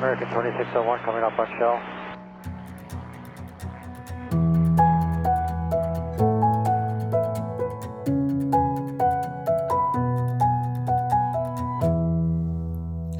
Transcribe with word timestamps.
American 0.00 0.28
2601 0.28 1.04
coming 1.04 1.22
up 1.22 1.38
on 1.38 1.46
shell. 1.58 1.76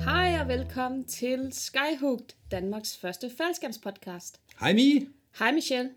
Hej 0.04 0.38
og 0.40 0.48
velkommen 0.48 1.04
til 1.04 1.48
Skyhooked, 1.52 2.26
Danmarks 2.50 2.98
første 3.00 3.30
faldskærmspodcast. 3.38 4.40
Hej 4.60 4.72
Mie, 4.72 5.06
Hej 5.38 5.52
Michelle, 5.52 5.90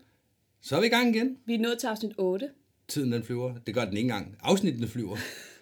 så 0.60 0.76
er 0.76 0.80
vi 0.80 0.86
i 0.86 0.90
gang 0.90 1.16
igen. 1.16 1.38
vi 1.46 1.54
er 1.54 1.58
nået 1.58 1.78
til 1.78 1.86
afsnit 1.86 2.12
8. 2.18 2.50
Tiden 2.88 3.12
den 3.12 3.24
flyver. 3.24 3.54
Det 3.66 3.74
gør 3.74 3.84
den 3.84 3.96
ikke 3.96 4.00
engang. 4.00 4.36
Afsnittene 4.42 4.88
flyver. 4.88 5.16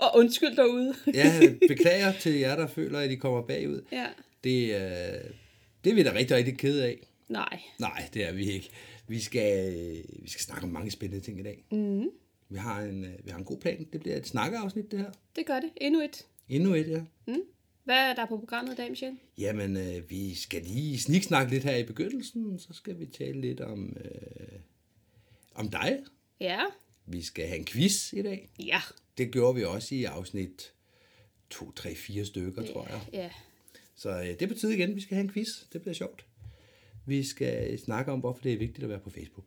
Og 0.00 0.10
undskyld 0.18 0.56
derude. 0.56 0.94
Ja, 1.14 1.54
beklager 1.68 2.12
til 2.12 2.32
jer, 2.34 2.56
der 2.56 2.66
føler, 2.66 2.98
at 2.98 3.10
I 3.10 3.14
kommer 3.14 3.42
bagud. 3.42 3.82
ja. 3.92 4.06
Det, 4.44 4.64
øh, 4.74 5.30
det 5.84 5.90
er 5.90 5.94
vi 5.94 6.02
da 6.02 6.12
rigtig, 6.14 6.36
rigtig 6.36 6.58
ked 6.58 6.78
af. 6.80 6.98
Nej, 7.28 7.60
Nej, 7.78 8.08
det 8.14 8.24
er 8.24 8.32
vi 8.32 8.50
ikke. 8.50 8.70
Vi 9.08 9.20
skal, 9.20 9.74
vi 10.22 10.30
skal 10.30 10.42
snakke 10.42 10.64
om 10.64 10.70
mange 10.70 10.90
spændende 10.90 11.24
ting 11.24 11.40
i 11.40 11.42
dag. 11.42 11.64
Mm. 11.70 12.04
Vi, 12.48 12.58
har 12.58 12.82
en, 12.82 13.04
øh, 13.04 13.10
vi 13.24 13.30
har 13.30 13.38
en 13.38 13.44
god 13.44 13.58
plan. 13.58 13.86
Det 13.92 14.00
bliver 14.00 14.16
et 14.16 14.26
snakkeafsnit, 14.26 14.90
det 14.90 14.98
her. 14.98 15.10
det 15.36 15.46
gør 15.46 15.60
det. 15.60 15.70
Endnu 15.76 16.00
et. 16.00 16.26
Endnu 16.48 16.74
et, 16.74 16.88
ja. 16.88 17.00
Hvad 17.84 17.96
er 17.96 18.14
der 18.14 18.26
på 18.26 18.36
programmet 18.38 18.72
i 18.72 18.76
dag, 18.76 18.90
Michelle? 18.90 19.18
Jamen, 19.38 19.76
øh, 19.76 20.10
vi 20.10 20.34
skal 20.34 20.62
lige 20.62 20.98
sniksnakke 21.00 21.52
lidt 21.52 21.64
her 21.64 21.76
i 21.76 21.82
begyndelsen. 21.84 22.58
Så 22.58 22.68
skal 22.72 22.98
vi 22.98 23.06
tale 23.06 23.40
lidt 23.40 23.60
om, 23.60 23.96
øh, 24.04 24.58
om 25.54 25.68
dig. 25.68 25.98
Ja. 26.40 26.60
Vi 27.06 27.22
skal 27.22 27.46
have 27.46 27.58
en 27.58 27.64
quiz 27.64 28.12
i 28.12 28.22
dag. 28.22 28.48
Ja. 28.58 28.80
Det 29.18 29.32
gjorde 29.32 29.54
vi 29.54 29.64
også 29.64 29.94
i 29.94 30.04
afsnit 30.04 30.72
2, 31.50 31.72
3, 31.72 31.94
4 31.94 32.24
stykker, 32.24 32.72
tror 32.72 32.86
jeg. 32.90 33.00
Ja. 33.12 33.30
Så 33.94 34.10
øh, 34.10 34.40
det 34.40 34.48
betyder 34.48 34.72
igen, 34.72 34.90
at 34.90 34.96
vi 34.96 35.00
skal 35.00 35.14
have 35.14 35.24
en 35.24 35.32
quiz. 35.32 35.48
Det 35.72 35.80
bliver 35.80 35.94
sjovt. 35.94 36.26
Vi 37.06 37.24
skal 37.24 37.78
snakke 37.78 38.12
om, 38.12 38.20
hvorfor 38.20 38.42
det 38.42 38.52
er 38.52 38.58
vigtigt 38.58 38.84
at 38.84 38.88
være 38.88 38.98
på 38.98 39.10
Facebook. 39.10 39.46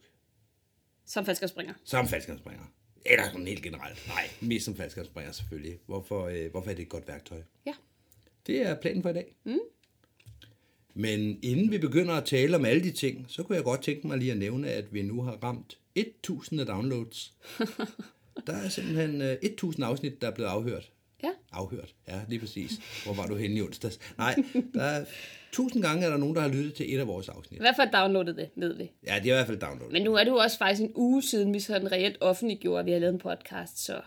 Som 1.05 1.25
faldskærmspringer. 1.25 1.73
Som 1.83 2.07
faldskærmspringer. 2.07 2.63
Eller 3.05 3.23
sådan 3.23 3.47
helt 3.47 3.63
generelt. 3.63 4.07
Nej, 4.07 4.29
mest 4.41 4.65
som 4.65 4.75
faldskærmspringer 4.75 5.31
selvfølgelig. 5.31 5.79
Hvorfor, 5.85 6.25
øh, 6.25 6.51
hvorfor 6.51 6.69
er 6.69 6.75
det 6.75 6.83
et 6.83 6.89
godt 6.89 7.07
værktøj? 7.07 7.41
Ja. 7.65 7.73
Det 8.47 8.61
er 8.61 8.75
planen 8.75 9.01
for 9.01 9.09
i 9.09 9.13
dag. 9.13 9.35
Mm. 9.43 9.59
Men 10.93 11.39
inden 11.41 11.71
vi 11.71 11.77
begynder 11.77 12.13
at 12.13 12.25
tale 12.25 12.55
om 12.55 12.65
alle 12.65 12.83
de 12.83 12.91
ting, 12.91 13.25
så 13.27 13.43
kunne 13.43 13.55
jeg 13.55 13.63
godt 13.63 13.83
tænke 13.83 14.07
mig 14.07 14.17
lige 14.17 14.31
at 14.31 14.37
nævne, 14.37 14.71
at 14.71 14.93
vi 14.93 15.01
nu 15.01 15.21
har 15.21 15.31
ramt 15.43 15.77
1000 15.95 16.59
af 16.59 16.65
downloads. 16.65 17.33
Der 18.47 18.53
er 18.53 18.69
simpelthen 18.69 19.21
øh, 19.21 19.37
1000 19.41 19.85
afsnit, 19.85 20.21
der 20.21 20.27
er 20.27 20.31
blevet 20.31 20.49
afhørt. 20.49 20.91
Ja. 21.23 21.29
Afhørt, 21.51 21.95
ja, 22.07 22.21
lige 22.27 22.39
præcis. 22.39 22.71
Hvor 23.03 23.13
var 23.13 23.27
du 23.27 23.35
henne 23.35 23.55
i 23.55 23.61
onsdags? 23.61 23.99
Nej, 24.17 24.35
der 24.73 24.83
er 24.83 25.05
tusind 25.51 25.83
gange, 25.83 26.05
er 26.05 26.09
der 26.09 26.17
nogen, 26.17 26.35
der 26.35 26.41
har 26.41 26.49
lyttet 26.49 26.73
til 26.73 26.95
et 26.95 26.99
af 26.99 27.07
vores 27.07 27.29
afsnit. 27.29 27.57
I 27.57 27.61
hvert 27.61 27.75
fald 27.75 27.91
downloadet 27.91 28.35
det, 28.35 28.49
ved 28.55 28.77
vi. 28.77 28.91
Ja, 29.07 29.15
det 29.15 29.29
er 29.29 29.33
i 29.33 29.37
hvert 29.37 29.47
fald 29.47 29.59
download. 29.59 29.91
Men 29.91 30.01
nu 30.01 30.13
er 30.15 30.23
det 30.23 30.31
jo 30.31 30.35
også 30.35 30.57
faktisk 30.57 30.81
en 30.81 30.91
uge 30.95 31.23
siden, 31.23 31.53
vi 31.53 31.59
sådan 31.59 31.91
reelt 31.91 32.17
offentliggjorde, 32.21 32.79
at 32.79 32.85
vi 32.85 32.91
har 32.91 32.99
lavet 32.99 33.13
en 33.13 33.19
podcast, 33.19 33.79
så... 33.85 34.01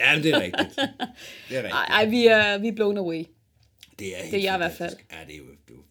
Ja, 0.00 0.14
men 0.14 0.22
det 0.24 0.34
er 0.34 0.40
rigtigt. 0.40 0.68
Det 1.48 1.56
er 1.56 1.62
rigtigt. 1.66 1.74
Ej, 1.74 2.04
vi, 2.06 2.26
er, 2.26 2.58
vi 2.58 2.68
er 2.68 2.72
blown 2.72 2.98
away. 2.98 3.24
Det 3.98 4.16
er, 4.16 4.22
helt 4.22 4.32
Det 4.32 4.38
er 4.40 4.42
jeg 4.42 4.54
i 4.54 4.58
hvert 4.58 4.72
fantastisk. 4.72 5.12
Ja, 5.12 5.16
det 5.26 5.34
er 5.34 5.38
jo, 5.38 5.44
det 5.44 5.70
er 5.70 5.74
jo 5.74 5.82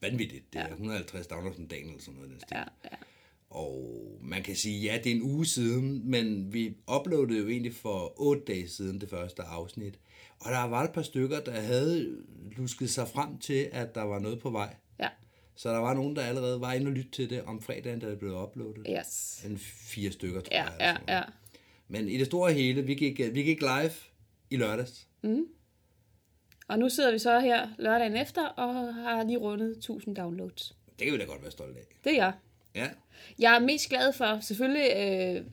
vanvittigt. 0.00 0.52
Det 0.52 0.60
er 0.60 0.68
150 0.68 1.26
downloads 1.26 1.58
om 1.58 1.66
dagen 1.68 1.86
eller 1.88 2.00
sådan 2.00 2.14
noget. 2.14 2.28
i 2.28 2.32
Den 2.32 2.40
stil. 2.40 2.56
Ja, 2.56 2.64
ja. 2.84 2.96
Og 3.50 3.96
man 4.22 4.42
kan 4.42 4.56
sige, 4.56 4.80
ja, 4.80 4.98
det 5.04 5.12
er 5.12 5.16
en 5.16 5.22
uge 5.22 5.46
siden, 5.46 6.10
men 6.10 6.52
vi 6.52 6.74
uploadede 6.96 7.38
jo 7.38 7.48
egentlig 7.48 7.74
for 7.74 8.20
otte 8.20 8.42
dage 8.46 8.68
siden 8.68 9.00
det 9.00 9.10
første 9.10 9.42
afsnit. 9.42 9.98
Og 10.40 10.50
der 10.52 10.62
var 10.64 10.84
et 10.84 10.92
par 10.92 11.02
stykker, 11.02 11.40
der 11.40 11.60
havde 11.60 12.16
lusket 12.56 12.90
sig 12.90 13.08
frem 13.08 13.38
til, 13.38 13.68
at 13.72 13.94
der 13.94 14.02
var 14.02 14.18
noget 14.18 14.38
på 14.40 14.50
vej. 14.50 14.74
Ja. 15.00 15.08
Så 15.56 15.68
der 15.70 15.78
var 15.78 15.94
nogen, 15.94 16.16
der 16.16 16.22
allerede 16.22 16.60
var 16.60 16.72
inde 16.72 16.86
og 16.86 16.92
lytte 16.92 17.10
til 17.10 17.30
det 17.30 17.42
om 17.42 17.62
fredagen, 17.62 17.98
da 18.00 18.10
det 18.10 18.18
blev 18.18 18.42
uploadet. 18.42 18.86
Yes. 18.98 19.44
En 19.46 19.58
fire 19.58 20.10
stykker, 20.12 20.40
tror 20.40 20.54
Ja, 20.56 20.64
jeg. 20.64 20.98
ja, 21.08 21.16
ja. 21.16 21.22
Men 21.88 22.08
i 22.08 22.18
det 22.18 22.26
store 22.26 22.52
hele, 22.52 22.82
vi 22.82 22.94
gik, 22.94 23.18
vi 23.34 23.42
gik 23.42 23.60
live 23.60 23.90
i 24.50 24.56
lørdags. 24.56 25.08
Og 26.68 26.78
nu 26.78 26.88
sidder 26.88 27.12
vi 27.12 27.18
så 27.18 27.40
her 27.40 27.68
lørdagen 27.78 28.16
efter, 28.16 28.46
og 28.46 28.94
har 28.94 29.24
lige 29.24 29.38
rundet 29.38 29.70
1000 29.76 30.16
downloads. 30.16 30.76
Det 30.98 31.04
kan 31.06 31.12
vi 31.14 31.18
da 31.18 31.24
godt 31.24 31.42
være 31.42 31.50
stolte 31.50 31.78
af. 31.80 31.84
Det 32.04 32.12
er 32.12 32.16
jeg. 32.16 32.32
Ja, 32.74 32.88
Jeg 33.38 33.54
er 33.56 33.60
mest 33.60 33.88
glad 33.88 34.12
for, 34.12 34.40
selvfølgelig 34.40 34.90
øh, 34.96 35.44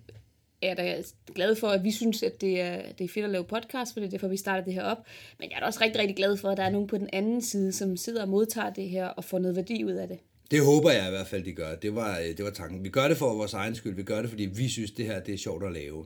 er 0.62 0.68
jeg 0.68 0.78
da 0.78 1.04
glad 1.36 1.56
for, 1.56 1.68
at 1.68 1.84
vi 1.84 1.92
synes, 1.92 2.24
at 2.24 2.42
det 2.42 2.62
er, 2.62 2.92
det 2.92 3.06
er 3.06 3.10
fedt 3.10 3.26
at 3.26 3.32
lave 3.32 3.44
podcast, 3.44 3.94
for 3.94 4.00
det 4.00 4.08
er 4.08 4.12
derfor, 4.12 4.28
vi 4.28 4.38
starter 4.38 4.64
det 4.64 4.74
her 4.74 4.84
op. 4.84 4.98
Men 5.40 5.50
jeg 5.50 5.56
er 5.56 5.60
da 5.60 5.66
også 5.66 5.82
rigtig, 5.82 6.02
rigtig 6.02 6.16
glad 6.16 6.38
for, 6.38 6.50
at 6.50 6.58
der 6.58 6.64
er 6.64 6.70
nogen 6.70 6.88
på 6.88 6.98
den 6.98 7.10
anden 7.14 7.42
side, 7.42 7.72
som 7.74 7.98
sidder 7.98 8.22
og 8.22 8.30
modtager 8.30 8.74
det 8.74 8.90
her 8.90 9.08
og 9.08 9.24
får 9.24 9.40
noget 9.40 9.56
værdi 9.56 9.84
ud 9.84 9.92
af 9.92 10.08
det. 10.08 10.20
det 10.52 10.66
håber 10.66 10.92
jeg 10.92 11.08
i 11.08 11.10
hvert 11.10 11.28
fald, 11.28 11.44
de 11.44 11.54
gør. 11.54 11.76
Det 11.76 11.96
var, 11.96 12.20
øh, 12.20 12.26
det 12.26 12.44
var 12.46 12.52
tanken. 12.52 12.84
Vi 12.84 12.90
gør 12.90 13.08
det 13.08 13.18
for 13.18 13.34
vores 13.34 13.54
egen 13.54 13.76
skyld. 13.76 13.96
Vi 13.96 14.04
gør 14.04 14.22
det, 14.22 14.30
fordi 14.30 14.46
vi 14.46 14.70
synes, 14.70 14.92
det 14.92 15.06
her 15.06 15.20
det 15.20 15.34
er 15.34 15.38
sjovt 15.38 15.64
at 15.64 15.72
lave. 15.72 16.06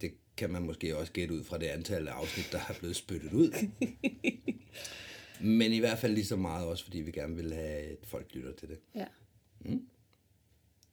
Det 0.00 0.10
kan 0.36 0.50
man 0.50 0.62
måske 0.62 0.96
også 0.96 1.12
gætte 1.12 1.34
ud 1.34 1.44
fra 1.44 1.58
det 1.58 1.66
antal 1.66 2.08
af 2.08 2.12
afsnit, 2.12 2.48
der 2.52 2.58
er 2.58 2.72
blevet 2.78 2.96
spyttet 2.96 3.32
ud. 3.32 3.66
Men 5.40 5.72
i 5.72 5.78
hvert 5.78 5.98
fald 5.98 6.14
lige 6.14 6.24
så 6.26 6.36
meget 6.36 6.66
også, 6.66 6.84
fordi 6.84 6.98
vi 7.00 7.10
gerne 7.10 7.36
vil 7.36 7.52
have, 7.52 7.78
at 7.78 7.98
folk 8.04 8.26
lytter 8.34 8.52
til 8.52 8.68
det. 8.68 8.78
Ja. 8.94 9.04
Mm. 9.60 9.82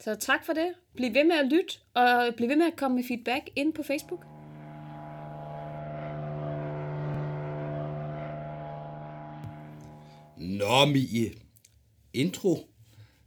Så 0.04 0.16
tak 0.16 0.46
for 0.46 0.54
det. 0.54 0.74
Bliv 0.96 1.14
ved 1.14 1.24
med 1.24 1.36
at 1.36 1.46
lytte, 1.46 1.80
og 1.94 2.36
bliv 2.38 2.50
ved 2.50 2.56
med 2.56 2.66
at 2.66 2.76
komme 2.76 2.96
med 2.96 3.04
feedback 3.04 3.50
ind 3.56 3.74
på 3.74 3.84
Facebook. 3.84 4.26
Nå, 10.38 10.86
Mie. 10.86 11.32
Intro 12.14 12.58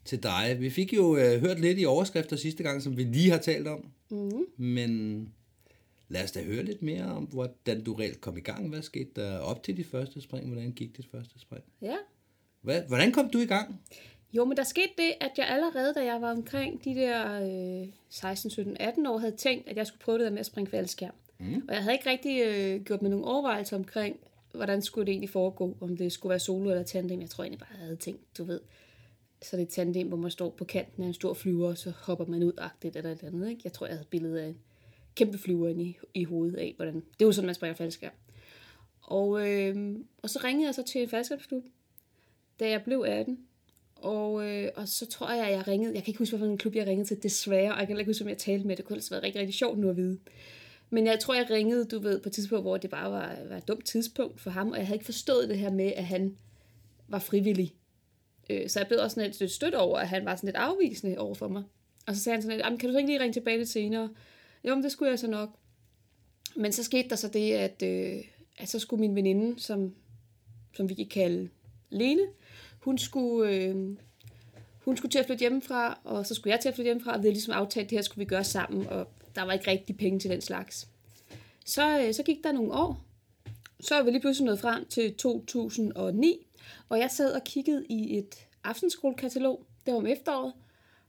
til 0.04 0.22
dig. 0.22 0.56
Vi 0.60 0.70
fik 0.70 0.92
jo 0.92 1.16
øh, 1.16 1.40
hørt 1.40 1.60
lidt 1.60 1.78
i 1.78 1.84
overskrifter 1.84 2.36
sidste 2.36 2.62
gang, 2.62 2.82
som 2.82 2.96
vi 2.96 3.02
lige 3.02 3.30
har 3.30 3.38
talt 3.38 3.68
om. 3.68 3.90
Mm. 4.10 4.46
Men 4.56 5.32
lad 6.08 6.24
os 6.24 6.32
da 6.32 6.42
høre 6.42 6.64
lidt 6.64 6.82
mere 6.82 7.04
om, 7.04 7.24
hvordan 7.24 7.84
du 7.84 7.94
reelt 7.94 8.20
kom 8.20 8.36
i 8.36 8.40
gang. 8.40 8.68
Hvad 8.68 8.82
skete 8.82 9.10
der 9.16 9.38
op 9.38 9.62
til 9.62 9.76
dit 9.76 9.86
første 9.86 10.20
spring? 10.20 10.52
Hvordan 10.52 10.72
gik 10.72 10.96
dit 10.96 11.06
første 11.10 11.40
spring? 11.40 11.64
Ja. 11.82 11.96
Hvad, 12.60 12.82
hvordan 12.88 13.12
kom 13.12 13.30
du 13.30 13.38
i 13.38 13.46
gang? 13.46 13.80
Jo, 14.32 14.44
men 14.44 14.56
der 14.56 14.62
skete 14.62 14.92
det, 14.98 15.14
at 15.20 15.30
jeg 15.36 15.46
allerede, 15.48 15.94
da 15.94 16.04
jeg 16.04 16.20
var 16.20 16.30
omkring 16.30 16.84
de 16.84 16.94
der 16.94 17.42
øh, 17.82 17.88
16, 18.08 18.50
17, 18.50 18.76
18 18.80 19.06
år, 19.06 19.18
havde 19.18 19.36
tænkt, 19.36 19.68
at 19.68 19.76
jeg 19.76 19.86
skulle 19.86 20.00
prøve 20.00 20.18
det 20.18 20.24
der 20.24 20.30
med 20.30 20.40
at 20.40 20.46
springe 20.46 20.70
faldskærm. 20.70 21.14
Mm. 21.38 21.62
Og 21.68 21.74
jeg 21.74 21.82
havde 21.82 21.94
ikke 21.94 22.10
rigtig 22.10 22.42
øh, 22.46 22.84
gjort 22.84 23.02
mig 23.02 23.10
nogle 23.10 23.26
overvejelser 23.26 23.76
omkring, 23.76 24.16
hvordan 24.52 24.82
skulle 24.82 25.06
det 25.06 25.12
egentlig 25.12 25.30
foregå, 25.30 25.76
om 25.80 25.96
det 25.96 26.12
skulle 26.12 26.30
være 26.30 26.38
solo 26.38 26.70
eller 26.70 26.82
tandem. 26.82 27.20
Jeg 27.20 27.30
tror 27.30 27.44
egentlig 27.44 27.60
bare, 27.60 27.68
jeg 27.72 27.84
havde 27.84 27.96
tænkt, 27.96 28.38
du 28.38 28.44
ved, 28.44 28.60
så 29.42 29.56
er 29.56 29.58
det 29.58 29.66
et 29.66 29.72
tandem, 29.72 30.08
hvor 30.08 30.16
man 30.16 30.30
står 30.30 30.50
på 30.50 30.64
kanten 30.64 31.02
af 31.02 31.06
en 31.06 31.14
stor 31.14 31.34
flyver, 31.34 31.68
og 31.68 31.78
så 31.78 31.90
hopper 31.90 32.26
man 32.26 32.42
ud 32.42 32.52
agtigt 32.58 32.96
eller 32.96 33.12
et 33.12 33.22
andet. 33.22 33.50
Ikke? 33.50 33.60
Jeg 33.64 33.72
tror, 33.72 33.86
jeg 33.86 33.92
havde 33.92 34.02
et 34.02 34.08
billede 34.08 34.42
af 34.42 34.46
en 34.46 34.58
kæmpe 35.14 35.38
flyver 35.38 35.68
inde 35.68 35.84
i, 35.84 35.96
i 36.14 36.24
hovedet 36.24 36.56
af, 36.56 36.72
hvordan... 36.76 36.94
Det 36.94 37.22
er 37.22 37.26
jo 37.26 37.32
sådan, 37.32 37.46
man 37.46 37.54
springer 37.54 37.74
faldskærm. 37.74 38.12
Og, 39.02 39.48
øh, 39.48 39.98
og 40.22 40.30
så 40.30 40.40
ringede 40.44 40.66
jeg 40.66 40.74
så 40.74 40.82
til 40.82 41.02
en 41.02 41.08
faldskærmsklub, 41.08 41.64
da 42.60 42.70
jeg 42.70 42.82
blev 42.82 43.04
18. 43.08 43.46
Og, 44.02 44.48
øh, 44.48 44.68
og 44.76 44.88
så 44.88 45.06
tror 45.06 45.30
jeg, 45.30 45.46
at 45.46 45.52
jeg 45.52 45.68
ringede, 45.68 45.94
jeg 45.94 46.02
kan 46.02 46.10
ikke 46.10 46.18
huske, 46.18 46.36
hvilken 46.36 46.58
klub 46.58 46.74
jeg 46.74 46.86
ringede 46.86 47.08
til, 47.08 47.22
desværre, 47.22 47.72
og 47.72 47.78
jeg 47.78 47.86
kan 47.86 47.86
heller 47.86 48.00
ikke 48.00 48.10
huske, 48.10 48.24
om 48.24 48.28
jeg 48.28 48.38
talte 48.38 48.66
med, 48.66 48.76
det 48.76 48.84
kunne 48.84 48.94
ellers 48.94 49.10
være 49.10 49.22
rigtig, 49.22 49.40
rigtig 49.40 49.54
sjovt 49.54 49.78
nu 49.78 49.90
at 49.90 49.96
vide. 49.96 50.18
Men 50.90 51.06
jeg 51.06 51.18
tror, 51.18 51.34
jeg 51.34 51.50
ringede, 51.50 51.84
du 51.84 51.98
ved, 51.98 52.20
på 52.20 52.28
et 52.28 52.32
tidspunkt, 52.32 52.64
hvor 52.64 52.76
det 52.76 52.90
bare 52.90 53.10
var, 53.10 53.36
var 53.48 53.56
et 53.56 53.68
dumt 53.68 53.84
tidspunkt 53.84 54.40
for 54.40 54.50
ham, 54.50 54.70
og 54.70 54.78
jeg 54.78 54.86
havde 54.86 54.96
ikke 54.96 55.04
forstået 55.04 55.48
det 55.48 55.58
her 55.58 55.70
med, 55.70 55.92
at 55.96 56.04
han 56.04 56.36
var 57.08 57.18
frivillig. 57.18 57.74
Øh, 58.50 58.68
så 58.68 58.80
jeg 58.80 58.86
blev 58.86 59.00
også 59.00 59.14
sådan 59.14 59.32
lidt 59.38 59.52
stødt 59.52 59.74
over, 59.74 59.98
at 59.98 60.08
han 60.08 60.24
var 60.24 60.36
sådan 60.36 60.46
lidt 60.46 60.56
afvisende 60.56 61.18
over 61.18 61.34
for 61.34 61.48
mig. 61.48 61.62
Og 62.06 62.16
så 62.16 62.22
sagde 62.22 62.34
han 62.34 62.42
sådan 62.42 62.56
lidt, 62.56 62.80
kan 62.80 62.88
du 62.88 62.92
så 62.92 62.98
ikke 62.98 63.10
lige 63.10 63.20
ringe 63.20 63.32
tilbage 63.32 63.58
lidt 63.58 63.68
senere? 63.68 64.10
Jo, 64.64 64.74
men 64.74 64.84
det 64.84 64.92
skulle 64.92 65.10
jeg 65.10 65.18
så 65.18 65.30
nok. 65.30 65.48
Men 66.56 66.72
så 66.72 66.82
skete 66.82 67.08
der 67.08 67.16
så 67.16 67.28
det, 67.28 67.52
at, 67.52 67.82
øh, 67.82 68.24
at 68.58 68.68
så 68.68 68.78
skulle 68.78 69.00
min 69.00 69.16
veninde, 69.16 69.60
som, 69.60 69.94
som 70.76 70.88
vi 70.88 70.94
kan 70.94 71.06
kalde 71.06 71.48
Lene, 71.90 72.22
hun 72.84 72.98
skulle, 72.98 73.50
øh, 73.50 73.96
hun 74.84 74.96
skulle 74.96 75.12
til 75.12 75.18
at 75.18 75.26
flytte 75.26 75.40
hjemmefra, 75.40 75.98
og 76.04 76.26
så 76.26 76.34
skulle 76.34 76.52
jeg 76.52 76.60
til 76.60 76.68
at 76.68 76.74
flytte 76.74 76.88
hjemmefra, 76.88 77.12
og 77.12 77.18
vi 77.18 77.22
havde 77.22 77.34
ligesom 77.34 77.54
aftalt, 77.54 77.84
at 77.84 77.90
det 77.90 77.98
her 77.98 78.02
skulle 78.02 78.18
vi 78.18 78.28
gøre 78.28 78.44
sammen, 78.44 78.86
og 78.86 79.08
der 79.34 79.42
var 79.42 79.52
ikke 79.52 79.70
rigtig 79.70 79.96
penge 79.96 80.18
til 80.18 80.30
den 80.30 80.40
slags. 80.40 80.88
Så, 81.64 82.00
øh, 82.00 82.14
så 82.14 82.22
gik 82.22 82.44
der 82.44 82.52
nogle 82.52 82.72
år, 82.72 83.00
så 83.80 83.94
er 83.94 84.02
vi 84.02 84.10
lige 84.10 84.20
pludselig 84.20 84.46
nået 84.46 84.60
frem 84.60 84.84
til 84.84 85.14
2009, 85.14 86.46
og 86.88 86.98
jeg 86.98 87.10
sad 87.10 87.32
og 87.32 87.44
kiggede 87.44 87.86
i 87.88 88.18
et 88.18 88.46
aftenskolekatalog, 88.64 89.66
det 89.86 89.94
var 89.94 89.98
om 89.98 90.06
efteråret, 90.06 90.52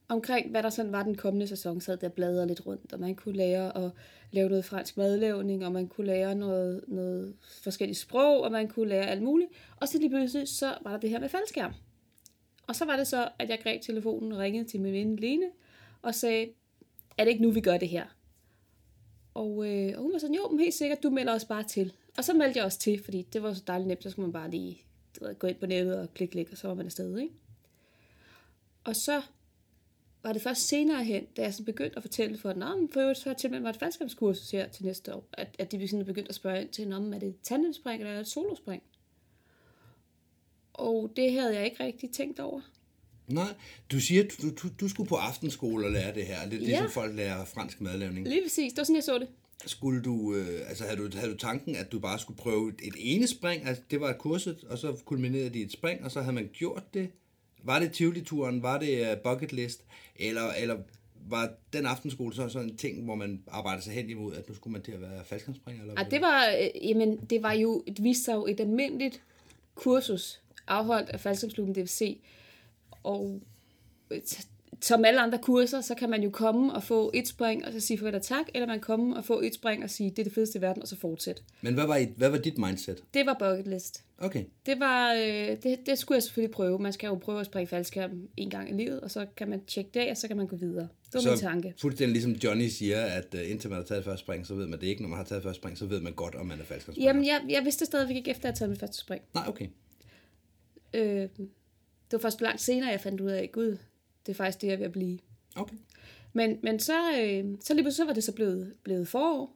omkring, 0.10 0.52
hvad 0.52 0.64
der 0.64 0.70
sådan 0.70 0.92
var 0.92 1.04
den 1.04 1.16
kommende 1.16 1.48
sæson, 1.48 1.82
sad 1.82 1.98
der 1.98 2.10
bladrede 2.10 2.48
lidt 2.48 2.66
rundt, 2.66 2.94
og 2.94 3.00
man 3.00 3.16
kunne 3.16 3.36
lære 3.36 3.78
at 3.78 3.92
lave 4.32 4.50
noget 4.50 4.66
fransk 4.66 4.98
madlavning, 4.98 5.66
og 5.66 5.72
man 5.72 5.88
kunne 5.88 6.08
lære 6.08 6.36
noget, 6.36 6.84
noget 6.88 7.36
forskelligt 7.64 8.00
sprog, 8.00 8.42
og 8.42 8.52
man 8.52 8.68
kunne 8.68 8.90
lære 8.90 9.08
alt 9.08 9.22
muligt. 9.22 9.52
Og 9.76 9.88
så 9.88 10.00
lige 10.00 10.10
pludselig, 10.10 10.48
så 10.48 10.78
var 10.82 10.92
der 10.92 10.98
det 10.98 11.10
her 11.10 11.20
med 11.20 11.30
faldskærm. 11.30 11.74
Og 12.68 12.76
så 12.76 12.86
var 12.86 12.98
det 12.98 13.08
så, 13.08 13.30
at 13.40 13.50
jeg 13.50 13.60
greb 13.64 13.82
telefonen 13.82 14.32
og 14.32 14.40
ringede 14.40 14.70
til 14.70 14.82
min 14.82 14.94
veninde 14.94 15.22
Lene, 15.22 15.46
og 16.02 16.16
sagde, 16.16 16.50
er 17.18 17.24
det 17.24 17.32
ikke 17.32 17.44
nu, 17.44 17.52
vi 17.52 17.62
gør 17.62 17.78
det 17.78 17.90
her? 17.90 18.06
Og, 19.34 19.70
øh, 19.70 19.94
og 19.96 20.02
hun 20.02 20.14
var 20.14 20.20
sådan, 20.20 20.36
jo, 20.36 20.48
men 20.50 20.60
helt 20.60 20.74
sikkert, 20.74 21.04
du 21.04 21.10
melder 21.10 21.34
os 21.34 21.46
bare 21.46 21.64
til. 21.64 21.94
Og 22.18 22.24
så 22.24 22.34
meldte 22.34 22.58
jeg 22.58 22.66
også 22.66 22.80
til, 22.80 23.04
fordi 23.04 23.22
det 23.22 23.44
var 23.44 23.54
så 23.54 23.64
dejligt 23.68 23.88
nemt, 23.88 24.04
så 24.04 24.10
skulle 24.10 24.26
man 24.26 24.34
bare 24.34 24.52
lige 24.52 24.82
ved, 25.22 25.40
gå 25.40 25.48
ind 25.48 25.58
på 25.58 25.66
nettet 25.66 26.00
og 26.00 26.14
klikke, 26.14 26.32
klik, 26.32 26.52
og 26.52 26.58
så 26.58 26.68
var 26.68 26.74
man 26.74 26.86
afsted, 26.86 27.18
ikke? 27.18 27.34
Og 28.84 28.96
så 28.96 29.22
var 30.24 30.34
det 30.34 30.42
først 30.42 30.68
senere 30.68 31.04
hen, 31.04 31.26
da 31.38 31.42
jeg 31.42 31.54
så 31.54 31.64
begyndte 31.64 31.98
at 31.98 32.04
fortælle 32.04 32.38
for 32.38 32.54
den, 32.54 32.64
om 32.64 32.90
for 32.94 33.00
øvrigt 33.02 33.20
så 33.20 33.30
har 33.30 33.34
tilmeldt 33.34 33.64
mig 33.64 33.70
et 33.70 33.78
faldskabskursus 33.78 34.52
her 34.52 34.68
til 34.70 34.86
næste 34.86 35.14
år, 35.16 35.28
at, 35.34 35.56
at 35.60 35.72
de 35.72 35.88
sådan 35.88 36.06
begyndte 36.06 36.30
at 36.30 36.36
spørge 36.36 36.62
ind 36.62 36.70
til, 36.70 36.94
om 36.94 37.14
er 37.14 37.20
det 37.20 37.30
et 37.30 37.36
tandemspring 37.44 38.02
eller 38.04 38.20
et 38.20 38.28
solospring? 38.28 38.84
Og 40.74 41.12
det 41.16 41.32
havde 41.34 41.56
jeg 41.56 41.66
ikke 41.66 41.84
rigtig 41.84 42.12
tænkt 42.12 42.40
over. 42.40 42.62
Nej, 43.28 43.54
du 43.92 44.00
siger, 44.00 44.24
du, 44.42 44.50
du, 44.50 44.68
du 44.80 44.88
skulle 44.90 45.10
på 45.10 45.16
aftenskole 45.16 45.86
og 45.86 45.92
lære 45.92 46.14
det 46.16 46.26
her. 46.26 46.46
Det 46.50 46.54
er 46.54 46.58
Ja. 46.60 46.66
ligesom 46.66 46.90
folk 46.90 47.16
lærer 47.16 47.46
fransk 47.46 47.82
madlavning. 47.82 48.28
Lige 48.28 48.42
præcis, 48.44 48.74
det 48.74 48.78
var 48.78 48.84
sådan, 48.84 48.96
jeg 48.96 49.04
så 49.04 49.18
det. 49.20 49.28
Skulle 49.66 50.02
du, 50.02 50.36
øh, 50.36 50.70
altså 50.70 50.84
havde 50.84 50.98
du, 50.98 51.18
havde 51.18 51.32
du 51.32 51.38
tanken, 51.38 51.76
at 51.76 51.92
du 51.92 52.00
bare 52.00 52.20
skulle 52.20 52.38
prøve 52.38 52.70
et, 52.70 52.76
et 52.88 52.94
ene 52.98 53.28
spring, 53.28 53.66
altså 53.68 53.84
det 53.92 54.00
var 54.02 54.10
et 54.10 54.18
kurset, 54.18 54.64
og 54.64 54.78
så 54.78 54.96
kulminerede 55.06 55.50
det 55.50 55.56
i 55.56 55.62
et 55.62 55.72
spring, 55.72 56.04
og 56.04 56.12
så 56.12 56.22
havde 56.22 56.36
man 56.36 56.50
gjort 56.54 56.84
det? 56.94 57.10
Var 57.64 57.80
det 57.80 57.92
Tivoli-turen, 57.92 58.64
var 58.64 58.80
det 58.80 59.12
uh, 59.12 59.18
bucket 59.24 59.54
list, 59.54 59.86
eller, 60.16 60.52
eller 60.52 60.78
var 61.30 61.54
den 61.74 61.86
aftenskole 61.86 62.36
så 62.36 62.50
sådan 62.50 62.70
en 62.70 62.78
ting, 62.78 63.04
hvor 63.04 63.16
man 63.16 63.44
arbejder 63.48 63.82
sig 63.82 63.94
hen 63.94 64.10
imod, 64.10 64.36
at 64.36 64.50
nu 64.50 64.56
skulle 64.56 64.72
man 64.72 64.82
til 64.82 64.92
at 64.92 65.02
være? 65.02 65.12
Eller 65.12 65.96
Ej, 65.96 66.04
hvad? 66.04 66.06
det 66.12 66.22
var, 66.22 66.48
øh, 66.48 66.90
jamen, 66.90 67.18
det 67.30 67.44
var 67.44 67.54
jo, 67.54 67.84
det 67.88 68.04
viste 68.04 68.24
sig 68.24 68.34
jo 68.34 68.46
et 68.46 68.60
almindeligt 68.60 69.22
kursus, 69.76 70.42
afholdt 70.68 71.10
af 71.10 71.20
Faldskabsklubben 71.20 71.76
DFC, 71.76 72.20
og 73.04 73.42
øh, 74.12 74.22
som 74.84 75.06
alle 75.06 75.22
andre 75.22 75.38
kurser, 75.38 75.82
så 75.82 75.96
kan 75.96 76.10
man 76.10 76.24
jo 76.24 76.30
komme 76.30 76.74
og 76.74 76.84
få 76.84 77.12
et 77.14 77.28
spring, 77.28 77.66
og 77.66 77.74
så 77.74 77.80
sige 77.80 77.98
farvel 77.98 78.16
og 78.16 78.22
tak, 78.22 78.46
eller 78.54 78.68
man 78.68 78.76
kan 78.76 78.82
komme 78.82 79.16
og 79.16 79.26
få 79.26 79.42
et 79.42 79.54
spring 79.54 79.84
og 79.84 79.90
sige, 79.90 80.10
det 80.10 80.20
er 80.20 80.24
det 80.24 80.34
fedeste 80.34 80.60
i 80.60 80.62
verden, 80.62 80.82
og 80.82 80.88
så 80.88 81.00
fortsætte. 81.00 81.42
Men 81.62 81.74
hvad 81.74 81.86
var, 81.88 81.98
i, 81.98 82.08
hvad 82.18 82.30
var 82.30 82.38
dit 82.38 82.58
mindset? 82.58 83.04
Det 83.14 83.26
var 83.26 83.34
bucket 83.40 83.68
list. 83.68 84.04
Okay, 84.18 84.44
Det 84.66 84.80
var, 84.80 85.14
øh, 85.14 85.58
det, 85.64 85.80
det 85.86 85.98
skulle 85.98 86.16
jeg 86.16 86.24
selvfølgelig 86.24 86.52
prøve. 86.52 86.80
Man 86.80 86.94
skal 86.94 87.08
jo 87.08 87.16
prøve 87.16 87.40
at 87.40 87.46
springe 87.46 87.68
faldskærm 87.68 88.12
en 88.38 88.50
gang 88.50 88.70
i 88.70 88.74
livet, 88.74 89.02
og 89.02 89.12
så 89.12 89.26
kan 89.38 89.50
man 89.50 89.66
tjekke 89.66 89.92
det 89.94 90.10
og 90.10 90.18
så 90.18 90.28
kan 90.28 90.38
man 90.38 90.48
gå 90.48 90.56
videre. 90.56 90.88
Det 91.06 91.14
var 91.14 91.20
så, 91.20 91.30
min 91.30 91.40
tanke. 91.40 91.74
fuldstændig 91.82 92.12
ligesom 92.14 92.32
Johnny 92.32 92.68
siger, 92.68 93.02
at 93.02 93.34
uh, 93.34 93.52
indtil 93.52 93.70
man 93.70 93.78
har 93.78 93.86
taget 93.86 94.04
første 94.04 94.26
spring, 94.26 94.48
så 94.48 94.56
ved 94.56 94.68
man 94.68 94.80
det 94.80 94.88
ikke. 94.88 95.02
Når 95.02 95.10
man 95.10 95.18
har 95.18 95.26
taget 95.26 95.44
første 95.44 95.60
spring, 95.62 95.78
så 95.78 95.86
ved 95.86 96.00
man 96.02 96.14
godt, 96.14 96.36
om 96.36 96.46
man 96.46 96.60
er 96.60 96.64
faldskærmspringer. 96.64 97.10
Jamen, 97.10 97.26
jeg, 97.26 97.42
jeg 97.50 97.64
vidste 97.64 97.86
stadigvæk 97.86 98.16
ikke, 98.16 98.32
efter 98.32 98.42
at 98.42 98.44
jeg 98.44 98.50
havde 98.50 98.60
taget 98.60 98.70
mit 98.70 98.80
første 98.80 98.98
spring. 98.98 99.22
Nej, 99.34 99.44
okay. 99.48 99.68
Øh, 100.94 101.30
det 102.12 102.12
var 102.12 102.20
først 102.20 102.42
langt 102.42 102.62
senere, 102.62 102.90
jeg 102.90 103.02
fandt 103.02 103.22
ud 103.22 103.30
af, 103.30 103.50
gud, 103.54 103.78
det 104.26 104.32
er 104.32 104.36
faktisk 104.36 104.62
det, 104.62 104.68
jeg 104.68 104.74
er 104.74 104.78
ved 104.78 104.86
at 104.86 104.92
blive. 104.92 105.20
Okay. 105.56 105.76
Men, 106.34 106.60
men 106.64 106.80
så, 106.80 106.94
øh, 107.22 107.46
så 107.62 107.74
lige 107.74 107.84
pludselig 107.84 107.94
så 107.94 108.06
var 108.06 108.14
det 108.14 108.24
så 108.24 108.32
blevet, 108.32 108.74
blevet 108.84 109.08
forår, 109.08 109.56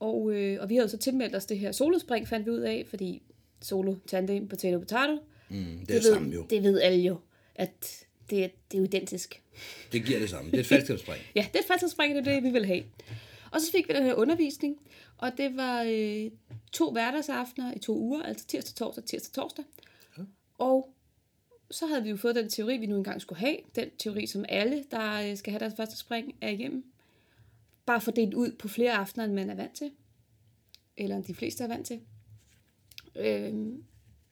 og, 0.00 0.32
øh, 0.34 0.58
og 0.62 0.68
vi 0.68 0.76
havde 0.76 0.88
så 0.88 0.96
tilmeldt 0.98 1.34
os 1.36 1.46
det 1.46 1.58
her 1.58 1.72
solospring, 1.72 2.28
fandt 2.28 2.46
vi 2.46 2.50
ud 2.50 2.58
af, 2.60 2.84
fordi 2.90 3.22
solo, 3.62 3.94
tandem, 4.06 4.48
potato, 4.48 4.78
potato. 4.78 5.18
Mm, 5.48 5.56
det 5.56 5.90
er 5.90 6.00
det, 6.00 6.04
samme 6.04 6.32
jo. 6.34 6.46
Det 6.50 6.62
ved 6.62 6.80
alle 6.80 6.98
jo, 7.02 7.16
at 7.54 8.04
det, 8.30 8.44
er- 8.44 8.48
det 8.70 8.76
er 8.76 8.78
jo 8.78 8.84
identisk. 8.84 9.42
Det 9.92 10.04
giver 10.04 10.18
det 10.18 10.30
samme. 10.30 10.50
Det 10.50 10.56
er 10.56 10.60
et 10.60 10.66
faldskærmsspring. 10.66 11.22
Ja, 11.36 11.46
det 11.52 11.58
er 11.60 11.64
faktisk 11.66 11.92
spring, 11.92 12.14
det 12.14 12.28
er 12.28 12.34
det, 12.34 12.42
vi 12.42 12.50
vil 12.50 12.66
have. 12.66 12.82
Og 13.50 13.60
så 13.60 13.72
fik 13.72 13.88
vi 13.88 13.94
den 13.94 14.02
her 14.02 14.14
undervisning, 14.14 14.76
og 15.18 15.32
det 15.36 15.56
var 15.56 15.82
øh, 15.88 16.30
to 16.72 16.90
hverdagsaftener 16.90 17.74
i 17.74 17.78
to 17.78 17.98
uger, 17.98 18.22
altså 18.22 18.46
tirsdag, 18.46 18.74
torsdag, 18.74 19.04
tirsdag, 19.04 19.32
torsdag. 19.32 19.64
Og 20.58 20.93
så 21.74 21.86
havde 21.86 22.02
vi 22.02 22.10
jo 22.10 22.16
fået 22.16 22.34
den 22.34 22.48
teori, 22.48 22.76
vi 22.76 22.86
nu 22.86 22.96
engang 22.96 23.20
skulle 23.20 23.38
have. 23.38 23.56
Den 23.76 23.90
teori, 23.98 24.26
som 24.26 24.44
alle, 24.48 24.84
der 24.90 25.30
øh, 25.30 25.36
skal 25.36 25.50
have 25.50 25.60
deres 25.60 25.74
første 25.76 25.96
spring, 25.96 26.34
er 26.40 26.48
igennem. 26.48 26.84
Bare 27.86 28.00
fordelt 28.00 28.34
ud 28.34 28.52
på 28.58 28.68
flere 28.68 28.92
aftener, 28.92 29.24
end 29.24 29.34
man 29.34 29.50
er 29.50 29.54
vant 29.54 29.76
til. 29.76 29.90
Eller 30.96 31.16
end 31.16 31.24
de 31.24 31.34
fleste 31.34 31.64
er 31.64 31.68
vant 31.68 31.86
til. 31.86 32.00
Øhm, 33.16 33.84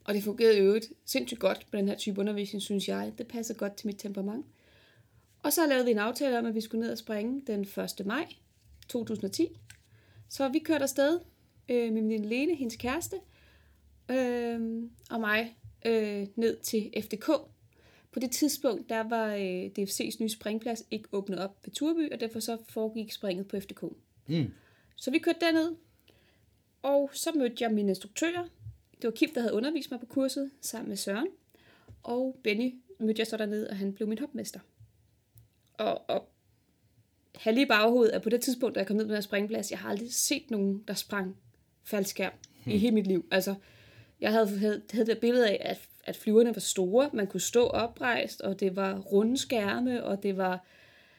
og 0.04 0.14
det 0.14 0.22
fungerede 0.22 0.56
i 0.56 0.60
øvrigt 0.60 0.92
sindssygt 1.04 1.40
godt 1.40 1.66
på 1.70 1.76
den 1.76 1.88
her 1.88 1.96
type 1.96 2.20
undervisning, 2.20 2.62
synes 2.62 2.88
jeg. 2.88 3.12
Det 3.18 3.26
passer 3.26 3.54
godt 3.54 3.76
til 3.76 3.86
mit 3.86 3.98
temperament. 3.98 4.46
Og 5.42 5.52
så 5.52 5.66
lavede 5.66 5.84
vi 5.84 5.90
en 5.90 5.98
aftale 5.98 6.38
om, 6.38 6.46
at 6.46 6.54
vi 6.54 6.60
skulle 6.60 6.80
ned 6.80 6.92
og 6.92 6.98
springe 6.98 7.42
den 7.46 7.60
1. 7.60 8.06
maj 8.06 8.26
2010. 8.88 9.48
Så 10.28 10.48
vi 10.48 10.58
kørte 10.58 10.82
afsted 10.82 11.20
øh, 11.68 11.92
med 11.92 12.02
min 12.02 12.24
Lene, 12.24 12.54
hendes 12.54 12.76
kæreste, 12.76 13.16
øh, 14.10 14.82
og 15.10 15.20
mig 15.20 15.56
øh, 15.84 16.26
ned 16.36 16.56
til 16.56 16.92
FDK. 17.02 17.26
På 18.12 18.20
det 18.20 18.30
tidspunkt, 18.30 18.88
der 18.88 19.00
var 19.00 19.34
øh, 19.34 19.70
DFC's 19.78 20.16
nye 20.20 20.28
springplads 20.28 20.84
ikke 20.90 21.08
åbnet 21.12 21.38
op 21.38 21.56
ved 21.64 21.72
Turby, 21.72 22.12
og 22.12 22.20
derfor 22.20 22.40
så 22.40 22.58
foregik 22.68 23.12
springet 23.12 23.48
på 23.48 23.60
FDK. 23.60 23.82
Mm. 24.26 24.52
Så 24.96 25.10
vi 25.10 25.18
kørte 25.18 25.40
derned, 25.40 25.76
og 26.82 27.10
så 27.12 27.32
mødte 27.32 27.56
jeg 27.60 27.72
mine 27.72 27.88
instruktører. 27.88 28.42
Det 28.96 29.04
var 29.04 29.10
Kim, 29.10 29.30
der 29.34 29.40
havde 29.40 29.54
undervist 29.54 29.90
mig 29.90 30.00
på 30.00 30.06
kurset, 30.06 30.50
sammen 30.60 30.88
med 30.88 30.96
Søren. 30.96 31.28
Og 32.02 32.40
Benny 32.44 32.74
mødte 32.98 33.20
jeg 33.20 33.26
så 33.26 33.36
dernede, 33.36 33.70
og 33.70 33.76
han 33.76 33.92
blev 33.92 34.08
min 34.08 34.18
hopmester. 34.18 34.60
Og, 35.74 36.10
og 36.10 36.28
have 37.34 37.54
lige 37.54 37.66
baghovedet, 37.66 38.12
at 38.12 38.22
på 38.22 38.30
det 38.30 38.40
tidspunkt, 38.40 38.74
da 38.74 38.80
jeg 38.80 38.86
kom 38.86 38.96
ned 38.96 39.04
på 39.04 39.08
den 39.08 39.16
her 39.16 39.20
springplads, 39.20 39.70
jeg 39.70 39.78
har 39.78 39.90
aldrig 39.90 40.12
set 40.12 40.50
nogen, 40.50 40.84
der 40.88 40.94
sprang 40.94 41.36
faldskærm 41.84 42.32
i 42.66 42.78
hele 42.78 42.94
mit 42.94 43.06
liv. 43.06 43.26
Altså, 43.30 43.54
jeg 44.22 44.32
havde, 44.32 44.58
havde, 44.58 44.82
havde 44.92 45.06
det 45.06 45.18
billede 45.18 45.48
af, 45.48 45.58
at, 45.60 45.80
at 46.04 46.16
flyverne 46.16 46.54
var 46.54 46.60
store, 46.60 47.10
man 47.12 47.26
kunne 47.26 47.40
stå 47.40 47.66
oprejst, 47.66 48.40
og 48.40 48.60
det 48.60 48.76
var 48.76 48.98
runde 48.98 49.38
skærme, 49.38 50.04
og 50.04 50.22
det 50.22 50.36
var, 50.36 50.64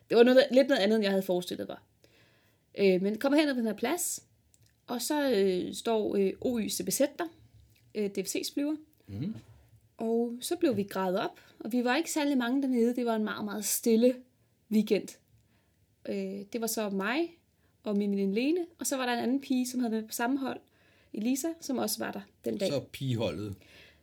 det 0.10 0.18
var 0.18 0.24
noget, 0.24 0.44
lidt 0.52 0.68
noget 0.68 0.82
andet, 0.82 0.96
end 0.96 1.04
jeg 1.04 1.12
havde 1.12 1.24
forestillet 1.24 1.68
mig. 1.68 1.78
Øh, 2.78 3.02
men 3.02 3.20
kommer 3.20 3.40
hen 3.40 3.50
på 3.50 3.60
den 3.60 3.66
her 3.66 3.74
plads, 3.74 4.24
og 4.88 5.02
så 5.02 5.32
øh, 5.32 5.74
står 5.74 6.16
øh, 6.16 6.34
OY 6.42 6.70
CBZ 6.70 7.02
der, 7.20 7.26
øh, 7.96 8.10
DFC's 8.18 8.54
flyver. 8.54 8.76
Mm. 9.08 9.36
Og 9.98 10.34
så 10.42 10.56
blev 10.56 10.78
vi 10.78 10.84
gradet 10.84 11.20
op, 11.20 11.40
og 11.60 11.72
vi 11.72 11.84
var 11.84 11.96
ikke 11.96 12.12
særlig 12.12 12.38
mange 12.38 12.62
dernede. 12.62 12.96
Det 12.96 13.06
var 13.06 13.16
en 13.16 13.24
meget, 13.24 13.46
meget 13.46 13.66
stille 13.66 14.16
weekend. 14.72 15.08
Øh, 16.10 16.46
det 16.54 16.62
var 16.62 16.68
så 16.68 16.90
mig 16.90 17.38
og 17.84 17.98
min 17.98 18.12
veninde 18.12 18.36
Lene, 18.36 18.66
og 18.80 18.88
så 18.88 18.98
var 18.98 19.06
der 19.06 19.14
en 19.14 19.20
anden 19.20 19.42
pige, 19.42 19.68
som 19.68 19.80
havde 19.80 19.92
været 19.92 20.08
på 20.08 20.14
samme 20.14 20.40
hold, 20.40 20.60
Elisa, 21.14 21.48
som 21.62 21.78
også 21.78 22.00
var 22.00 22.12
der 22.12 22.22
den 22.46 22.58
dag. 22.58 22.68
Så 22.68 22.80
pigeholdet. 22.92 23.56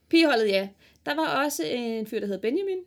Pigeholdet, 0.08 0.48
ja. 0.48 0.68
Der 1.06 1.14
var 1.14 1.44
også 1.44 1.62
en 1.66 2.06
fyr, 2.06 2.20
der 2.20 2.26
hed 2.26 2.38
Benjamin, 2.38 2.78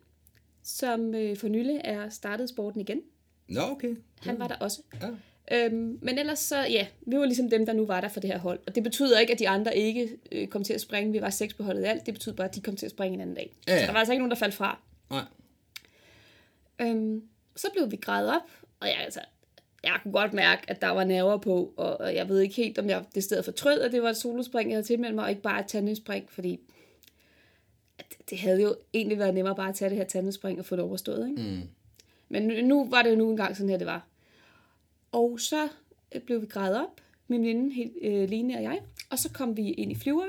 som 0.64 1.16
øh, 1.16 1.38
for 1.38 1.48
nylig 1.48 1.82
er 1.84 2.10
startet 2.10 2.50
sporten 2.50 2.82
igen. 2.82 3.02
Nå, 3.48 3.62
okay. 3.62 3.96
Han 4.22 4.40
var 4.40 4.48
der 4.48 4.56
også. 4.56 4.82
Ja. 5.02 5.10
Øhm, 5.52 6.00
men 6.02 6.18
ellers 6.20 6.40
så, 6.40 6.58
ja, 6.58 6.88
vi 7.02 7.18
var 7.18 7.26
ligesom 7.26 7.50
dem, 7.50 7.66
der 7.66 7.74
nu 7.74 7.86
var 7.86 8.02
der 8.02 8.08
for 8.08 8.20
det 8.20 8.30
her 8.30 8.40
hold. 8.40 8.60
Og 8.68 8.76
det 8.76 8.84
betyder 8.84 9.20
ikke, 9.20 9.34
at 9.34 9.40
de 9.40 9.50
andre 9.50 9.78
ikke 9.78 10.18
øh, 10.32 10.48
kom 10.48 10.64
til 10.64 10.74
at 10.74 10.82
springe. 10.82 11.12
Vi 11.12 11.22
var 11.22 11.30
seks 11.30 11.54
på 11.54 11.64
holdet 11.64 11.82
i 11.82 11.86
alt. 11.86 12.06
Det 12.06 12.14
betyder 12.14 12.36
bare, 12.36 12.48
at 12.48 12.56
de 12.56 12.62
kom 12.62 12.76
til 12.76 12.86
at 12.86 12.92
springe 12.92 13.16
en 13.16 13.22
anden 13.22 13.36
dag. 13.36 13.56
Ja, 13.68 13.74
ja. 13.74 13.80
Så 13.80 13.86
der 13.86 13.92
var 13.92 14.00
altså 14.00 14.14
ikke 14.14 14.22
nogen, 14.22 14.32
der 14.32 14.38
faldt 14.38 14.56
fra. 14.56 14.80
Nej. 15.10 15.24
Øhm, 16.82 17.24
så 17.56 17.68
blev 17.74 17.92
vi 17.92 17.96
gradet 17.96 18.30
op, 18.30 18.52
og 18.80 18.88
jeg, 18.88 18.98
altså, 18.98 19.20
jeg 19.84 20.00
kunne 20.04 20.12
godt 20.12 20.34
mærke, 20.34 20.62
at 20.68 20.82
der 20.82 20.90
var 20.90 21.04
nerver 21.04 21.38
på, 21.38 21.74
og, 21.78 22.16
jeg 22.16 22.30
ved 22.30 22.40
ikke 22.40 22.56
helt, 22.56 22.80
om 22.80 22.90
jeg 22.90 23.04
det 23.16 23.24
sted 23.24 23.44
fortrød, 23.44 23.82
at 23.82 23.92
det 23.92 24.04
var 24.04 24.10
et 24.10 24.18
solospring, 24.18 24.70
jeg 24.70 24.76
havde 24.76 24.88
tilmeldt 24.88 25.16
mig, 25.16 25.24
og 25.24 25.30
ikke 25.30 25.42
bare 25.42 25.60
et 25.60 25.68
tandemspring, 25.68 26.26
fordi 26.30 26.60
det 28.30 28.40
havde 28.40 28.62
jo 28.62 28.76
egentlig 28.94 29.20
været 29.20 29.34
nemmere 29.34 29.56
bare 29.56 29.70
at 29.70 29.76
tage 29.76 29.90
det 29.90 29.98
her 29.98 30.06
tandemspring 30.06 30.60
og 30.60 30.66
få 30.66 30.76
det 30.76 30.84
overstået. 30.84 31.30
Ikke? 31.30 31.42
Mm. 31.42 31.62
Men 32.30 32.44
nu, 32.44 32.54
nu 32.62 32.90
var 32.90 33.02
det 33.02 33.12
jo 33.12 33.16
nu 33.16 33.30
engang 33.30 33.56
sådan 33.56 33.70
her, 33.70 33.78
det 33.78 33.88
var. 33.88 34.08
Og 35.12 35.40
så 35.40 35.68
øh, 36.16 36.22
blev 36.22 36.42
vi 36.42 36.46
gradet 36.46 36.78
op, 36.78 37.02
min 37.28 37.42
veninde, 37.42 37.74
helt, 37.74 37.94
øh, 38.02 38.30
Line 38.30 38.56
og 38.56 38.64
jeg, 38.64 38.82
og 39.10 39.20
så 39.20 39.30
kom 39.34 39.58
vi 39.58 39.72
ind 39.72 39.92
i 39.92 39.96
flyver, 39.96 40.26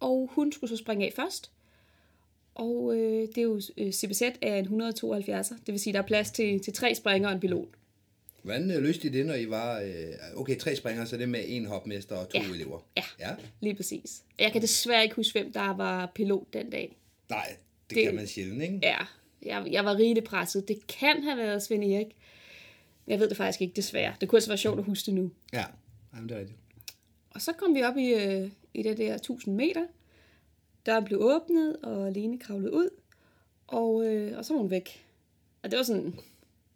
og 0.00 0.30
hun 0.32 0.52
skulle 0.52 0.70
så 0.70 0.76
springe 0.76 1.06
af 1.06 1.12
først. 1.16 1.50
Og 2.54 2.96
øh, 2.96 3.28
det 3.28 3.38
er 3.38 3.42
jo 3.42 3.60
øh, 3.76 3.92
CBZ 3.92 4.22
er 4.22 4.56
en 4.56 4.82
172'er, 4.82 5.54
det 5.66 5.72
vil 5.72 5.80
sige, 5.80 5.92
der 5.92 5.98
er 5.98 6.06
plads 6.06 6.30
til, 6.30 6.60
til 6.60 6.72
tre 6.72 6.94
springere 6.94 7.30
og 7.30 7.34
en 7.34 7.40
pilot. 7.40 7.68
Hvordan 8.42 8.70
øh, 8.70 8.82
løste 8.82 9.08
I 9.08 9.10
det, 9.10 9.26
når 9.26 9.34
I 9.34 9.50
var... 9.50 9.80
Øh, 9.80 10.12
okay, 10.36 10.58
tre 10.58 10.76
springere, 10.76 11.06
så 11.06 11.16
det 11.16 11.28
med 11.28 11.44
en 11.46 11.66
hopmester 11.66 12.16
og 12.16 12.28
to 12.28 12.38
Ja. 12.38 12.50
elever? 12.54 12.80
Ja. 12.96 13.02
Ja? 13.20 13.34
Lige 13.60 13.74
præcis. 13.74 14.22
Jeg 14.38 14.52
kan 14.52 14.62
desværre 14.62 15.02
ikke 15.02 15.16
huske, 15.16 15.40
hvem 15.40 15.52
der 15.52 15.76
var 15.76 16.12
pilot 16.14 16.46
den 16.52 16.70
dag. 16.70 16.96
Nej, 17.30 17.46
det, 17.48 17.56
det 17.90 17.96
Det- 17.96 18.04
kan 18.04 18.14
man 18.14 18.26
sjældent, 18.26 18.62
ikke? 18.62 18.78
Ja, 18.82 18.96
jeg, 19.42 19.66
jeg 19.70 19.84
var 19.84 19.96
rigeligt 19.96 20.26
presset. 20.26 20.68
Det 20.68 20.86
kan 20.86 21.22
have 21.22 21.36
været 21.36 21.62
Svend 21.62 21.84
Erik. 21.84 22.06
Jeg 23.06 23.20
ved 23.20 23.28
det 23.28 23.36
faktisk 23.36 23.60
ikke, 23.60 23.74
desværre. 23.76 24.14
Det 24.20 24.28
kunne 24.28 24.36
altså 24.36 24.50
være 24.50 24.58
sjovt 24.58 24.78
at 24.78 24.84
huske 24.84 25.06
det 25.06 25.14
nu. 25.14 25.30
Ja, 25.52 25.64
Jamen, 26.14 26.28
det 26.28 26.34
er 26.34 26.40
rigtigt. 26.40 26.58
Og 27.30 27.42
så 27.42 27.52
kom 27.52 27.74
vi 27.74 27.82
op 27.82 27.96
i, 27.96 28.12
øh, 28.14 28.50
i 28.74 28.82
det 28.82 28.98
der 28.98 29.14
1000 29.14 29.54
meter. 29.56 29.86
Døren 30.86 31.04
blev 31.04 31.18
åbnet, 31.22 31.76
og 31.76 32.12
Lene 32.12 32.38
kravlede 32.38 32.72
ud. 32.72 32.88
Og, 33.66 34.06
øh, 34.06 34.38
og 34.38 34.44
så 34.44 34.52
var 34.54 34.60
hun 34.60 34.70
væk. 34.70 35.04
Og 35.62 35.70
det 35.70 35.76
var 35.76 35.82
sådan, 35.82 36.14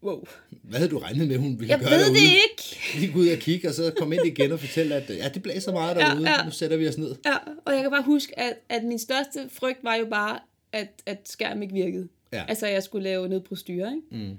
wow. 0.02 0.24
Hvad 0.62 0.78
havde 0.78 0.90
du 0.90 0.98
regnet 0.98 1.28
med, 1.28 1.36
hun 1.36 1.58
ville 1.60 1.70
Jeg 1.72 1.78
gøre 1.80 1.90
ved 1.90 1.98
derude? 2.04 2.14
det 2.14 2.22
ikke. 2.22 2.78
Lige 3.00 3.12
gå 3.12 3.18
ud 3.18 3.28
og 3.28 3.38
kigge, 3.38 3.68
og 3.68 3.74
så 3.74 3.92
komme 3.98 4.14
ind 4.14 4.26
igen 4.26 4.52
og 4.52 4.60
fortælle, 4.60 4.94
at 4.94 5.10
ja, 5.10 5.28
det 5.28 5.42
blæser 5.42 5.72
meget 5.72 5.96
Ja, 5.96 6.00
derude. 6.00 6.30
ja. 6.30 6.44
Nu 6.44 6.50
sætter 6.50 6.76
vi 6.76 6.88
os 6.88 6.98
ned. 6.98 7.14
Ja, 7.26 7.36
og 7.64 7.72
jeg 7.74 7.82
kan 7.82 7.90
bare 7.90 8.02
huske, 8.02 8.38
at, 8.38 8.54
at 8.68 8.84
min 8.84 8.98
største 8.98 9.48
frygt 9.52 9.78
var 9.84 9.94
jo 9.94 10.06
bare, 10.10 10.38
at, 10.72 10.88
at 11.06 11.28
skærmen 11.28 11.62
ikke 11.62 11.74
virkede. 11.74 12.08
Ja. 12.32 12.44
Altså, 12.48 12.66
jeg 12.66 12.82
skulle 12.82 13.04
lave 13.04 13.28
noget 13.28 13.44
prostyre, 13.44 13.92
ikke? 13.96 14.24
Mm. 14.26 14.36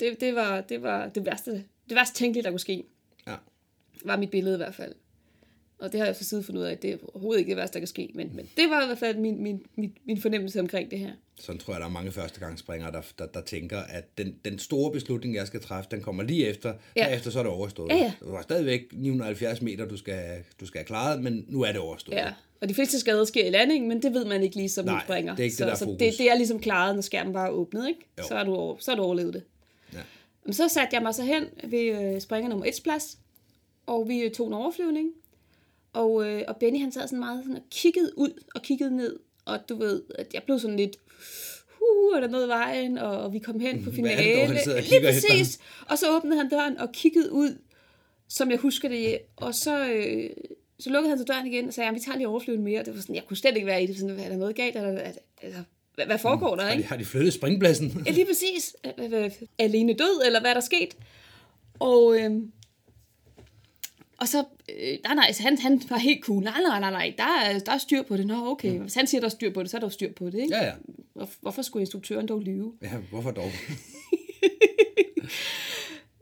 Det, 0.00 0.20
det, 0.20 0.34
var, 0.34 0.60
det 0.60 0.82
var 0.82 1.08
det 1.08 1.26
værste, 1.26 1.50
det 1.88 1.94
værste 1.96 2.14
tænkelige, 2.18 2.44
der 2.44 2.50
kunne 2.50 2.60
ske. 2.60 2.84
Ja. 3.26 3.34
Var 4.04 4.16
mit 4.16 4.30
billede 4.30 4.54
i 4.54 4.56
hvert 4.56 4.74
fald. 4.74 4.92
Og 5.78 5.92
det 5.92 6.00
har 6.00 6.06
jeg 6.06 6.16
så 6.16 6.24
siden 6.24 6.44
fundet 6.44 6.60
ud 6.60 6.66
af, 6.66 6.72
at 6.72 6.82
det 6.82 6.90
er 6.92 6.96
overhovedet 7.14 7.38
ikke 7.40 7.48
det 7.48 7.56
værste, 7.56 7.74
der 7.74 7.80
kan 7.80 7.86
ske. 7.86 8.10
Men, 8.14 8.30
men 8.34 8.48
det 8.56 8.70
var 8.70 8.82
i 8.82 8.86
hvert 8.86 8.98
fald 8.98 9.16
min, 9.18 9.42
min, 9.42 9.62
min, 9.76 9.92
min 10.06 10.20
fornemmelse 10.20 10.60
omkring 10.60 10.90
det 10.90 10.98
her. 10.98 11.10
Sådan 11.40 11.58
tror 11.58 11.72
jeg, 11.74 11.80
der 11.80 11.86
er 11.86 11.90
mange 11.90 12.12
førstegangsspringere, 12.12 12.92
der, 12.92 13.00
der, 13.18 13.26
der 13.26 13.40
tænker, 13.40 13.78
at 13.78 14.18
den, 14.18 14.34
den 14.44 14.58
store 14.58 14.92
beslutning, 14.92 15.34
jeg 15.34 15.46
skal 15.46 15.60
træffe, 15.60 15.90
den 15.90 16.00
kommer 16.02 16.22
lige 16.22 16.46
efter. 16.46 16.74
Ja. 16.96 17.00
Derefter 17.04 17.30
så 17.30 17.38
er 17.38 17.42
det 17.42 17.52
overstået. 17.52 17.90
Ja, 17.90 17.96
ja. 17.96 18.12
Du 18.20 18.30
har 18.34 18.42
stadigvæk 18.42 18.80
970 18.92 19.62
meter, 19.62 19.88
du 19.88 19.96
skal, 19.96 20.44
du 20.60 20.66
skal 20.66 20.78
have 20.78 20.86
klaret, 20.86 21.22
men 21.22 21.44
nu 21.48 21.62
er 21.62 21.72
det 21.72 21.80
overstået. 21.80 22.16
Ja. 22.16 22.32
Og 22.60 22.68
de 22.68 22.74
fleste 22.74 23.00
skader 23.00 23.24
sker 23.24 23.46
i 23.46 23.50
landingen, 23.50 23.88
men 23.88 24.02
det 24.02 24.14
ved 24.14 24.24
man 24.24 24.42
ikke 24.42 24.56
lige 24.56 24.68
som 24.68 24.84
Nej, 24.84 25.02
springer. 25.04 25.32
det 25.34 25.40
er 25.40 25.44
ikke 25.44 25.56
så, 25.56 25.64
det, 25.64 25.66
der 25.66 25.72
er 25.72 25.78
så 25.78 25.84
fokus. 25.84 25.98
det, 25.98 26.14
det 26.18 26.30
er 26.30 26.34
ligesom 26.34 26.60
klaret, 26.60 26.94
når 26.94 27.02
skærmen 27.02 27.32
bare 27.32 27.46
er 27.46 27.50
åbnet, 27.52 27.88
ikke? 27.88 28.00
Jo. 28.18 28.24
Så 28.28 28.34
har, 28.36 28.44
du, 28.44 28.54
over- 28.54 28.76
så 28.80 28.90
har 28.90 28.96
du 28.96 29.02
overlevet 29.02 29.34
det. 29.34 29.42
Ja. 29.92 29.98
Men 30.44 30.52
så 30.54 30.68
satte 30.68 30.94
jeg 30.94 31.02
mig 31.02 31.14
så 31.14 31.22
hen 31.22 31.44
ved 31.64 32.14
øh, 32.14 32.20
springer 32.20 32.48
nummer 32.48 32.66
1 32.66 32.74
plads, 32.84 33.18
og 33.86 34.08
vi 34.08 34.18
øh, 34.20 34.30
tog 34.30 34.46
en 34.46 34.52
overflyvning. 34.52 35.10
Og, 35.96 36.28
øh, 36.28 36.42
og 36.48 36.56
Benny 36.56 36.80
han 36.80 36.92
sad 36.92 37.02
sådan 37.08 37.18
meget 37.18 37.44
sådan 37.44 37.56
og 37.56 37.62
kiggede 37.70 38.18
ud 38.18 38.42
og 38.54 38.62
kiggede 38.62 38.96
ned. 38.96 39.18
Og 39.44 39.58
du 39.68 39.76
ved, 39.76 40.02
at 40.18 40.34
jeg 40.34 40.42
blev 40.42 40.58
sådan 40.58 40.76
lidt, 40.76 40.96
huh, 41.68 42.16
er 42.16 42.20
der 42.20 42.28
noget 42.28 42.48
vejen? 42.48 42.98
Og, 42.98 43.18
og 43.18 43.32
vi 43.32 43.38
kom 43.38 43.60
hen 43.60 43.84
på 43.84 43.90
finale. 43.90 44.40
dog, 44.40 44.82
Lige 44.90 45.00
præcis. 45.00 45.58
Og 45.88 45.98
så 45.98 46.16
åbnede 46.16 46.36
han 46.36 46.48
døren 46.48 46.78
og 46.78 46.92
kiggede 46.92 47.32
ud, 47.32 47.58
som 48.28 48.50
jeg 48.50 48.58
husker 48.58 48.88
det. 48.88 49.18
Og 49.36 49.54
så, 49.54 49.88
øh, 49.88 50.30
så 50.78 50.90
lukkede 50.90 51.08
han 51.08 51.18
så 51.18 51.24
døren 51.24 51.46
igen 51.46 51.68
og 51.68 51.74
sagde, 51.74 51.94
vi 51.94 52.00
tager 52.00 52.16
lige 52.16 52.28
overflyvning 52.28 52.64
mere. 52.64 52.84
Det 52.84 52.94
var 52.94 53.00
sådan, 53.00 53.14
jeg 53.14 53.24
kunne 53.28 53.36
slet 53.36 53.54
ikke 53.54 53.66
være 53.66 53.82
i 53.82 53.86
det. 53.86 53.98
Sådan, 53.98 54.20
er 54.20 54.28
der 54.28 54.36
noget 54.36 54.56
galt? 54.56 54.76
Eller, 54.76 54.90
er, 54.90 55.12
altså, 55.42 55.60
hvad, 55.94 56.06
hvad 56.06 56.18
foregår 56.18 56.56
der, 56.56 56.62
Har, 56.64 56.72
ikke? 56.72 56.88
har 56.88 56.96
de 56.96 57.04
flyttet 57.04 57.32
springpladsen? 57.32 58.02
Ja, 58.06 58.10
lige 58.10 58.26
præcis. 58.26 58.76
Alene 59.58 59.92
død, 59.92 60.22
eller 60.26 60.40
hvad 60.40 60.50
er 60.50 60.54
der 60.54 60.60
sket? 60.60 60.96
Og, 61.78 62.18
øhm, 62.20 62.52
og 64.20 64.28
så, 64.28 64.44
øh, 64.68 64.98
nej, 65.04 65.14
nej, 65.14 65.32
han, 65.40 65.58
han 65.58 65.82
var 65.88 65.98
helt 65.98 66.24
cool. 66.24 66.42
Nej, 66.42 66.60
nej, 66.68 66.80
nej, 66.80 66.90
nej, 66.90 67.14
der 67.18 67.24
er, 67.24 67.58
der 67.58 67.72
er 67.72 67.78
styr 67.78 68.02
på 68.02 68.16
det. 68.16 68.26
Nå, 68.26 68.46
okay. 68.46 68.78
Hvis 68.78 68.94
han 68.94 69.06
siger, 69.06 69.20
der 69.20 69.26
er 69.26 69.30
styr 69.30 69.52
på 69.52 69.62
det, 69.62 69.70
så 69.70 69.76
er 69.76 69.80
der 69.80 69.88
styr 69.88 70.12
på 70.12 70.26
det, 70.26 70.38
ikke? 70.38 70.56
Ja, 70.56 70.64
ja. 70.64 70.72
Hvor, 71.14 71.28
hvorfor 71.40 71.62
skulle 71.62 71.80
instruktøren 71.80 72.28
dog 72.28 72.40
lyve? 72.40 72.72
Ja, 72.82 72.96
hvorfor 73.10 73.30
dog? 73.30 73.50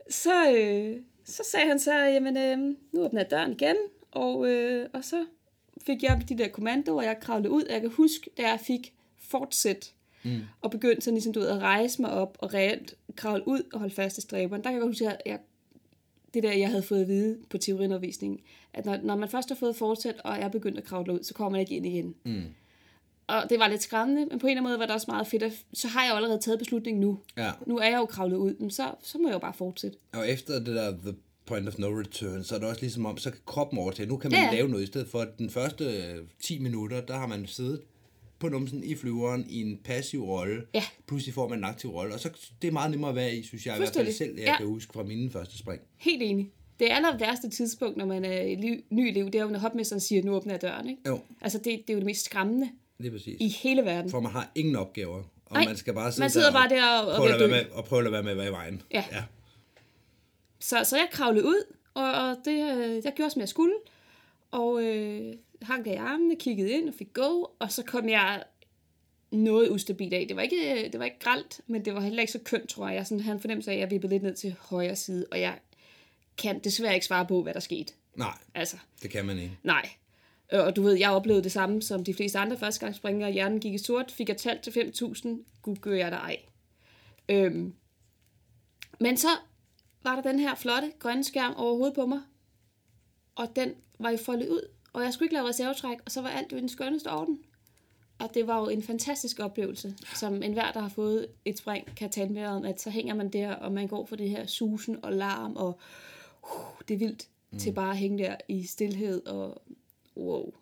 Så, 0.09 0.51
øh, 0.51 0.97
så 1.25 1.43
sagde 1.51 1.67
han 1.67 1.79
så, 1.79 1.93
jamen, 1.93 2.37
øh, 2.37 2.57
nu 2.93 3.05
åbner 3.05 3.21
jeg 3.21 3.31
døren 3.31 3.51
igen, 3.51 3.75
og, 4.11 4.49
øh, 4.49 4.89
og 4.93 5.03
så 5.03 5.25
fik 5.85 6.03
jeg 6.03 6.21
de 6.29 6.37
der 6.37 6.47
kommandoer, 6.47 6.97
og 6.97 7.05
jeg 7.05 7.17
kravlede 7.21 7.49
ud. 7.49 7.63
Jeg 7.69 7.81
kan 7.81 7.89
huske, 7.89 8.29
da 8.37 8.41
jeg 8.41 8.59
fik 8.59 8.93
fortsæt, 9.17 9.93
mm. 10.23 10.41
og 10.61 10.71
begyndte 10.71 11.01
sådan 11.01 11.15
ligesom, 11.15 11.33
du 11.33 11.39
ved, 11.39 11.49
at 11.49 11.59
rejse 11.59 12.01
mig 12.01 12.11
op, 12.11 12.37
og 12.39 12.53
reelt 12.53 12.95
kravle 13.15 13.47
ud 13.47 13.61
og 13.73 13.79
holde 13.79 13.95
fast 13.95 14.17
i 14.17 14.21
stræberen. 14.21 14.63
Der 14.63 14.69
kan 14.69 14.73
jeg 14.73 14.81
godt 14.81 14.89
huske, 14.89 15.09
at 15.09 15.21
jeg, 15.25 15.39
det 16.35 16.43
der, 16.43 16.51
jeg 16.51 16.69
havde 16.69 16.83
fået 16.83 17.01
at 17.01 17.07
vide 17.07 17.37
på 17.49 17.57
teoriundervisningen, 17.57 18.39
at 18.73 18.85
når, 18.85 18.97
når 19.03 19.15
man 19.15 19.29
først 19.29 19.49
har 19.49 19.55
fået 19.55 19.75
fortsæt, 19.75 20.15
og 20.23 20.39
jeg 20.39 20.51
begyndte 20.51 20.81
at 20.81 20.87
kravle 20.87 21.13
ud, 21.13 21.23
så 21.23 21.33
kommer 21.33 21.49
man 21.49 21.59
ikke 21.61 21.75
ind 21.75 21.85
igen. 21.85 22.15
Mm. 22.23 22.43
Og 23.27 23.43
det 23.49 23.59
var 23.59 23.67
lidt 23.67 23.83
skræmmende, 23.83 24.25
men 24.25 24.39
på 24.39 24.47
en 24.47 24.51
eller 24.51 24.61
anden 24.61 24.69
måde 24.71 24.79
var 24.79 24.85
det 24.85 24.95
også 24.95 25.11
meget 25.11 25.27
fedt, 25.27 25.43
at 25.43 25.51
så 25.73 25.87
har 25.87 26.03
jeg 26.03 26.11
jo 26.11 26.15
allerede 26.15 26.39
taget 26.39 26.59
beslutningen 26.59 27.01
nu. 27.01 27.19
Ja. 27.37 27.51
Nu 27.65 27.77
er 27.77 27.85
jeg 27.89 27.97
jo 27.97 28.05
kravlet 28.05 28.37
ud, 28.37 28.55
men 28.59 28.71
så, 28.71 28.91
så 29.03 29.17
må 29.17 29.27
jeg 29.27 29.33
jo 29.33 29.39
bare 29.39 29.53
fortsætte. 29.53 29.97
Og 30.13 30.29
efter 30.29 30.53
det 30.53 30.65
der 30.75 30.91
the 30.91 31.15
point 31.45 31.67
of 31.67 31.77
no 31.77 31.87
return, 31.87 32.43
så 32.43 32.55
er 32.55 32.59
det 32.59 32.67
også 32.69 32.81
ligesom 32.81 33.05
om, 33.05 33.17
så 33.17 33.31
kan 33.31 33.39
kroppen 33.45 33.79
overtage. 33.79 34.09
Nu 34.09 34.17
kan 34.17 34.31
man 34.31 34.39
Ja. 34.39 34.51
lave 34.51 34.69
noget, 34.69 34.83
i 34.83 34.87
stedet 34.87 35.07
for 35.07 35.19
at 35.19 35.37
den 35.39 35.49
første 35.49 35.83
øh, 35.85 36.17
10 36.39 36.59
minutter, 36.59 37.01
der 37.01 37.17
har 37.17 37.27
man 37.27 37.47
siddet 37.47 37.81
på 38.39 38.49
numsen 38.49 38.83
i 38.83 38.95
flyveren 38.95 39.45
i 39.49 39.61
en 39.61 39.77
passiv 39.83 40.23
rolle. 40.23 40.61
Ja. 40.73 40.83
Pludselig 41.07 41.33
får 41.33 41.47
man 41.47 41.57
en 41.57 41.63
aktiv 41.63 41.89
rolle, 41.89 42.13
og 42.13 42.19
så 42.19 42.29
det 42.61 42.67
er 42.67 42.71
meget 42.71 42.91
nemmere 42.91 43.09
at 43.09 43.15
være 43.15 43.35
i, 43.35 43.43
synes 43.43 43.65
jeg 43.65 43.75
i 43.75 43.77
hvert 43.79 43.93
fald 43.93 44.11
selv, 44.13 44.35
jeg 44.37 44.45
Ja. 44.45 44.57
kan 44.57 44.65
huske 44.67 44.93
fra 44.93 45.03
mine 45.03 45.31
første 45.31 45.57
spring. 45.57 45.81
Helt 45.97 46.23
enig. 46.23 46.51
Det 46.79 46.87
aller 46.91 47.17
værste 47.17 47.49
tidspunkt, 47.49 47.97
når 47.97 48.05
man 48.05 48.25
er 48.25 48.41
i 48.41 48.55
liv, 48.55 48.75
ny 48.89 49.07
elev, 49.07 49.25
det 49.25 49.35
er 49.35 49.43
jo, 49.43 49.49
når 49.49 49.59
hopmesteren 49.59 49.99
siger, 49.99 50.23
nu 50.23 50.35
åbner 50.35 50.53
jeg 50.53 50.61
døren. 50.61 50.89
Ikke? 50.89 51.01
Jo, 51.07 51.19
Altså, 51.41 51.57
det, 51.57 51.65
det 51.65 51.89
er 51.89 51.93
jo 51.93 51.99
det 51.99 52.05
mest 52.05 52.25
skræmmende 52.25 52.69
det 52.97 53.07
er 53.07 53.11
præcis. 53.11 53.37
i 53.39 53.47
hele 53.47 53.81
verden. 53.81 54.11
For 54.11 54.19
man 54.19 54.31
har 54.31 54.51
ingen 54.55 54.75
opgaver, 54.75 55.15
og 55.45 55.53
Nej, 55.53 55.65
man 55.65 55.77
skal 55.77 55.93
bare 55.93 56.11
sidde 56.11 56.21
man 56.23 56.29
sidder 56.29 56.47
der 56.51 56.53
bare 56.53 56.69
der 56.69 56.87
og- 56.99 57.07
og 57.11 57.17
prøve 57.17 57.43
at 57.43 57.49
med, 57.49 57.65
og 57.71 57.85
prøve 57.85 58.05
at 58.05 58.11
være 58.11 58.23
med 58.23 58.31
at 58.31 58.37
være 58.37 58.47
i 58.47 58.51
vejen. 58.51 58.81
Ja. 58.93 59.03
ja. 59.11 59.23
Så, 60.59 60.75
så 60.83 60.95
jeg 60.97 61.07
kravlede 61.11 61.45
ud, 61.45 61.73
og, 61.93 62.11
og 62.11 62.35
det, 62.45 62.77
øh, 62.77 63.01
jeg 63.05 63.13
gjorde, 63.15 63.31
som 63.31 63.39
jeg 63.39 63.49
skulle. 63.49 63.73
Og 64.51 64.83
øh, 64.83 65.33
hang 65.61 65.85
der 65.85 65.91
i 65.91 65.95
armene, 65.95 66.35
kiggede 66.35 66.71
ind 66.71 66.89
og 66.89 66.93
fik 66.95 67.13
go, 67.13 67.43
og 67.59 67.71
så 67.71 67.83
kom 67.83 68.09
jeg 68.09 68.43
noget 69.31 69.69
ustabil 69.69 70.13
af. 70.13 70.25
Det 70.27 70.35
var 70.35 70.41
ikke, 70.41 70.89
det 70.91 70.99
var 70.99 71.05
ikke 71.05 71.19
gralt, 71.19 71.61
men 71.67 71.85
det 71.85 71.93
var 71.93 72.01
heller 72.01 72.21
ikke 72.21 72.31
så 72.33 72.39
kønt, 72.45 72.69
tror 72.69 72.87
jeg. 72.87 72.95
Jeg 72.95 73.07
sådan, 73.07 73.21
havde 73.23 73.35
en 73.35 73.41
fornemmelse 73.41 73.71
af, 73.71 73.75
at 73.75 73.79
jeg 73.81 73.91
vippede 73.91 74.13
lidt 74.13 74.23
ned 74.23 74.35
til 74.35 74.55
højre 74.59 74.95
side, 74.95 75.25
og 75.31 75.39
jeg 75.39 75.59
kan 76.37 76.59
desværre 76.59 76.93
ikke 76.93 77.05
svare 77.05 77.25
på, 77.25 77.43
hvad 77.43 77.53
der 77.53 77.59
skete. 77.59 77.93
Nej, 78.15 78.37
Altså, 78.55 78.77
det 79.01 79.11
kan 79.11 79.25
man 79.25 79.39
ikke. 79.39 79.57
Nej. 79.63 79.89
Øh, 80.53 80.59
Og 80.59 80.75
du 80.75 80.81
ved, 80.81 80.93
jeg 80.93 81.11
oplevede 81.11 81.43
det 81.43 81.51
samme 81.51 81.81
som 81.81 82.03
de 82.03 82.13
fleste 82.13 82.39
andre 82.39 82.57
førstegangsspringere. 82.57 83.31
Hjernen 83.31 83.59
gik 83.59 83.73
i 83.73 83.77
sort, 83.77 84.11
fik 84.11 84.29
jeg 84.29 84.37
talt 84.37 84.61
til 84.61 84.71
5.000. 84.71 85.27
Gud 85.61 85.75
gør 85.75 85.95
jeg 85.95 86.11
dig 86.11 86.17
ej. 86.17 86.37
Øhm. 87.29 87.73
Men 88.99 89.17
så 89.17 89.27
var 90.03 90.15
der 90.21 90.31
den 90.31 90.39
her 90.39 90.55
flotte 90.55 90.91
grønne 90.99 91.23
skærm 91.23 91.53
over 91.57 91.75
hovedet 91.75 91.95
på 91.95 92.05
mig. 92.05 92.21
Og 93.35 93.55
den 93.55 93.73
var 93.99 94.09
jo 94.09 94.17
foldet 94.17 94.49
ud. 94.49 94.69
Og 94.95 95.03
jeg 95.03 95.13
skulle 95.13 95.25
ikke 95.25 95.33
lave 95.33 95.47
reservetræk, 95.47 95.97
og 96.05 96.11
så 96.11 96.21
var 96.21 96.29
alt 96.29 96.51
jo 96.51 96.57
i 96.57 96.59
den 96.59 96.69
skønneste 96.69 97.11
orden. 97.11 97.39
Og 98.19 98.29
det 98.33 98.47
var 98.47 98.59
jo 98.59 98.69
en 98.69 98.83
fantastisk 98.83 99.39
oplevelse, 99.39 99.95
som 100.13 100.43
enhver, 100.43 100.71
der 100.71 100.79
har 100.79 100.89
fået 100.89 101.27
et 101.45 101.57
spring, 101.57 101.95
kan 101.95 102.09
tale 102.09 102.29
med 102.29 102.45
om, 102.45 102.65
at 102.65 102.81
så 102.81 102.89
hænger 102.89 103.15
man 103.15 103.29
der, 103.29 103.53
og 103.53 103.71
man 103.71 103.87
går 103.87 104.05
for 104.05 104.15
det 104.15 104.29
her 104.29 104.45
susen 104.45 104.97
og 105.03 105.13
larm, 105.13 105.55
og 105.55 105.79
uh, 106.43 106.81
det 106.87 106.93
er 106.93 106.97
vildt 106.97 107.27
mm. 107.51 107.59
til 107.59 107.73
bare 107.73 107.91
at 107.91 107.97
hænge 107.97 108.23
der 108.23 108.35
i 108.47 108.65
stillhed, 108.65 109.25
og 109.25 109.61
wow, 110.17 110.53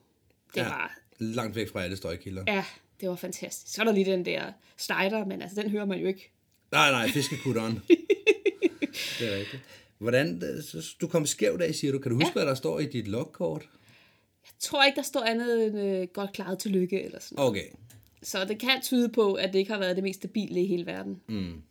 det 0.54 0.62
ja. 0.62 0.68
var, 0.68 1.00
Langt 1.20 1.56
væk 1.56 1.70
fra 1.70 1.84
alle 1.84 1.98
støjkilder. 1.98 2.44
ja, 2.48 2.66
det 3.02 3.10
var 3.10 3.16
fantastisk. 3.16 3.76
Så 3.76 3.82
er 3.82 3.86
der 3.86 3.94
lige 3.94 4.12
den 4.12 4.26
der 4.26 4.52
Snyder, 4.78 5.26
men 5.26 5.42
altså, 5.42 5.62
den 5.62 5.72
hører 5.72 5.86
man 5.86 6.00
jo 6.00 6.08
ikke. 6.08 6.32
Nej, 6.72 6.92
nej, 6.92 7.08
fiskekutteren. 7.08 7.74
det 9.20 9.34
er 9.34 9.38
rigtigt. 9.38 9.64
Hvordan, 9.98 10.44
øh, 10.44 10.84
du 11.02 11.08
kom 11.08 11.26
skævt 11.26 11.62
af, 11.62 11.76
siger 11.76 11.92
du. 11.92 12.00
Kan 12.00 12.12
du 12.12 12.16
huske, 12.16 12.28
ja. 12.28 12.34
hvad 12.34 12.46
der 12.46 12.56
står 12.56 12.80
i 12.80 12.86
dit 12.86 13.08
logkort? 13.08 13.70
Jeg 14.46 14.54
tror 14.60 14.84
ikke, 14.84 14.96
der 14.96 15.02
står 15.02 15.22
andet 15.22 15.66
end 15.66 15.80
øh, 15.80 16.08
godt 16.08 16.34
klaret 16.34 16.60
til 16.60 16.72
lykke, 16.72 17.04
eller 17.04 17.20
sådan 17.20 17.40
Okay, 17.40 17.66
Så 18.24 18.46
det 18.46 18.60
kan 18.60 18.82
tyde 18.82 19.10
på, 19.10 19.34
at 19.34 19.54
det 19.54 19.60
ikke 19.60 19.72
har 19.72 19.80
været 19.80 19.96
det 19.96 20.04
mest 20.04 20.20
stabile 20.20 20.62
i 20.62 20.68
hele 20.68 20.86
verden. 20.86 21.22
Mm. 21.28 21.62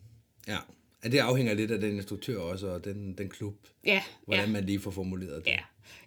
ja. 0.48 0.58
ja. 1.04 1.08
Det 1.08 1.18
afhænger 1.18 1.54
lidt 1.54 1.70
af 1.70 1.80
den 1.80 1.96
instruktør 1.96 2.38
også, 2.38 2.66
og 2.66 2.84
den, 2.84 3.14
den 3.18 3.28
klub. 3.28 3.54
Ja, 3.84 4.02
Hvordan 4.24 4.46
ja. 4.46 4.52
man 4.52 4.64
lige 4.64 4.80
får 4.80 4.90
formuleret 4.90 5.44
det. 5.44 5.50
Ja. 5.50 5.58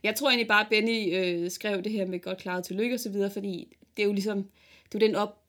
Jeg 0.03 0.15
tror 0.15 0.29
egentlig 0.29 0.47
bare, 0.47 0.61
at 0.61 0.67
Benny 0.69 1.15
øh, 1.15 1.51
skrev 1.51 1.81
det 1.81 1.91
her 1.91 2.05
med 2.05 2.19
godt 2.19 2.37
klaret 2.37 2.63
til 2.63 2.75
lykke 2.75 2.95
og 2.95 2.99
så 2.99 3.09
videre, 3.09 3.31
fordi 3.31 3.75
det 3.97 4.03
er 4.03 4.07
jo 4.07 4.13
ligesom, 4.13 4.37
det 4.91 5.01
er 5.01 5.05
jo 5.05 5.07
den 5.07 5.15
op, 5.15 5.41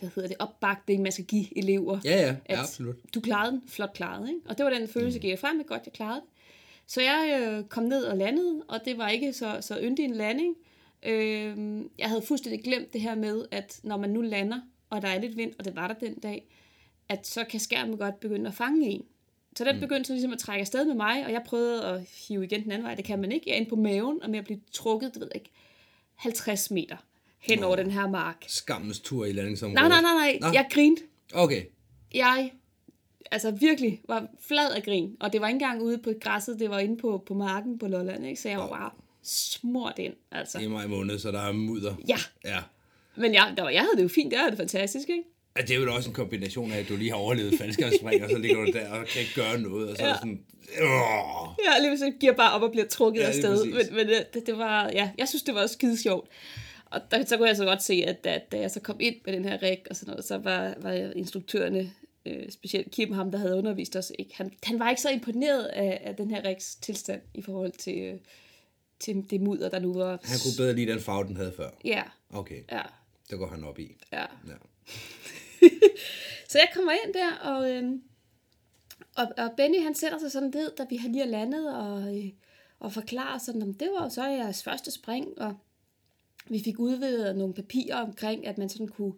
hvad 0.00 0.10
hedder 0.14 0.28
det, 0.28 0.36
opbakning, 0.38 1.02
man 1.02 1.12
skal 1.12 1.24
give 1.24 1.58
elever. 1.58 2.00
Ja, 2.04 2.10
ja, 2.10 2.28
at 2.28 2.36
ja 2.48 2.60
absolut. 2.60 2.96
Du 3.14 3.20
klarede 3.20 3.52
den, 3.52 3.62
flot 3.68 3.92
klaret, 3.94 4.28
ikke? 4.28 4.40
Og 4.44 4.58
det 4.58 4.64
var 4.64 4.70
den 4.70 4.88
følelse, 4.88 5.16
jeg 5.16 5.22
gav 5.22 5.38
frem 5.38 5.56
med, 5.56 5.64
godt 5.64 5.82
jeg 5.86 5.92
klarede 5.92 6.20
det. 6.20 6.35
Så 6.86 7.02
jeg 7.02 7.38
øh, 7.40 7.64
kom 7.64 7.84
ned 7.84 8.04
og 8.04 8.16
landede, 8.16 8.62
og 8.68 8.80
det 8.84 8.98
var 8.98 9.08
ikke 9.08 9.32
så, 9.32 9.58
så 9.60 9.78
yndig 9.82 10.04
en 10.04 10.14
landing. 10.14 10.56
Øh, 11.06 11.84
jeg 11.98 12.08
havde 12.08 12.22
fuldstændig 12.22 12.64
glemt 12.64 12.92
det 12.92 13.00
her 13.00 13.14
med, 13.14 13.44
at 13.50 13.80
når 13.82 13.96
man 13.96 14.10
nu 14.10 14.20
lander, 14.20 14.60
og 14.90 15.02
der 15.02 15.08
er 15.08 15.20
lidt 15.20 15.36
vind, 15.36 15.52
og 15.58 15.64
det 15.64 15.76
var 15.76 15.88
der 15.88 15.94
den 15.94 16.14
dag, 16.18 16.48
at 17.08 17.26
så 17.26 17.44
kan 17.44 17.60
skærmen 17.60 17.98
godt 17.98 18.20
begynde 18.20 18.48
at 18.48 18.54
fange 18.54 18.88
en. 18.88 19.04
Så 19.56 19.64
den 19.64 19.80
begyndte 19.80 20.04
så 20.04 20.12
ligesom 20.12 20.32
at 20.32 20.38
trække 20.38 20.60
afsted 20.60 20.84
med 20.84 20.94
mig, 20.94 21.26
og 21.26 21.32
jeg 21.32 21.42
prøvede 21.46 21.84
at 21.84 22.00
hive 22.28 22.44
igen 22.44 22.62
den 22.62 22.72
anden 22.72 22.84
vej. 22.84 22.94
Det 22.94 23.04
kan 23.04 23.18
man 23.20 23.32
ikke. 23.32 23.44
Jeg 23.46 23.52
er 23.52 23.56
inde 23.56 23.68
på 23.70 23.76
maven, 23.76 24.22
og 24.22 24.30
med 24.30 24.38
at 24.38 24.44
blive 24.44 24.60
trukket, 24.72 25.14
det 25.14 25.20
ved 25.20 25.28
jeg 25.34 25.40
ikke, 25.42 25.50
50 26.14 26.70
meter 26.70 26.96
hen 27.38 27.62
over 27.62 27.76
den 27.76 27.90
her 27.90 28.08
mark. 28.08 28.44
Skammens 28.48 29.00
tur 29.00 29.24
i 29.24 29.32
landingsområdet. 29.32 29.74
Nej, 29.74 29.88
nej, 29.88 30.00
nej, 30.00 30.12
nej. 30.14 30.38
Nå. 30.40 30.46
Jeg 30.52 30.66
grinte. 30.70 31.02
Okay, 31.34 31.62
Jeg 32.14 32.52
altså 33.30 33.50
virkelig 33.50 34.00
var 34.08 34.26
flad 34.40 34.70
af 34.70 34.82
grin. 34.82 35.16
Og 35.20 35.32
det 35.32 35.40
var 35.40 35.48
ikke 35.48 35.54
engang 35.54 35.82
ude 35.82 35.98
på 35.98 36.12
græsset, 36.20 36.58
det 36.58 36.70
var 36.70 36.78
inde 36.78 36.96
på, 36.96 37.22
på 37.26 37.34
marken 37.34 37.78
på 37.78 37.88
Lolland. 37.88 38.26
Ikke? 38.26 38.40
Så 38.40 38.48
jeg 38.48 38.58
var 38.58 38.68
bare 38.68 38.90
smurt 39.22 39.94
ind. 39.98 40.14
Altså. 40.32 40.58
det 40.58 40.64
er 40.64 40.68
maj 40.70 40.86
måned, 40.86 41.18
så 41.18 41.32
der 41.32 41.40
er 41.40 41.52
mudder. 41.52 41.94
Ja, 42.08 42.16
Ja. 42.44 42.58
men 43.16 43.34
jeg, 43.34 43.54
der 43.56 43.62
var, 43.62 43.70
jeg 43.70 43.80
havde 43.80 43.96
det 43.96 44.02
jo 44.02 44.08
fint. 44.08 44.32
Jeg 44.32 44.40
havde 44.40 44.50
det 44.50 44.58
fantastisk, 44.58 45.08
ikke? 45.08 45.22
Ja, 45.56 45.62
det 45.62 45.76
er 45.76 45.80
vel 45.80 45.88
også 45.88 46.10
en 46.10 46.14
kombination 46.14 46.72
af, 46.72 46.78
at 46.78 46.88
du 46.88 46.96
lige 46.96 47.10
har 47.10 47.16
overlevet 47.16 47.54
faldskærmsspring, 47.58 48.24
og 48.24 48.30
så 48.30 48.38
ligger 48.38 48.64
du 48.64 48.72
der 48.72 48.90
og 48.90 49.06
kan 49.06 49.20
ikke 49.20 49.34
gøre 49.34 49.58
noget, 49.60 49.90
og 49.90 49.96
så 49.96 50.04
ja. 50.04 50.10
er 50.10 50.14
sådan, 50.16 50.40
Åh! 50.82 51.48
Jeg 51.64 51.76
lige 51.82 51.98
så 51.98 52.12
giver 52.20 52.32
bare 52.32 52.52
op 52.52 52.62
og 52.62 52.70
bliver 52.70 52.86
trukket 52.86 53.20
Ja, 53.20 53.24
ja, 53.24 53.28
afsted. 53.32 53.56
præcis. 53.72 53.90
Men, 53.90 53.96
men 53.96 54.08
det, 54.34 54.46
det, 54.46 54.58
var, 54.58 54.90
ja, 54.92 55.10
jeg 55.18 55.28
synes, 55.28 55.42
det 55.42 55.54
var 55.54 55.66
skide 55.66 56.02
sjovt. 56.02 56.28
Og 56.90 57.00
der, 57.10 57.24
så 57.24 57.36
kunne 57.36 57.48
jeg 57.48 57.56
så 57.56 57.64
godt 57.64 57.82
se, 57.82 58.04
at 58.06 58.24
da, 58.24 58.40
da 58.52 58.58
jeg 58.58 58.70
så 58.70 58.80
kom 58.80 58.96
ind 59.00 59.14
med 59.26 59.32
den 59.34 59.44
her 59.44 59.58
ræk 59.62 59.86
og 59.90 59.96
sådan 59.96 60.10
noget, 60.10 60.24
så 60.24 60.38
var, 60.38 60.74
var 60.80 60.92
instruktørerne, 60.92 61.92
øh, 62.26 62.50
specielt 62.50 62.90
Kim, 62.90 63.12
ham 63.12 63.30
der 63.30 63.38
havde 63.38 63.56
undervist 63.56 63.96
os, 63.96 64.12
ikke? 64.18 64.36
Han, 64.36 64.52
han 64.62 64.78
var 64.78 64.90
ikke 64.90 65.02
så 65.02 65.10
imponeret 65.10 65.64
af, 65.64 66.00
af 66.04 66.16
den 66.16 66.30
her 66.30 66.44
ræks 66.44 66.74
tilstand 66.74 67.22
i 67.34 67.42
forhold 67.42 67.72
til, 67.72 67.98
øh, 67.98 68.18
til 69.00 69.30
det 69.30 69.40
mudder, 69.40 69.68
der 69.68 69.78
nu 69.78 69.92
var. 69.94 70.20
Han 70.24 70.38
kunne 70.42 70.56
bedre 70.56 70.74
lide 70.74 70.92
den 70.92 71.00
farve, 71.00 71.24
den 71.24 71.36
havde 71.36 71.52
før. 71.56 71.70
Ja, 71.84 72.02
Okay, 72.32 72.62
ja, 72.72 72.82
det 73.30 73.38
går 73.38 73.46
han 73.46 73.64
op 73.64 73.78
i. 73.78 73.96
ja. 74.12 74.20
Ja. 74.20 74.54
Så 76.48 76.58
jeg 76.58 76.68
kommer 76.74 76.92
ind 76.92 77.14
der, 77.14 77.32
og, 77.36 77.70
øhm, 77.70 78.02
og, 79.16 79.26
og 79.36 79.50
Benny 79.56 79.82
han 79.82 79.94
sætter 79.94 80.18
sig 80.18 80.30
sådan 80.32 80.52
ned, 80.54 80.76
da 80.78 80.86
vi 80.90 80.96
har 80.96 81.08
lige 81.08 81.26
landet, 81.26 81.76
og, 81.76 82.16
øh, 82.18 82.30
og 82.78 82.92
forklare 82.92 83.40
sådan, 83.40 83.62
at 83.62 83.80
det 83.80 83.88
var 83.98 84.04
jo 84.04 84.10
så 84.10 84.26
jeres 84.26 84.62
første 84.62 84.90
spring, 84.90 85.38
og 85.40 85.56
vi 86.48 86.62
fik 86.64 86.78
udvidet 86.78 87.36
nogle 87.36 87.54
papirer 87.54 87.96
omkring, 87.96 88.46
at 88.46 88.58
man 88.58 88.68
sådan 88.68 88.88
kunne, 88.88 89.12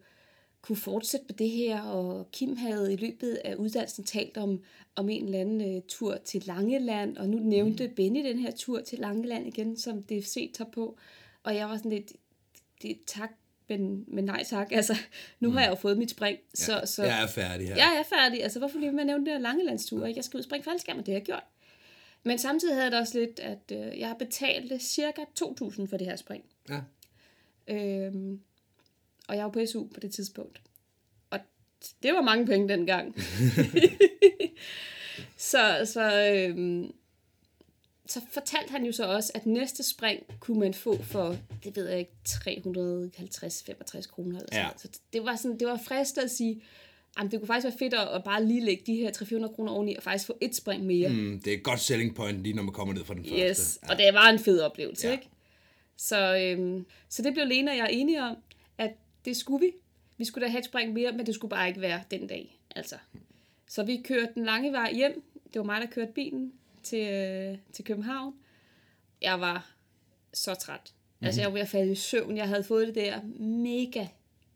kunne 0.63 0.77
fortsætte 0.77 1.27
på 1.27 1.33
det 1.33 1.51
her, 1.51 1.83
og 1.83 2.31
Kim 2.33 2.57
havde 2.57 2.93
i 2.93 2.97
løbet 2.97 3.35
af 3.45 3.55
uddannelsen 3.55 4.05
talt 4.05 4.37
om, 4.37 4.63
om 4.95 5.09
en 5.09 5.25
eller 5.25 5.41
anden 5.41 5.77
uh, 5.77 5.83
tur 5.89 6.17
til 6.25 6.43
Langeland, 6.47 7.17
og 7.17 7.29
nu 7.29 7.39
nævnte 7.39 7.87
mm. 7.87 7.95
Benny 7.95 8.25
den 8.25 8.39
her 8.39 8.51
tur 8.51 8.81
til 8.81 8.99
Langeland 8.99 9.47
igen, 9.47 9.77
som 9.77 10.03
DFC 10.03 10.53
tager 10.55 10.71
på, 10.71 10.99
og 11.43 11.57
jeg 11.57 11.69
var 11.69 11.77
sådan 11.77 11.91
lidt, 11.91 12.13
det, 12.83 12.99
tak, 13.07 13.31
men, 13.69 14.05
men 14.09 14.25
nej 14.25 14.45
tak, 14.45 14.73
altså, 14.73 14.95
nu 15.41 15.49
mm. 15.49 15.55
har 15.55 15.63
jeg 15.63 15.71
jo 15.71 15.75
fået 15.75 15.99
mit 15.99 16.11
spring, 16.11 16.39
så, 16.55 16.73
Ja, 16.73 16.87
så 16.87 17.05
jeg 17.05 17.23
er 17.23 17.27
færdig 17.27 17.69
her. 17.69 17.77
jeg 17.77 17.97
er 17.99 18.17
færdig, 18.17 18.43
altså 18.43 18.59
hvorfor 18.59 18.79
lige 18.79 19.01
at 19.01 19.07
nævne 19.07 19.27
den 19.27 19.33
her 19.33 19.39
Langelandstur, 19.39 20.07
ikke? 20.07 20.19
jeg 20.19 20.25
skal 20.25 20.37
ud 20.37 20.41
og 20.41 20.45
springe 20.45 20.65
faldskærm, 20.65 20.99
og 20.99 21.07
det 21.07 21.13
har 21.13 21.19
jeg 21.19 21.27
gjort. 21.27 21.45
Men 22.25 22.39
samtidig 22.39 22.75
havde 22.75 22.85
jeg 22.85 22.93
det 22.93 23.01
også 23.01 23.19
lidt, 23.19 23.41
at 23.41 23.73
øh, 23.73 23.99
jeg 23.99 24.09
har 24.09 24.15
betalt 24.15 24.83
cirka 24.83 25.23
2.000 25.41 25.87
for 25.87 25.97
det 25.97 26.07
her 26.07 26.17
spring. 26.17 26.45
ja. 26.69 26.81
Øhm, 27.69 28.41
og 29.29 29.37
jeg 29.37 29.45
var 29.45 29.51
på 29.51 29.67
SU 29.67 29.87
på 29.95 30.01
det 30.01 30.13
tidspunkt. 30.13 30.61
Og 31.31 31.39
det 32.03 32.13
var 32.15 32.21
mange 32.21 32.47
penge 32.47 32.69
dengang. 32.69 33.15
så 35.37 35.81
så, 35.85 36.31
øhm, 36.33 36.93
så 38.07 38.21
fortalte 38.33 38.71
han 38.71 38.85
jo 38.85 38.93
så 38.93 39.07
også, 39.07 39.33
at 39.35 39.47
næste 39.47 39.83
spring 39.83 40.23
kunne 40.41 40.61
man 40.61 40.75
få 40.75 41.03
for, 41.03 41.37
det 41.65 41.77
ved 41.77 41.89
jeg 41.89 41.99
ikke, 41.99 42.13
350-65 42.29 44.11
kroner 44.11 44.39
eller 44.39 44.49
sådan 44.53 44.53
Ja. 44.53 44.69
Så 44.77 44.89
det 45.13 45.25
var, 45.25 45.37
sådan, 45.37 45.59
det 45.59 45.69
var 45.69 45.81
frist 45.85 46.19
at 46.19 46.31
sige, 46.31 46.63
jamen, 47.19 47.31
det 47.31 47.41
kunne 47.41 47.47
faktisk 47.47 47.65
være 47.65 47.79
fedt 47.91 47.95
at 47.95 48.25
bare 48.25 48.45
lige 48.45 48.65
lægge 48.65 48.83
de 48.87 48.97
her 48.97 49.11
300-400 49.11 49.55
kroner 49.55 49.73
oveni, 49.73 49.97
og 49.97 50.03
faktisk 50.03 50.27
få 50.27 50.39
et 50.41 50.57
spring 50.57 50.85
mere. 50.87 51.09
Mm, 51.09 51.41
det 51.45 51.53
er 51.53 51.57
et 51.57 51.63
godt 51.63 51.81
selling 51.81 52.15
point, 52.15 52.43
lige 52.43 52.55
når 52.55 52.63
man 52.63 52.73
kommer 52.75 52.95
ned 52.95 53.05
fra 53.05 53.15
den 53.15 53.25
første. 53.25 53.49
Yes, 53.49 53.79
og 53.89 53.99
det 53.99 54.15
var 54.15 54.29
en 54.29 54.39
fed 54.39 54.61
oplevelse, 54.61 55.07
Ja. 55.07 55.13
ja. 55.13 55.19
ikke? 55.19 55.29
Så, 55.97 56.37
øhm, 56.37 56.87
så 57.09 57.23
det 57.23 57.33
blev 57.35 57.47
Lena 57.47 57.71
og 57.71 57.77
jeg 57.77 57.89
enige 57.93 58.23
om, 58.23 58.37
at 58.79 58.91
det 59.29 59.37
skulle 59.37 59.67
vi. 59.67 59.73
Vi 60.17 60.25
skulle 60.25 60.45
da 60.47 60.51
have 60.51 60.59
et 60.59 60.65
spring 60.65 60.93
mere, 60.93 61.13
men 61.13 61.27
det 61.27 61.35
skulle 61.35 61.51
bare 61.51 61.69
ikke 61.69 61.81
være 61.81 62.03
den 62.11 62.27
dag. 62.27 62.61
Altså. 62.77 62.99
Så 63.67 63.85
vi 63.85 64.03
kørte 64.05 64.35
den 64.35 64.45
lange 64.45 64.73
vej 64.73 64.93
hjem. 64.95 65.23
Det 65.53 65.59
var 65.59 65.63
mig, 65.65 65.81
der 65.81 65.87
kørte 65.87 66.13
bilen 66.13 66.53
til, 66.83 67.09
øh, 67.13 67.59
til 67.73 67.85
København. 67.85 68.35
Jeg 69.23 69.41
var 69.41 69.71
så 70.33 70.55
træt. 70.55 70.81
Mm-hmm. 70.85 71.27
Altså, 71.27 71.41
jeg 71.41 71.49
var 71.49 71.53
ved 71.53 71.61
at 71.61 71.69
falde 71.69 71.93
i 71.93 71.95
søvn. 71.95 72.37
Jeg 72.37 72.49
havde 72.49 72.65
fået 72.65 72.87
det 72.87 72.95
der 72.95 73.21
mega 73.43 74.07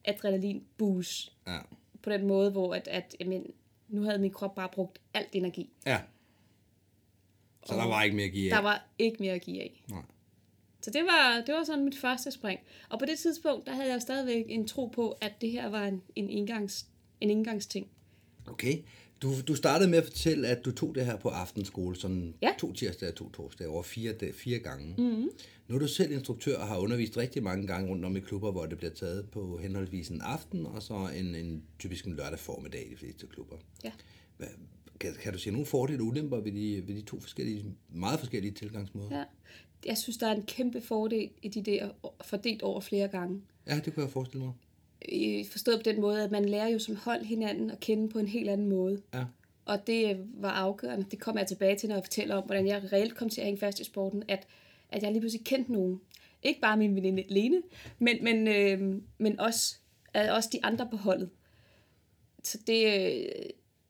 adrenalin 0.05 0.65
boost 0.79 1.33
Ja. 1.47 1.59
på 2.03 2.11
den 2.11 2.27
måde, 2.27 2.51
hvor 2.51 2.75
at, 2.75 2.89
at 2.89 3.17
jamen, 3.21 3.47
nu 3.89 4.03
havde 4.03 4.19
min 4.19 4.31
krop 4.31 4.55
bare 4.55 4.69
brugt 4.69 4.99
alt 5.15 5.29
energi. 5.33 5.71
ja. 5.87 6.01
Så 7.67 7.75
der 7.75 7.87
var 7.87 8.03
ikke 8.03 8.17
mere 8.17 8.27
at 8.27 8.33
give 8.33 8.53
af. 8.53 8.57
Der 8.57 8.63
var 8.63 8.87
ikke 8.99 9.17
mere 9.21 9.33
at 9.35 9.43
give 9.43 9.63
af. 9.63 9.85
Nej. 9.89 10.03
Så 10.83 10.91
det 10.91 11.03
var, 11.03 11.43
det 11.47 11.55
var 11.55 11.65
sådan 11.65 11.85
mit 11.85 11.99
første 11.99 12.31
spring. 12.31 12.61
Og 12.89 12.99
på 12.99 13.05
det 13.05 13.19
tidspunkt, 13.19 13.67
der 13.67 13.73
havde 13.73 13.93
jeg 13.93 14.03
stadigvæk 14.03 14.45
en 14.49 14.69
tro 14.69 14.87
på, 14.87 15.11
at 15.11 15.33
det 15.41 15.51
her 15.51 15.69
var 15.69 15.85
en, 15.87 16.03
en, 16.17 16.31
indgangs, 16.31 16.87
en 17.21 17.31
indgangsting. 17.31 17.87
Okay. 18.47 18.79
Du, 19.23 19.33
du 19.49 19.55
startede 19.55 19.91
med 19.91 19.99
at 19.99 20.05
fortælle, 20.05 20.49
at 20.49 20.65
du 20.65 20.71
tog 20.73 20.95
det 20.95 21.07
her 21.07 21.17
på 21.17 21.29
aftenskole, 21.29 21.97
sådan 21.97 22.35
Ja. 22.43 22.51
to 22.59 22.73
tirsdage 22.73 23.13
og 23.13 23.17
to 23.17 23.31
torsdage, 23.31 23.71
over 23.71 23.83
fire, 23.83 24.13
dage, 24.13 24.33
fire 24.33 24.59
gange. 24.59 24.95
Mm-hmm. 24.99 25.29
Nu 25.69 25.75
er 25.75 25.79
du 25.79 25.89
selv 25.89 26.13
instruktør 26.13 26.57
og 26.59 26.69
har 26.69 26.79
undervist 26.79 27.17
rigtig 27.17 27.43
mange 27.43 27.67
gange 27.67 27.91
rundt 27.91 28.05
om 28.05 28.17
i 28.17 28.21
klubber, 28.21 28.53
hvor 28.53 28.67
det 28.67 28.79
bliver 28.79 28.93
taget 28.93 29.31
på 29.31 29.59
henholdsvis 29.59 30.09
en 30.09 30.21
aften, 30.21 30.67
og 30.67 30.83
så 30.83 31.11
en, 31.17 31.35
en 31.35 31.63
typisk 31.79 32.05
en 32.05 32.17
lørdag 32.17 32.39
formiddag 32.39 32.87
i 32.87 32.91
de 32.91 32.97
fleste 32.97 33.27
klubber. 33.27 33.57
Ja. 33.85 33.93
Hvad, 34.37 34.49
kan, 35.01 35.15
kan 35.23 35.33
du 35.33 35.39
se 35.39 35.51
nogle 35.51 35.67
fordele 35.67 36.03
og 36.03 36.07
ulemper 36.07 36.41
ved 36.41 36.53
de, 36.53 36.83
ved 36.87 36.95
de 36.95 37.03
to 37.03 37.21
forskellige, 37.21 37.65
meget 37.89 38.19
forskellige 38.21 38.53
tilgangsmåder? 38.53 39.19
ja. 39.19 39.25
Jeg 39.87 39.99
synes, 39.99 40.17
der 40.17 40.27
er 40.27 40.35
en 40.35 40.43
kæmpe 40.43 40.81
fordel 40.81 41.31
i 41.43 41.49
de 41.49 41.63
der 41.63 41.89
fordelt 42.21 42.63
over 42.63 42.81
flere 42.81 43.09
gange. 43.09 43.43
ja 43.67 43.81
det 43.85 43.95
kunne 43.95 44.05
jeg 44.05 44.13
forestille 44.13 44.45
mig. 44.45 44.55
Forstået 45.51 45.79
på 45.79 45.83
den 45.83 46.01
måde, 46.01 46.25
at 46.25 46.31
man 46.31 46.49
lærer 46.49 46.69
jo 46.69 46.79
som 46.79 46.97
hold 46.97 47.25
hinanden 47.25 47.71
at 47.71 47.81
kende 47.81 48.09
på 48.09 48.19
en 48.19 48.29
helt 48.29 48.51
anden 48.51 48.69
måde. 48.69 49.03
Ja. 49.15 49.25
Og 49.65 49.87
det 49.87 50.11
øh, 50.11 50.43
var 50.43 50.51
afgørende. 50.51 51.07
Det 51.11 51.21
kommer 51.21 51.41
jeg 51.41 51.49
tilbage 51.49 51.77
til, 51.77 51.89
når 51.89 51.97
jeg 51.97 52.05
fortæller 52.05 52.37
om, 52.37 52.45
hvordan 52.45 52.67
jeg 52.67 52.93
reelt 52.93 53.15
kom 53.15 53.29
til 53.29 53.41
at 53.41 53.45
hænge 53.45 53.61
fast 53.61 53.81
i 53.81 53.85
sporten. 53.85 54.23
At, 54.29 54.47
at 54.89 55.03
jeg 55.03 55.11
lige 55.11 55.21
pludselig 55.21 55.47
kendte 55.47 55.73
nogen. 55.73 56.01
Ikke 56.43 56.61
bare 56.61 56.77
min 56.77 56.97
veninde 56.97 57.25
Lene, 57.29 57.63
men, 57.99 58.25
men, 58.25 58.49
øh, 58.49 59.03
men 59.19 59.41
også, 59.41 59.77
øh, 60.17 60.27
også 60.31 60.49
de 60.53 60.65
andre 60.65 60.89
på 60.91 60.97
holdet. 60.97 61.31
Så 62.45 62.59
det, 62.67 62.87
øh, 62.87 63.25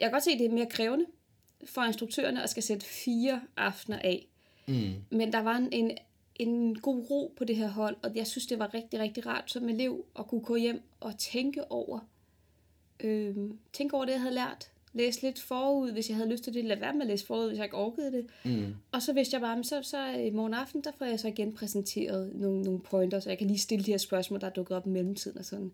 jeg 0.01 0.09
kan 0.09 0.11
godt 0.11 0.25
se, 0.25 0.31
at 0.31 0.39
det 0.39 0.47
er 0.47 0.51
mere 0.51 0.67
krævende 0.71 1.07
for 1.65 1.83
instruktørerne 1.83 2.43
at 2.43 2.51
skal 2.51 2.63
sætte 2.63 2.87
fire 2.87 3.41
aftener 3.57 3.99
af. 3.99 4.27
Mm. 4.67 4.95
Men 5.11 5.33
der 5.33 5.43
var 5.43 5.57
en, 5.57 5.69
en, 5.73 5.91
en 6.37 6.75
god 6.75 7.11
ro 7.11 7.33
på 7.37 7.45
det 7.45 7.57
her 7.57 7.69
hold, 7.69 7.97
og 8.03 8.17
jeg 8.17 8.27
synes, 8.27 8.47
det 8.47 8.59
var 8.59 8.75
rigtig, 8.75 9.01
rigtig 9.01 9.27
rart 9.27 9.51
som 9.51 9.69
elev 9.69 10.05
at 10.19 10.27
kunne 10.27 10.41
gå 10.41 10.57
hjem 10.57 10.83
og 11.01 11.19
tænke 11.19 11.71
over, 11.71 11.99
øh, 13.01 13.37
tænke 13.73 13.95
over 13.95 14.05
det, 14.05 14.13
jeg 14.13 14.21
havde 14.21 14.35
lært. 14.35 14.69
Læse 14.95 15.23
lidt 15.23 15.41
forud, 15.41 15.93
hvis 15.93 16.09
jeg 16.09 16.17
havde 16.17 16.31
lyst 16.31 16.45
til 16.45 16.55
det. 16.55 16.65
Lad 16.65 16.77
være 16.77 16.93
med 16.93 17.03
at 17.03 17.07
læse 17.07 17.27
forud, 17.27 17.49
hvis 17.49 17.57
jeg 17.57 17.65
ikke 17.65 17.77
orkede 17.77 18.13
det. 18.13 18.27
Mm. 18.45 18.75
Og 18.93 19.03
så 19.03 19.13
vidste 19.13 19.35
jeg 19.35 19.41
bare, 19.41 19.65
så, 19.65 19.83
så 19.83 20.07
i 20.07 20.31
morgen 20.31 20.55
aften, 20.55 20.85
der 20.85 20.91
får 20.99 21.05
jeg 21.05 21.21
så 21.21 21.29
igen 21.29 21.53
præsenteret 21.53 22.33
nogle, 22.35 22.63
nogle 22.63 22.81
pointer, 22.81 23.21
så 23.21 23.29
jeg 23.29 23.39
kan 23.39 23.47
lige 23.47 23.59
stille 23.59 23.85
de 23.85 23.91
her 23.91 23.99
spørgsmål, 23.99 24.41
der 24.41 24.47
er 24.47 24.51
dukket 24.51 24.77
op 24.77 24.87
i 24.87 24.91
mellemtiden 24.91 25.39
og 25.39 25.45
sådan. 25.45 25.73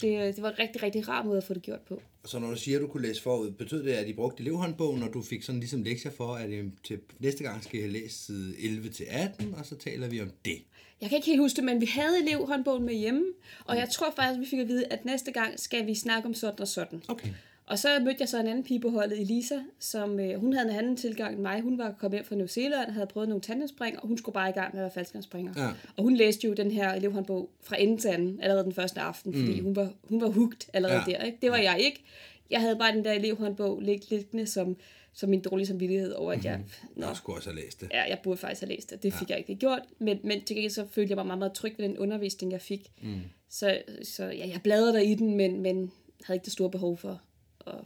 Det, 0.00 0.18
øh, 0.18 0.34
det 0.34 0.42
var 0.42 0.50
en 0.50 0.58
rigtig, 0.58 0.82
rigtig 0.82 1.08
rar 1.08 1.22
måde 1.22 1.38
at 1.38 1.44
få 1.44 1.54
det 1.54 1.62
gjort 1.62 1.80
på. 1.80 2.02
Så 2.24 2.38
når 2.38 2.50
du 2.50 2.56
siger, 2.56 2.78
at 2.78 2.82
du 2.82 2.86
kunne 2.86 3.06
læse 3.06 3.22
forud, 3.22 3.50
betød 3.50 3.84
det, 3.84 3.92
at 3.92 4.08
I 4.08 4.12
brugte 4.12 4.40
elevhåndbogen, 4.40 5.00
når 5.00 5.08
du 5.08 5.22
fik 5.22 5.42
sådan 5.42 5.60
ligesom 5.60 5.82
lektier 5.82 6.12
for, 6.12 6.34
at 6.34 6.50
I 6.50 6.62
til 6.84 7.00
næste 7.18 7.44
gang 7.44 7.64
skal 7.64 7.80
have 7.80 7.92
læst 7.92 8.26
side 8.26 8.54
11 8.58 8.88
til 8.88 9.06
18, 9.08 9.54
og 9.54 9.66
så 9.66 9.76
taler 9.76 10.08
vi 10.08 10.20
om 10.20 10.30
det. 10.44 10.62
Jeg 11.00 11.08
kan 11.08 11.16
ikke 11.16 11.26
helt 11.26 11.40
huske 11.40 11.56
det, 11.56 11.64
men 11.64 11.80
vi 11.80 11.86
havde 11.86 12.18
elevhåndbogen 12.22 12.84
med 12.84 12.94
hjemme, 12.94 13.24
og 13.64 13.76
jeg 13.76 13.88
tror 13.88 14.12
faktisk, 14.16 14.40
vi 14.40 14.46
fik 14.46 14.58
at 14.58 14.68
vide, 14.68 14.86
at 14.86 15.04
næste 15.04 15.32
gang 15.32 15.60
skal 15.60 15.86
vi 15.86 15.94
snakke 15.94 16.28
om 16.28 16.34
sådan 16.34 16.60
og 16.60 16.68
sådan. 16.68 17.02
Okay. 17.08 17.28
Og 17.72 17.78
så 17.78 17.88
mødte 18.04 18.16
jeg 18.20 18.28
så 18.28 18.40
en 18.40 18.46
anden 18.46 18.64
pige 18.64 18.80
på 18.80 18.90
holdet, 18.90 19.20
Elisa, 19.20 19.58
som 19.78 20.20
øh, 20.20 20.40
hun 20.40 20.52
havde 20.52 20.70
en 20.70 20.76
anden 20.78 20.96
tilgang 20.96 21.34
end 21.34 21.42
mig. 21.42 21.60
Hun 21.60 21.78
var 21.78 21.92
kommet 21.98 22.16
hjem 22.18 22.24
fra 22.24 22.34
New 22.36 22.46
Zealand 22.46 22.90
havde 22.90 23.06
prøvet 23.06 23.28
nogle 23.28 23.42
tandemspring, 23.42 24.00
og 24.00 24.08
hun 24.08 24.18
skulle 24.18 24.32
bare 24.34 24.48
i 24.50 24.52
gang 24.52 24.74
med 24.74 24.80
at 24.80 24.84
være 24.84 24.90
faldskærmspringer. 24.94 25.52
Ja. 25.56 25.68
Og 25.96 26.02
hun 26.02 26.14
læste 26.16 26.46
jo 26.48 26.52
den 26.54 26.70
her 26.70 26.92
elevhåndbog 26.92 27.50
fra 27.60 27.76
ende 27.80 27.96
til 28.00 28.08
anden, 28.08 28.40
allerede 28.42 28.64
den 28.64 28.72
første 28.72 29.00
aften, 29.00 29.34
fordi 29.34 29.60
hun 29.60 29.76
var, 29.76 29.92
hun 30.04 30.20
var 30.20 30.28
hugt 30.28 30.70
allerede 30.72 31.00
Ja. 31.08 31.12
der. 31.18 31.22
Ikke? 31.24 31.38
Det 31.42 31.50
var 31.50 31.56
jeg 31.56 31.80
ikke. 31.80 32.02
Jeg 32.50 32.60
havde 32.60 32.76
bare 32.76 32.96
den 32.96 33.04
der 33.04 33.12
elevhåndbog 33.12 33.80
lig- 33.80 34.10
liggende 34.10 34.46
som, 34.46 34.76
som 35.12 35.28
min 35.30 35.40
dårlige 35.40 35.66
samvittighed 35.66 36.12
over, 36.12 36.32
at 36.32 36.44
jeg, 36.44 36.60
nå, 36.96 37.06
Jeg 37.06 37.16
skulle 37.16 37.38
også 37.38 37.50
have 37.50 37.60
læst 37.64 37.80
det. 37.80 37.88
ja, 37.94 38.02
jeg 38.02 38.18
burde 38.22 38.36
faktisk 38.38 38.60
have 38.60 38.68
læst 38.74 38.90
det. 38.90 39.02
Det 39.02 39.12
fik 39.14 39.30
ja. 39.30 39.34
jeg 39.34 39.38
ikke 39.48 39.60
gjort, 39.60 39.82
men, 39.98 40.18
men 40.24 40.44
til 40.44 40.56
gengæld 40.56 40.72
så 40.72 40.86
følte 40.90 41.10
jeg 41.10 41.16
mig 41.16 41.26
meget, 41.26 41.38
meget 41.38 41.52
tryg 41.52 41.74
ved 41.78 41.88
den 41.88 41.98
undervisning, 41.98 42.52
jeg 42.52 42.60
fik. 42.60 42.90
Mm. 43.02 43.20
Så, 43.50 43.78
så 44.02 44.24
ja, 44.24 44.48
jeg 44.48 44.60
bladrede 44.62 44.92
der 44.92 45.00
i 45.00 45.14
den, 45.14 45.36
men, 45.36 45.60
men 45.62 45.92
havde 46.24 46.36
ikke 46.36 46.44
det 46.44 46.52
store 46.52 46.70
behov 46.70 46.98
for 46.98 47.20
at 47.66 47.84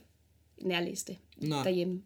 nærlæse 0.59 1.07
det 1.07 1.17
Nej. 1.37 1.62
derhjemme. 1.62 2.03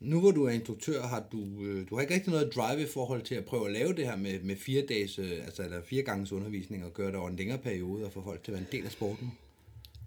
Nu 0.00 0.20
hvor 0.20 0.30
du 0.30 0.44
er 0.44 0.50
instruktør, 0.50 1.02
har 1.02 1.26
du, 1.32 1.64
øh, 1.64 1.88
du 1.90 1.94
har 1.94 2.02
ikke 2.02 2.14
rigtig 2.14 2.32
noget 2.32 2.54
drive 2.54 2.82
i 2.82 2.86
forhold 2.86 3.22
til 3.22 3.34
at 3.34 3.44
prøve 3.44 3.66
at 3.66 3.72
lave 3.72 3.94
det 3.94 4.06
her 4.06 4.16
med, 4.16 4.40
med 4.40 4.56
fire 4.56 4.86
dages, 4.86 5.18
øh, 5.18 5.32
altså 5.44 5.62
eller 5.62 5.82
fire 5.82 6.02
ganges 6.02 6.32
undervisning 6.32 6.84
og 6.84 6.92
gøre 6.92 7.06
det 7.06 7.16
over 7.16 7.28
en 7.28 7.36
længere 7.36 7.58
periode 7.58 8.04
og 8.04 8.12
få 8.12 8.22
folk 8.22 8.42
til 8.44 8.52
at 8.52 8.54
være 8.58 8.66
en 8.66 8.72
del 8.72 8.84
af 8.84 8.90
sporten. 8.92 9.32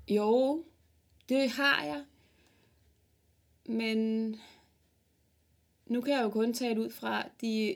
Jo, 0.10 0.64
det 1.30 1.50
har 1.50 1.84
jeg. 1.86 2.04
Men 3.66 4.30
nu 5.88 6.02
kan 6.02 6.14
jeg 6.14 6.24
jo 6.24 6.30
kun 6.30 6.54
tale 6.54 6.82
ud 6.82 6.90
fra 6.90 7.28
de, 7.42 7.76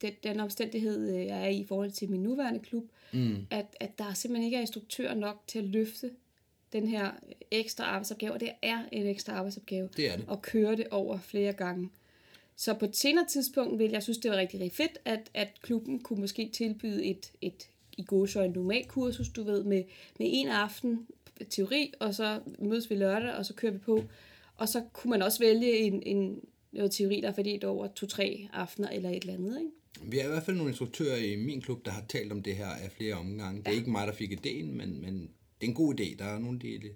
den, 0.00 0.12
den 0.22 0.40
omstændighed, 0.40 1.14
øh, 1.18 1.26
jeg 1.26 1.44
er 1.44 1.48
i 1.48 1.56
i 1.60 1.66
forhold 1.66 1.90
til 1.90 2.10
min 2.10 2.22
nuværende 2.22 2.60
klub, 2.60 2.84
Mm. 3.12 3.46
at, 3.50 3.66
at 3.80 3.98
der 3.98 4.14
simpelthen 4.14 4.44
ikke 4.44 4.56
er 4.56 4.60
instruktør 4.60 5.14
nok 5.14 5.42
til 5.46 5.58
at 5.58 5.64
løfte 5.64 6.10
den 6.72 6.88
her 6.88 7.10
ekstra 7.50 7.84
arbejdsopgave, 7.84 8.32
og 8.32 8.40
det 8.40 8.50
er 8.62 8.78
en 8.92 9.06
ekstra 9.06 9.32
arbejdsopgave 9.32 9.88
Det 9.96 10.10
er 10.10 10.16
det. 10.16 10.24
at 10.30 10.42
køre 10.42 10.76
det 10.76 10.86
over 10.90 11.18
flere 11.18 11.52
gange. 11.52 11.90
Så 12.56 12.74
på 12.74 12.84
et 12.84 12.96
senere 12.96 13.26
tidspunkt 13.28 13.78
vil 13.78 13.90
jeg 13.90 14.02
synes, 14.02 14.18
det 14.18 14.30
var 14.30 14.36
rigtig, 14.36 14.60
rigtig 14.60 14.76
fedt, 14.76 14.98
at, 15.04 15.30
at 15.34 15.48
klubben 15.62 15.98
kunne 16.00 16.20
måske 16.20 16.50
tilbyde 16.52 17.04
et, 17.04 17.32
et 17.40 17.68
i 17.98 18.04
gode 18.04 18.44
en 18.44 18.50
normal 18.50 18.84
kursus, 18.84 19.28
du 19.28 19.42
ved, 19.42 19.64
med, 19.64 19.84
med 20.18 20.26
en 20.30 20.48
aften 20.48 21.06
teori, 21.50 21.92
og 22.00 22.14
så 22.14 22.40
mødes 22.58 22.90
vi 22.90 22.94
lørdag, 22.94 23.34
og 23.34 23.46
så 23.46 23.54
kører 23.54 23.72
vi 23.72 23.78
på. 23.78 24.04
Og 24.56 24.68
så 24.68 24.84
kunne 24.92 25.10
man 25.10 25.22
også 25.22 25.38
vælge 25.38 25.78
en, 25.78 26.02
en 26.02 26.40
noget 26.72 26.92
teori, 26.92 27.20
der 27.20 27.28
er 27.28 27.32
fordelt 27.32 27.64
over 27.64 27.86
to-tre 27.86 28.48
aftener 28.52 28.88
eller 28.88 29.10
et 29.10 29.20
eller 29.20 29.34
andet, 29.34 29.58
ikke? 29.58 29.70
Vi 30.02 30.18
er 30.18 30.24
i 30.24 30.28
hvert 30.28 30.42
fald 30.42 30.56
nogle 30.56 30.70
instruktører 30.70 31.16
i 31.16 31.36
min 31.36 31.60
klub, 31.60 31.84
der 31.84 31.90
har 31.90 32.04
talt 32.08 32.32
om 32.32 32.42
det 32.42 32.56
her 32.56 32.66
af 32.66 32.90
flere 32.92 33.14
omgange. 33.14 33.62
Det 33.62 33.68
er 33.68 33.72
ikke 33.72 33.90
mig, 33.90 34.06
der 34.06 34.12
fik 34.12 34.32
ideen, 34.32 34.76
men, 34.76 35.00
men 35.00 35.30
det 35.60 35.66
er 35.66 35.70
en 35.70 35.74
god 35.74 36.00
idé. 36.00 36.16
Der 36.16 36.24
er 36.24 36.38
nogle 36.38 36.56
af 36.56 36.80
de, 36.80 36.90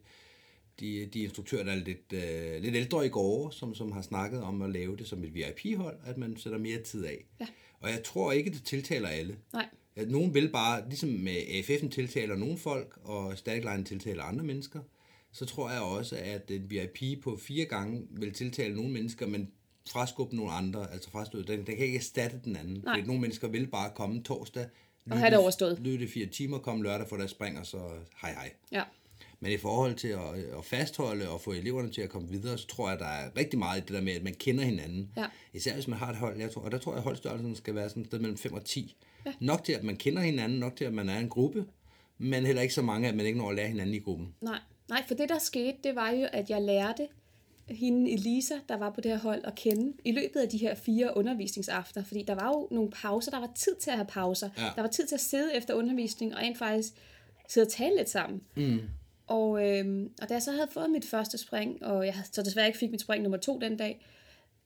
de, 0.81 1.07
de 1.07 1.21
instruktører, 1.21 1.65
der 1.65 1.73
er 1.73 1.77
lidt, 1.77 2.13
øh, 2.13 2.63
lidt 2.63 2.75
ældre 2.75 3.07
i 3.07 3.09
går, 3.09 3.51
som, 3.51 3.75
som 3.75 3.93
har 3.93 4.03
snakket 4.03 4.43
om 4.43 4.63
at 4.63 4.71
lave 4.71 4.97
det 4.97 5.07
som 5.07 5.25
et 5.25 5.35
VIP-hold, 5.35 5.97
at 6.05 6.19
man 6.19 6.37
sætter 6.37 6.59
mere 6.59 6.83
tid 6.83 7.05
af. 7.05 7.25
Ja. 7.41 7.47
Og 7.81 7.91
jeg 7.91 8.03
tror 8.05 8.33
ikke, 8.33 8.51
det 8.51 8.63
tiltaler 8.65 9.09
alle. 9.09 9.37
Nej. 9.53 9.69
At 9.97 10.11
nogen 10.11 10.35
vil 10.35 10.51
bare, 10.53 10.89
ligesom 10.89 11.09
med 11.09 11.37
AFF'en 11.37 11.89
tiltaler 11.89 12.37
nogle 12.37 12.59
folk, 12.59 12.99
og 13.03 13.39
Static 13.39 13.65
Line 13.65 13.85
tiltaler 13.85 14.23
andre 14.23 14.45
mennesker, 14.45 14.81
så 15.33 15.47
tror 15.47 15.71
jeg 15.71 15.81
også, 15.81 16.17
at 16.17 16.51
en 16.51 16.71
VIP 16.71 17.23
på 17.23 17.37
fire 17.37 17.65
gange 17.65 18.07
vil 18.11 18.33
tiltale 18.33 18.75
nogle 18.77 18.93
mennesker, 18.93 19.27
men 19.27 19.51
fraskubbe 19.91 20.37
nogle 20.37 20.53
andre, 20.53 20.93
altså 20.93 21.11
fraskubbe, 21.11 21.53
den, 21.53 21.67
den 21.67 21.77
kan 21.77 21.85
ikke 21.85 21.97
erstatte 21.97 22.41
den 22.45 22.57
anden. 22.57 22.83
Nej. 22.85 22.95
Fordi 22.95 23.07
nogle 23.07 23.21
mennesker 23.21 23.49
vil 23.49 23.67
bare 23.67 23.91
komme 23.95 24.23
torsdag, 24.23 24.67
Og 25.11 25.19
have 25.19 25.31
det 25.31 25.39
overstået. 25.39 25.79
Løbe 25.81 26.09
fire 26.09 26.27
timer, 26.27 26.59
komme 26.59 26.83
lørdag, 26.83 27.09
få 27.09 27.17
deres 27.17 27.31
spring, 27.31 27.59
og 27.59 27.67
så 27.67 27.79
hej 28.23 28.33
hej. 28.33 28.53
Ja. 28.73 28.83
Men 29.41 29.53
i 29.53 29.57
forhold 29.57 29.95
til 29.95 30.09
at, 30.09 30.35
at 30.59 30.65
fastholde 30.65 31.29
og 31.29 31.41
få 31.41 31.53
eleverne 31.53 31.91
til 31.91 32.03
at 32.03 32.11
komme 32.11 32.29
videre, 32.29 32.59
så 32.59 32.67
tror 32.67 32.91
jeg, 32.91 32.99
der 32.99 33.07
er 33.07 33.31
rigtig 33.37 33.59
meget 33.59 33.79
i 33.79 33.81
det 33.81 33.89
der 33.89 34.01
med, 34.01 34.13
at 34.13 34.23
man 34.23 34.35
kender 34.35 34.65
hinanden. 34.65 35.11
Ja. 35.17 35.27
Især 35.53 35.75
hvis 35.75 35.89
man 35.89 35.99
har 35.99 36.11
et 36.11 36.17
hold, 36.17 36.41
jeg 36.41 36.51
tror, 36.51 36.63
og 36.63 36.71
der 36.73 36.79
tror 36.79 36.93
jeg, 36.93 36.99
at 36.99 37.05
holdstørrelsen 37.05 37.57
skal 37.57 37.75
være 37.75 37.89
sådan 37.89 38.03
et 38.03 38.07
sted 38.07 38.19
mellem 38.19 38.39
5 38.39 38.53
og 38.53 38.65
10. 38.65 38.97
Ja. 39.27 39.33
Nok 39.41 39.65
til, 39.65 39.73
at 39.73 39.85
man 39.85 39.97
kender 39.97 40.23
hinanden, 40.23 40.59
nok 40.59 40.77
til, 40.77 40.85
at 40.85 40.93
man 40.95 41.09
er 41.09 41.19
en 41.19 41.29
gruppe, 41.29 41.65
men 42.19 42.47
heller 42.47 42.63
ikke 42.63 42.75
så 42.75 42.83
mange, 42.83 43.09
at 43.09 43.15
man 43.15 43.27
ikke 43.27 43.39
når 43.39 43.51
at 43.51 43.57
lære 43.57 43.69
hinanden 43.69 43.95
i 43.95 43.99
gruppen. 43.99 44.35
Nej, 44.41 44.59
nej, 44.89 45.05
for 45.09 45.15
det 45.15 45.29
der 45.29 45.39
skete, 45.39 45.77
det 45.85 45.95
var 45.95 46.11
jo, 46.11 46.27
at 46.33 46.51
jeg 46.51 46.63
lærte 46.63 47.09
hende 47.73 48.13
Elisa, 48.13 48.55
der 48.69 48.77
var 48.77 48.91
på 48.91 49.01
det 49.01 49.11
her 49.11 49.19
hold, 49.19 49.41
at 49.45 49.55
kende 49.55 49.93
i 50.05 50.13
løbet 50.13 50.41
af 50.41 50.49
de 50.49 50.59
her 50.59 50.75
fire 50.75 51.17
undervisningsaftener. 51.17 52.05
Fordi 52.05 52.23
der 52.23 52.35
var 52.35 52.49
jo 52.49 52.69
nogle 52.71 52.91
pauser, 52.91 53.31
der 53.31 53.41
var 53.41 53.51
tid 53.55 53.75
til 53.81 53.91
at 53.91 53.97
have 53.97 54.07
pauser. 54.07 54.49
Ja. 54.59 54.71
Der 54.77 54.83
var 54.83 54.89
tid 54.89 55.07
til 55.07 55.15
at 55.15 55.21
sidde 55.21 55.57
efter 55.57 55.75
undervisning 55.75 56.35
og 56.35 56.41
rent 56.41 56.59
faktisk 56.59 56.93
sidde 57.49 57.65
og 57.65 57.73
tale 57.73 57.97
lidt 57.97 58.11
sammen. 58.11 58.43
Mm. 58.57 58.81
Og, 59.27 59.69
øhm, 59.69 60.11
og 60.23 60.29
da 60.29 60.35
jeg 60.35 60.43
så 60.43 60.53
havde 60.53 60.69
fået 60.71 60.91
mit 60.91 61.05
første 61.05 61.39
spring, 61.39 61.85
og 61.85 62.07
jeg 62.07 62.15
så 62.33 62.43
desværre 62.43 62.67
ikke 62.67 62.79
fik 62.79 62.91
mit 62.91 63.01
spring 63.01 63.23
nummer 63.23 63.39
to 63.39 63.59
den 63.59 63.77
dag, 63.77 64.07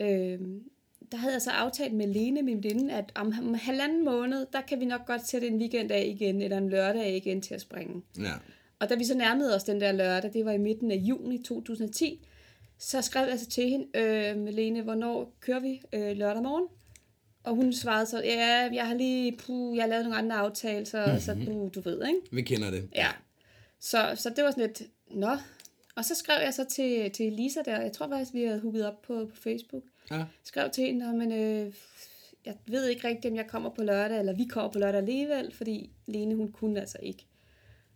øhm, 0.01 0.63
der 1.13 1.19
havde 1.19 1.33
jeg 1.33 1.43
så 1.43 1.51
aftalt 1.51 1.95
med 1.95 2.07
Lene, 2.07 2.43
min 2.43 2.65
veninde, 2.65 2.95
at 2.95 3.13
om, 3.15 3.35
om 3.39 3.55
halvanden 3.55 4.05
måned, 4.05 4.47
der 4.53 4.61
kan 4.61 4.81
vi 4.81 4.85
nok 4.85 5.07
godt 5.07 5.29
sætte 5.29 5.47
en 5.47 5.59
weekend 5.59 5.91
af 5.91 6.05
igen, 6.07 6.43
eller 6.43 6.59
en 6.59 6.69
lørdag 6.69 7.03
af 7.03 7.21
igen 7.25 7.43
til 7.43 7.55
at 7.55 7.61
springe. 7.61 8.03
Ja. 8.19 8.33
Og 8.79 8.89
da 8.89 8.95
vi 8.95 9.05
så 9.05 9.17
nærmede 9.17 9.55
os 9.55 9.65
den 9.65 9.81
der 9.81 9.93
lørdag, 9.93 10.33
det 10.33 10.45
var 10.45 10.53
i 10.53 10.59
midten 10.59 10.91
af 10.91 10.97
juni 10.97 11.43
2010, 11.43 12.27
så 12.79 13.03
skrev 13.03 13.29
jeg 13.29 13.39
så 13.41 13.47
til 13.47 13.69
hende, 13.71 13.87
øh, 13.95 14.47
Lene, 14.55 14.83
hvornår 14.83 15.33
kører 15.41 15.61
vi 15.61 15.83
øh, 15.93 16.17
lørdag 16.17 16.43
morgen? 16.43 16.67
Og 17.45 17.55
hun 17.55 17.73
svarede 17.73 18.07
så, 18.07 18.23
ja, 18.25 18.69
jeg 18.73 18.87
har 18.87 18.95
lige, 18.95 19.37
puh, 19.37 19.77
jeg 19.77 19.83
har 19.85 19.89
lavet 19.89 20.05
nogle 20.05 20.19
andre 20.19 20.37
aftaler, 20.37 20.85
så, 20.85 21.17
så 21.21 21.35
du, 21.47 21.71
du 21.75 21.81
ved, 21.81 22.07
ikke? 22.07 22.21
Vi 22.33 22.43
kender 22.43 22.71
det. 22.71 22.89
Ja. 22.95 23.09
Så, 23.81 24.13
så 24.15 24.31
det 24.31 24.45
var 24.45 24.51
sådan 24.51 24.67
lidt, 24.67 24.83
nå. 25.11 25.37
Og 25.97 26.05
så 26.05 26.15
skrev 26.15 26.41
jeg 26.45 26.55
så 26.55 26.65
til, 26.65 27.11
til 27.11 27.33
Lisa 27.33 27.61
der, 27.65 27.81
jeg 27.81 27.93
tror 27.93 28.09
faktisk, 28.09 28.35
vi 28.35 28.45
havde 28.45 28.61
hooket 28.61 28.87
op 28.87 29.03
på, 29.03 29.27
på 29.31 29.37
Facebook. 29.37 29.83
Ja. 30.11 30.25
Skrev 30.45 30.71
til 30.71 30.85
hende, 30.85 31.07
"Nå, 31.07 31.17
men 31.19 31.33
øh, 31.33 31.73
jeg 32.47 32.55
ved 32.67 32.89
ikke 32.89 33.09
rigtigt, 33.09 33.31
om 33.33 33.37
jeg 33.37 33.47
kommer 33.47 33.71
på 33.71 33.83
lørdag, 33.83 34.19
eller 34.19 34.33
vi 34.33 34.45
kommer 34.45 34.73
på 34.73 34.79
lørdag 34.79 34.99
alligevel, 34.99 35.55
fordi 35.55 35.91
Lene, 36.07 36.35
hun 36.35 36.53
kunne 36.53 36.81
altså 36.81 36.99
ikke. 37.03 37.27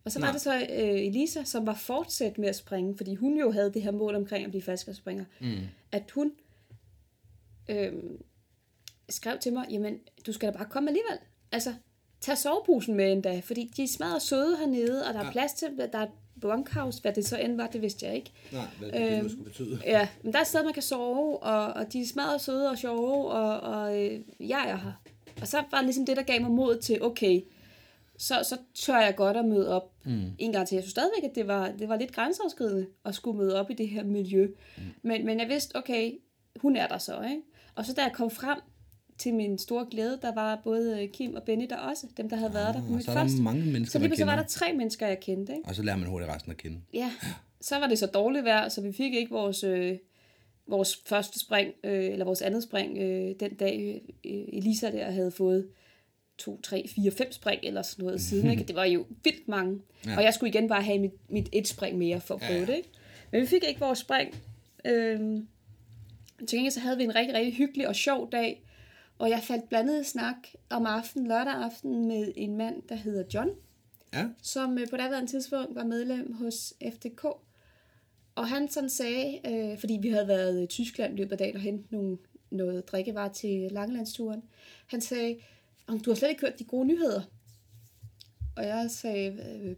Og 0.04 0.12
så 0.12 0.18
var 0.18 0.26
Nej. 0.26 0.32
det 0.32 0.40
så 0.40 0.54
øh, 0.54 1.06
Elisa, 1.06 1.44
som 1.44 1.66
var 1.66 1.74
fortsat 1.74 2.38
med 2.38 2.48
at 2.48 2.56
springe, 2.56 2.96
fordi 2.96 3.14
hun 3.14 3.38
jo 3.38 3.50
havde 3.50 3.72
det 3.74 3.82
her 3.82 3.90
mål 3.90 4.14
omkring 4.14 4.44
at 4.44 4.50
blive 4.50 4.62
falskerspringer, 4.62 5.24
mm. 5.40 5.56
at 5.92 6.10
hun 6.10 6.32
øh, 7.68 7.92
skrev 9.08 9.38
til 9.38 9.52
mig, 9.52 9.66
jamen, 9.70 9.98
du 10.26 10.32
skal 10.32 10.52
da 10.52 10.56
bare 10.58 10.66
komme 10.70 10.90
alligevel. 10.90 11.18
Altså, 11.52 11.74
tag 12.20 12.38
soveposen 12.38 12.94
med 12.94 13.12
en 13.12 13.20
dag, 13.20 13.44
fordi 13.44 13.70
de 13.76 13.82
er 13.82 13.88
smadret 13.88 14.22
søde 14.22 14.56
hernede, 14.58 15.06
og 15.06 15.14
der 15.14 15.20
er 15.20 15.24
Ja. 15.24 15.30
plads 15.32 15.52
til, 15.52 15.68
der 15.92 15.98
er 15.98 16.02
et 16.02 16.10
bunkhouse, 16.40 17.02
hvad 17.02 17.12
det 17.12 17.26
så 17.26 17.38
end 17.38 17.56
var, 17.56 17.66
det 17.66 17.82
vidste 17.82 18.06
jeg 18.06 18.14
ikke. 18.14 18.32
Nej, 18.52 18.64
hvad 18.78 18.92
det, 18.92 19.10
det 19.10 19.22
nu 19.22 19.28
skulle 19.28 19.44
betyde. 19.44 19.80
Ja, 19.86 20.08
men 20.22 20.32
der 20.32 20.38
er 20.38 20.42
et 20.42 20.48
sted, 20.48 20.64
man 20.64 20.72
kan 20.72 20.82
sove, 20.82 21.38
og, 21.42 21.66
og 21.72 21.92
de 21.92 22.00
er 22.02 22.06
smadret 22.06 22.40
søde 22.40 22.70
og 22.70 22.78
sjove, 22.78 23.30
og, 23.30 23.60
og 23.60 23.98
øh, 24.04 24.20
jeg 24.40 24.64
er 24.70 24.76
her. 24.76 24.92
Og 25.40 25.46
så 25.48 25.62
var 25.70 25.78
det 25.78 25.84
ligesom 25.84 26.06
det, 26.06 26.16
der 26.16 26.22
gav 26.22 26.40
mig 26.40 26.50
mod 26.50 26.78
til, 26.80 27.02
okay, 27.02 27.40
så, 28.20 28.42
så 28.42 28.56
tør 28.74 29.00
jeg 29.00 29.16
godt 29.16 29.36
at 29.36 29.44
møde 29.44 29.68
op 29.76 29.92
mm. 30.04 30.22
en 30.38 30.52
gang 30.52 30.68
til. 30.68 30.76
Jeg 30.76 30.82
synes 30.82 30.90
stadigvæk, 30.90 31.30
at 31.30 31.34
det 31.34 31.46
var, 31.46 31.72
det 31.78 31.88
var 31.88 31.96
lidt 31.96 32.12
grænseoverskridende 32.12 32.86
at 33.04 33.14
skulle 33.14 33.38
møde 33.38 33.60
op 33.60 33.70
i 33.70 33.74
det 33.74 33.88
her 33.88 34.04
miljø. 34.04 34.46
Mm. 34.76 34.82
Men, 35.02 35.26
men 35.26 35.40
jeg 35.40 35.48
vidste, 35.48 35.76
okay, 35.76 36.12
hun 36.56 36.76
er 36.76 36.86
der 36.86 36.98
så, 36.98 37.22
ikke? 37.22 37.42
Og 37.74 37.86
så 37.86 37.92
da 37.92 38.02
jeg 38.02 38.12
kom 38.12 38.30
frem 38.30 38.58
til 39.18 39.34
min 39.34 39.58
store 39.58 39.86
glæde, 39.90 40.18
der 40.22 40.34
var 40.34 40.60
både 40.64 41.08
Kim 41.12 41.34
og 41.34 41.42
Benny 41.42 41.66
der 41.70 41.76
også, 41.76 42.06
dem 42.16 42.28
der 42.28 42.36
havde 42.36 42.54
været 42.54 42.74
der 42.74 42.80
på 42.80 42.86
og 42.86 42.92
mit 42.92 43.04
så 43.04 43.10
er 43.10 43.14
der 43.14 43.22
første. 43.22 43.42
mange 43.42 43.64
mennesker, 43.64 43.92
så 43.92 43.98
lige 43.98 44.08
pludselig 44.08 44.26
var 44.26 44.36
der 44.36 44.46
tre 44.46 44.72
mennesker, 44.72 45.06
jeg 45.06 45.20
kendte, 45.20 45.52
ikke? 45.52 45.68
Og 45.68 45.74
så 45.74 45.82
lærer 45.82 45.96
man 45.96 46.08
hurtigt 46.08 46.32
resten 46.32 46.52
at 46.52 46.58
kende. 46.58 46.80
Ja, 46.92 47.12
så 47.60 47.78
var 47.78 47.86
det 47.86 47.98
så 47.98 48.06
dårligt 48.06 48.44
vejr, 48.44 48.68
så 48.68 48.80
vi 48.80 48.92
fik 48.92 49.14
ikke 49.14 49.30
vores, 49.30 49.64
øh, 49.64 49.98
vores 50.66 51.00
første 51.06 51.40
spring, 51.40 51.74
øh, 51.84 52.04
eller 52.04 52.24
vores 52.24 52.42
andet 52.42 52.62
spring, 52.62 52.98
øh, 52.98 53.34
den 53.40 53.54
dag 53.54 54.02
øh, 54.24 54.30
Elisa 54.52 54.90
der 54.90 55.10
havde 55.10 55.30
fået 55.30 55.68
2, 56.40 56.60
3, 56.60 56.88
4, 56.94 57.10
5 57.10 57.32
spring 57.32 57.60
eller 57.62 57.82
sådan 57.82 58.04
noget 58.04 58.20
siden. 58.20 58.50
Ikke? 58.50 58.64
Det 58.64 58.76
var 58.76 58.84
jo 58.84 59.06
vildt 59.24 59.48
mange. 59.48 59.80
Ja. 60.06 60.16
Og 60.16 60.22
jeg 60.22 60.34
skulle 60.34 60.50
igen 60.50 60.68
bare 60.68 60.82
have 60.82 60.98
mit, 60.98 61.30
mit 61.30 61.48
et 61.52 61.68
spring 61.68 61.98
mere 61.98 62.20
for 62.20 62.34
at 62.34 62.40
prøve 62.40 62.60
Ja, 62.60 62.66
det. 62.66 62.76
Ikke? 62.76 62.88
Men 63.32 63.40
vi 63.40 63.46
fik 63.46 63.64
ikke 63.68 63.80
vores 63.80 63.98
spring. 63.98 64.34
Øh, 64.84 65.20
til 66.48 66.56
gengæld 66.56 66.72
så 66.72 66.80
havde 66.80 66.96
vi 66.96 67.04
en 67.04 67.14
rigtig, 67.14 67.34
rigtig 67.34 67.54
hyggelig 67.54 67.88
og 67.88 67.96
sjov 67.96 68.32
dag. 68.32 68.62
Og 69.18 69.30
jeg 69.30 69.40
faldt 69.42 69.68
blandet 69.68 70.06
snak 70.06 70.36
om 70.70 70.86
aftenen, 70.86 71.28
lørdag 71.28 71.52
aften, 71.52 72.08
med 72.08 72.32
en 72.36 72.56
mand, 72.56 72.82
der 72.88 72.94
hedder 72.94 73.24
John 73.34 73.50
Ja, 74.14 74.26
som 74.42 74.78
øh, 74.78 74.88
på 74.90 74.96
daværende 74.96 75.30
tidspunkt 75.30 75.74
var 75.74 75.84
medlem 75.84 76.32
hos 76.32 76.74
FDK. 76.92 77.24
Og 78.34 78.48
han 78.48 78.68
sådan 78.68 78.90
sagde, 78.90 79.40
øh, 79.46 79.78
fordi 79.78 79.98
vi 80.02 80.08
havde 80.08 80.28
været 80.28 80.62
i 80.62 80.66
Tyskland 80.66 81.16
løbet 81.16 81.32
af 81.32 81.38
dagen 81.38 81.56
og 81.56 81.62
hentet 81.62 81.92
nogle, 81.92 82.18
noget 82.50 82.88
drikkevarer 82.88 83.32
til 83.32 83.68
Langelandsturen, 83.70 84.42
han 84.86 85.00
sagde, 85.00 85.36
om 85.92 86.00
du 86.00 86.10
har 86.10 86.14
slet 86.14 86.28
ikke 86.28 86.40
hørt 86.40 86.58
de 86.58 86.64
gode 86.64 86.86
nyheder. 86.86 87.22
Og 88.56 88.66
jeg 88.66 88.90
sagde, 88.90 89.60
øh, 89.62 89.76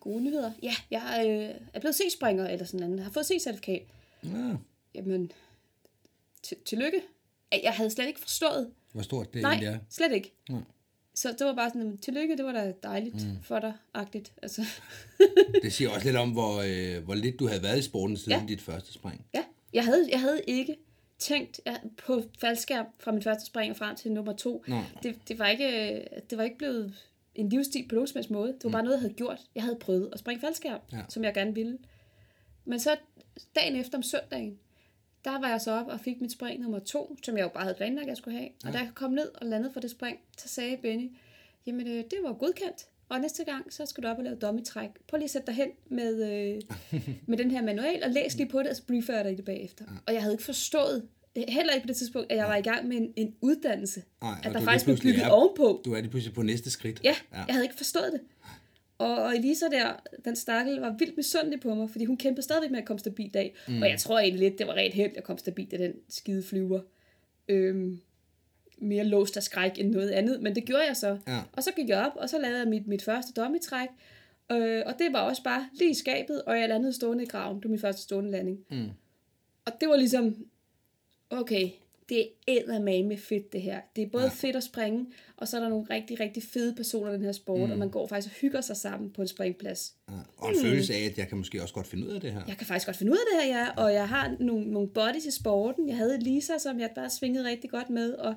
gode 0.00 0.20
nyheder? 0.24 0.52
Ja, 0.62 0.74
jeg 0.90 1.24
øh, 1.28 1.66
er 1.74 1.80
blevet 1.80 1.94
C-springer 1.96 2.48
eller 2.48 2.64
sådan 2.66 2.86
noget. 2.90 3.04
Har 3.04 3.10
fået 3.10 3.26
C-certifikat. 3.26 3.82
ja. 4.24 4.56
Jamen, 4.94 5.32
til, 6.42 6.56
tillykke. 6.64 7.00
Jeg 7.62 7.72
havde 7.72 7.90
slet 7.90 8.06
ikke 8.06 8.20
forstået, 8.20 8.70
Hvor 8.92 9.02
stort 9.02 9.34
det 9.34 9.42
Nej, 9.42 9.50
egentlig 9.50 9.68
er. 9.74 9.78
slet 9.90 10.12
ikke. 10.12 10.32
Så 11.14 11.34
det 11.38 11.46
var 11.46 11.54
bare 11.54 11.70
sådan, 11.70 11.98
tillykke, 11.98 12.36
det 12.36 12.44
var 12.44 12.52
da 12.52 12.72
dejligt 12.82 13.14
mm. 13.14 13.42
for 13.42 13.58
dig, 13.58 13.72
agtigt. 13.94 14.32
Altså, 14.42 14.62
Det 15.62 15.72
siger 15.72 15.90
også 15.90 16.06
lidt 16.06 16.16
om, 16.16 16.30
hvor, 16.30 16.62
øh, 16.66 17.04
hvor 17.04 17.14
lidt 17.14 17.38
du 17.38 17.46
havde 17.48 17.62
været 17.62 17.78
i 17.78 17.82
sporten 17.82 18.16
siden 18.16 18.40
Ja. 18.40 18.46
dit 18.48 18.60
første 18.60 18.92
spring. 18.92 19.26
ja, 19.34 19.44
jeg 19.72 19.84
havde, 19.84 20.08
jeg 20.10 20.20
havde 20.20 20.40
ikke 20.46 20.76
tænkt 21.20 21.60
jeg, 21.66 21.80
på 22.06 22.22
faldskærm 22.40 22.86
fra 22.98 23.12
min 23.12 23.22
første 23.22 23.46
spring 23.46 23.70
og 23.70 23.76
frem 23.76 23.96
til 23.96 24.12
nummer 24.12 24.32
to. 24.32 24.64
Nej. 24.68 24.82
Det, 25.02 25.18
det, 25.28 25.38
var 25.38 25.48
ikke, 25.48 25.94
øh, 25.94 26.04
det 26.30 26.38
var 26.38 26.44
ikke 26.44 26.58
blevet 26.58 26.94
en 27.34 27.48
livsstil 27.48 27.88
på 27.88 27.94
nogen 27.94 28.06
som 28.08 28.16
helst 28.18 28.30
måde. 28.30 28.52
Det 28.52 28.64
var 28.64 28.70
bare 28.70 28.82
noget, 28.82 28.94
jeg 28.96 29.00
havde 29.00 29.14
gjort. 29.14 29.38
Jeg 29.54 29.62
havde 29.62 29.76
prøvet 29.76 30.08
at 30.12 30.18
springe 30.18 30.40
faldskærm, 30.40 30.80
Ja. 30.92 31.00
som 31.08 31.24
jeg 31.24 31.34
gerne 31.34 31.54
ville. 31.54 31.78
Men 32.64 32.80
så 32.80 32.96
dagen 33.54 33.76
efter 33.76 33.98
om 33.98 34.02
søndagen, 34.02 34.58
der 35.24 35.40
var 35.40 35.48
jeg 35.48 35.60
så 35.60 35.72
op 35.72 35.86
og 35.86 36.00
fik 36.00 36.20
mit 36.20 36.32
spring 36.32 36.60
nummer 36.62 36.78
to, 36.78 37.16
som 37.24 37.36
jeg 37.36 37.42
jo 37.44 37.48
bare 37.48 37.62
havde 37.62 37.74
planlagt, 37.76 38.02
at 38.02 38.08
jeg 38.08 38.16
skulle 38.16 38.36
have. 38.38 38.48
Og 38.66 38.72
da 38.72 38.78
jeg 38.78 38.90
kom 38.94 39.10
ned 39.10 39.28
og 39.34 39.46
landede 39.46 39.72
for 39.72 39.80
det 39.80 39.90
spring, 39.90 40.18
så 40.38 40.48
sagde 40.48 40.76
Benny, 40.76 41.10
jamen 41.66 41.86
øh, 41.86 41.94
det 41.94 42.18
var 42.22 42.32
godkendt. 42.32 42.86
Og 43.10 43.20
næste 43.20 43.44
gang, 43.44 43.72
så 43.72 43.86
skal 43.86 44.02
du 44.04 44.08
op 44.08 44.18
og 44.18 44.24
lave 44.24 44.36
dummy-træk. 44.36 44.90
Prøv 45.08 45.16
lige 45.16 45.24
at 45.24 45.30
sætte 45.30 45.46
dig 45.46 45.54
hen 45.54 45.68
med, 45.90 46.32
øh, 46.32 46.62
med 47.26 47.38
den 47.38 47.50
her 47.50 47.62
manual, 47.62 48.02
og 48.04 48.10
læs 48.10 48.36
lige 48.36 48.48
på 48.48 48.58
det, 48.58 48.68
og 48.68 48.76
så 48.76 48.82
briefer 48.86 49.22
dig 49.22 49.32
i 49.32 49.34
det 49.34 49.44
bagefter. 49.44 49.84
Og 50.06 50.12
jeg 50.14 50.22
havde 50.22 50.34
ikke 50.34 50.44
forstået, 50.44 51.08
heller 51.48 51.72
ikke 51.72 51.84
på 51.84 51.88
det 51.88 51.96
tidspunkt, 51.96 52.32
at 52.32 52.38
jeg 52.38 52.46
var 52.46 52.56
i 52.56 52.62
gang 52.62 52.88
med 52.88 52.96
en, 52.96 53.12
en 53.16 53.34
uddannelse. 53.40 54.02
Og 54.20 54.46
at 54.46 54.52
der 54.54 54.60
faktisk 54.60 54.84
blev 54.84 54.96
bygget 54.98 55.24
er- 55.24 55.30
ovenpå. 55.30 55.82
Du 55.84 55.92
er 55.92 56.00
lige 56.00 56.10
pludselig 56.10 56.34
på 56.34 56.42
næste 56.42 56.70
skridt. 56.70 57.00
Ja, 57.04 57.14
jeg 57.32 57.44
havde 57.48 57.64
ikke 57.64 57.76
forstået 57.76 58.12
det. 58.12 58.20
Og, 58.98 59.16
og 59.22 59.36
Elisa 59.36 59.66
der, 59.66 59.92
den 60.24 60.36
stakkel, 60.36 60.76
var 60.80 60.96
vildt 60.98 61.16
misundelig 61.16 61.60
på 61.60 61.74
mig, 61.74 61.90
fordi 61.90 62.04
hun 62.04 62.16
kæmpede 62.16 62.42
stadigvæk 62.42 62.70
med 62.70 62.78
at 62.78 62.84
komme 62.84 62.98
stabilt 63.00 63.36
af. 63.36 63.54
Mm. 63.68 63.82
Og 63.82 63.88
jeg 63.88 63.98
tror 63.98 64.18
egentlig 64.18 64.48
lidt, 64.48 64.58
det 64.58 64.66
var 64.66 64.74
rent 64.74 64.94
helt, 64.94 65.10
at 65.10 65.16
jeg 65.16 65.24
kom 65.24 65.38
stabilt 65.38 65.72
af 65.72 65.78
den 65.78 65.92
skide 66.08 66.42
flyver. 66.42 66.80
Øhm, 67.48 68.00
mere 68.80 69.04
låst 69.04 69.36
af 69.36 69.42
skræk 69.42 69.72
end 69.78 69.90
noget 69.90 70.10
andet, 70.10 70.42
men 70.42 70.54
det 70.54 70.64
gjorde 70.64 70.86
jeg 70.88 70.96
så. 70.96 71.18
Ja. 71.26 71.40
Og 71.52 71.62
så 71.62 71.70
gik 71.76 71.88
jeg 71.88 72.06
op, 72.06 72.12
og 72.16 72.28
så 72.28 72.38
lavede 72.38 72.58
jeg 72.58 72.68
mit, 72.68 72.86
mit 72.86 73.02
første 73.02 73.42
dummy-træk. 73.42 73.88
Øh, 74.52 74.82
og 74.86 74.94
det 74.98 75.12
var 75.12 75.20
også 75.20 75.42
bare 75.42 75.68
lige 75.72 75.90
i 75.90 75.94
skabet, 75.94 76.42
og 76.42 76.58
jeg 76.60 76.68
landede 76.68 76.92
stående 76.92 77.24
i 77.24 77.26
graven. 77.26 77.56
Det 77.56 77.64
var 77.64 77.70
min 77.70 77.78
første 77.78 78.02
stående 78.02 78.30
landing. 78.30 78.58
Mm. 78.70 78.88
Og 79.64 79.72
det 79.80 79.88
var 79.88 79.96
ligesom, 79.96 80.46
okay, 81.30 81.70
det 82.08 82.20
er 82.20 82.26
eddermame 82.46 83.16
fedt 83.16 83.52
det 83.52 83.62
her. 83.62 83.80
Det 83.96 84.02
er 84.02 84.08
både 84.08 84.24
ja. 84.24 84.30
fedt 84.30 84.56
at 84.56 84.62
springe, 84.62 85.06
og 85.36 85.48
så 85.48 85.56
er 85.56 85.60
der 85.60 85.68
nogle 85.68 85.86
rigtig, 85.90 86.20
rigtig 86.20 86.42
fede 86.42 86.74
personer 86.74 87.10
i 87.10 87.14
den 87.14 87.24
her 87.24 87.32
sport, 87.32 87.68
mm. 87.68 87.72
og 87.72 87.78
man 87.78 87.90
går 87.90 88.06
faktisk 88.06 88.34
og 88.34 88.40
hygger 88.40 88.60
sig 88.60 88.76
sammen 88.76 89.10
på 89.10 89.22
en 89.22 89.28
springplads. 89.28 89.94
Ja. 90.08 90.14
Og 90.36 90.50
en 90.50 90.56
følelse 90.62 90.94
af, 90.94 91.04
at 91.04 91.18
jeg 91.18 91.28
kan 91.28 91.38
måske 91.38 91.62
også 91.62 91.74
godt 91.74 91.86
finde 91.86 92.06
ud 92.06 92.12
af 92.12 92.20
det 92.20 92.32
her. 92.32 92.40
Jeg 92.48 92.56
kan 92.56 92.66
faktisk 92.66 92.86
godt 92.86 92.96
finde 92.96 93.12
ud 93.12 93.16
af 93.16 93.24
det 93.32 93.42
her, 93.42 93.58
ja, 93.58 93.70
og 93.84 93.92
jeg 93.92 94.08
har 94.08 94.36
nogle, 94.40 94.64
nogle 94.64 94.88
bodies 94.88 95.24
i 95.24 95.30
sporten. 95.30 95.88
Jeg 95.88 95.96
havde 95.96 96.18
Lisa, 96.18 96.58
som 96.58 96.80
jeg 96.80 96.90
bare 96.94 97.10
svingede 97.10 97.48
rigtig 97.48 97.70
godt 97.70 97.90
med, 97.90 98.12
og 98.12 98.34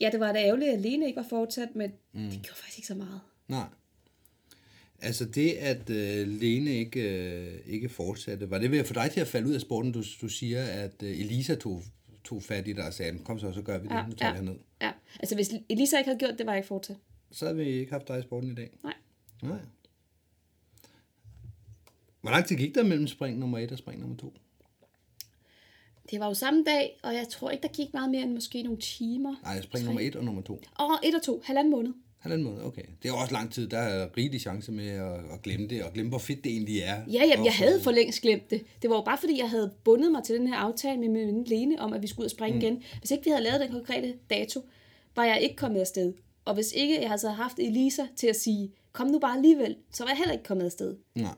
ja, 0.00 0.10
det 0.12 0.20
var 0.20 0.32
da 0.32 0.38
ærgerligt, 0.38 0.70
at 0.70 0.80
Lene 0.80 1.06
ikke 1.06 1.16
var 1.16 1.26
fortsat, 1.30 1.68
men 1.74 1.92
mm. 2.12 2.20
det 2.30 2.42
gjorde 2.42 2.58
faktisk 2.58 2.78
ikke 2.78 2.86
så 2.86 2.94
meget. 2.94 3.20
Nej. 3.48 3.66
Altså 5.02 5.24
det, 5.24 5.50
at 5.50 5.90
øh, 5.90 6.28
Lene 6.28 6.70
ikke, 6.70 7.00
øh, 7.00 7.58
ikke 7.66 7.88
fortsatte, 7.88 8.50
var 8.50 8.58
det 8.58 8.70
ved 8.70 8.78
at 8.78 8.86
få 8.86 8.94
dig 8.94 9.10
til 9.10 9.20
at 9.20 9.26
falde 9.26 9.48
ud 9.48 9.54
af 9.54 9.60
sporten? 9.60 9.92
Du, 9.92 10.02
du 10.20 10.28
siger, 10.28 10.64
at 10.64 11.02
øh, 11.02 11.20
Elisa 11.20 11.54
tog, 11.54 11.82
tog 12.24 12.42
fat 12.42 12.68
i 12.68 12.72
dig 12.72 12.86
og 12.86 12.92
sagde, 12.94 13.18
kom 13.18 13.38
så, 13.38 13.52
så 13.52 13.62
gør 13.62 13.78
vi 13.78 13.88
det, 13.88 13.94
Ja, 13.94 14.06
nu 14.06 14.12
tager 14.12 14.30
ja. 14.30 14.34
jeg 14.34 14.44
ned. 14.44 14.56
Ja, 14.80 14.92
altså 15.20 15.34
hvis 15.34 15.50
Elisa 15.68 15.98
ikke 15.98 16.08
havde 16.08 16.18
gjort 16.18 16.38
det, 16.38 16.46
var 16.46 16.52
jeg 16.52 16.58
ikke 16.58 16.68
fortsat. 16.68 16.96
Så 17.32 17.44
havde 17.44 17.56
vi 17.58 17.64
ikke 17.64 17.92
haft 17.92 18.08
dig 18.08 18.18
i 18.18 18.22
sporten 18.22 18.50
i 18.50 18.54
dag. 18.54 18.70
Nej. 18.82 18.94
Nej. 19.42 19.58
Hvor 22.20 22.30
lang 22.30 22.46
tid 22.46 22.56
gik 22.56 22.74
der 22.74 22.84
mellem 22.84 23.06
spring 23.06 23.38
nummer 23.38 23.58
1 23.58 23.72
og 23.72 23.78
spring 23.78 24.00
nummer 24.00 24.16
2? 24.16 24.34
Det 26.10 26.20
var 26.20 26.26
jo 26.26 26.34
samme 26.34 26.64
dag, 26.66 26.98
og 27.02 27.14
jeg 27.14 27.28
tror 27.28 27.50
ikke, 27.50 27.62
der 27.62 27.68
gik 27.68 27.94
meget 27.94 28.10
mere 28.10 28.22
end 28.22 28.32
måske 28.32 28.62
nogle 28.62 28.78
timer. 28.78 29.34
Nej, 29.42 29.62
spring 29.62 29.84
nummer 29.84 30.00
et 30.00 30.16
og 30.16 30.24
nummer 30.24 30.42
to. 30.42 30.60
Og 30.74 30.90
et 31.04 31.14
og 31.14 31.22
to, 31.22 31.42
halvanden 31.44 31.70
måned. 31.70 31.92
Halvanden 32.18 32.44
måned, 32.48 32.64
okay. 32.64 32.82
Det 33.02 33.08
er 33.08 33.12
også 33.12 33.32
lang 33.32 33.52
tid. 33.52 33.68
Der 33.68 33.78
er 33.78 34.08
rigelig 34.16 34.40
chance 34.40 34.72
med 34.72 34.88
at, 34.88 35.12
at 35.12 35.42
glemme 35.42 35.66
det, 35.68 35.82
og 35.82 35.92
glemme, 35.92 36.08
hvor 36.08 36.18
fedt 36.18 36.44
det 36.44 36.52
egentlig 36.52 36.78
er. 36.78 37.02
Ja, 37.12 37.24
jamen, 37.24 37.38
Og 37.38 37.44
jeg 37.44 37.54
havde 37.54 37.80
for 37.80 37.90
længst 37.90 38.22
glemt 38.22 38.50
det. 38.50 38.62
Det 38.82 38.90
var 38.90 38.96
jo 38.96 39.02
bare 39.02 39.18
fordi, 39.18 39.38
jeg 39.38 39.50
havde 39.50 39.72
bundet 39.84 40.12
mig 40.12 40.24
til 40.24 40.38
den 40.38 40.46
her 40.46 40.56
aftale 40.56 41.00
med 41.00 41.08
min 41.08 41.26
veninde 41.26 41.48
Lene 41.48 41.80
om, 41.80 41.92
at 41.92 42.02
vi 42.02 42.06
skulle 42.06 42.20
ud 42.20 42.24
og 42.24 42.30
springe 42.30 42.58
mm. 42.58 42.64
igen. 42.64 42.82
Hvis 42.98 43.10
ikke 43.10 43.24
vi 43.24 43.30
havde 43.30 43.42
lavet 43.42 43.60
den 43.60 43.70
konkrete 43.70 44.14
dato, 44.30 44.60
var 45.16 45.24
jeg 45.24 45.40
ikke 45.40 45.56
kommet 45.56 45.80
afsted. 45.80 46.12
Og 46.44 46.54
hvis 46.54 46.72
ikke 46.72 47.00
jeg 47.00 47.08
havde 47.08 47.32
haft 47.32 47.58
Elisa 47.58 48.02
til 48.16 48.26
at 48.26 48.36
sige, 48.36 48.72
kom 48.92 49.06
nu 49.06 49.18
bare 49.18 49.36
alligevel, 49.36 49.76
så 49.92 50.02
var 50.02 50.10
jeg 50.10 50.18
heller 50.18 50.32
ikke 50.32 50.44
kommet 50.44 50.64
afsted. 50.64 50.96
Nej. 51.14 51.34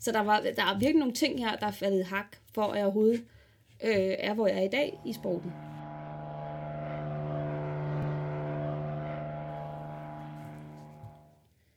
Så 0.00 0.12
der, 0.12 0.20
var, 0.20 0.40
der 0.40 0.62
er 0.62 0.78
virkelig 0.78 0.98
nogle 0.98 1.14
ting 1.14 1.38
her, 1.38 1.56
der 1.56 1.66
er 1.66 1.70
faldet 1.70 2.04
hak, 2.04 2.36
for 2.54 2.62
at 2.62 2.76
jeg 2.76 2.84
overhovedet 2.84 3.22
øh, 3.84 4.14
er, 4.18 4.34
hvor 4.34 4.46
jeg 4.46 4.56
er 4.56 4.62
i 4.62 4.68
dag 4.68 4.98
i 5.06 5.12
sporten. 5.12 5.52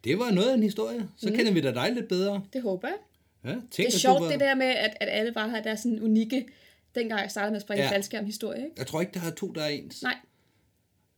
Det 0.03 0.19
var 0.19 0.31
noget 0.31 0.49
af 0.49 0.53
en 0.53 0.63
historie. 0.63 1.07
Så 1.17 1.29
mm. 1.29 1.35
kender 1.35 1.51
vi 1.51 1.61
da 1.61 1.71
dig 1.71 1.91
lidt 1.93 2.07
bedre. 2.07 2.43
Det 2.53 2.61
håber 2.61 2.87
jeg. 2.87 2.97
Ja, 3.45 3.49
tænk, 3.49 3.71
Det 3.75 3.85
er 3.85 3.91
sjovt 3.99 4.21
var... 4.21 4.29
det 4.29 4.39
der 4.39 4.55
med, 4.55 4.65
at, 4.65 4.97
at 4.99 5.07
alle 5.11 5.31
bare 5.31 5.49
har 5.49 5.61
deres 5.61 5.79
sådan 5.79 6.01
unikke, 6.01 6.45
dengang 6.95 7.21
jeg 7.21 7.31
startede 7.31 7.51
med 7.51 7.55
at 7.57 7.61
springe 7.61 7.83
Ja. 7.83 7.91
faldskærm 7.91 8.25
historie, 8.25 8.59
ikke? 8.63 8.75
Jeg 8.77 8.87
tror 8.87 9.01
ikke, 9.01 9.13
der 9.13 9.25
er 9.31 9.35
to, 9.35 9.47
der 9.51 9.61
er 9.61 9.67
ens. 9.67 10.03
Nej, 10.03 10.15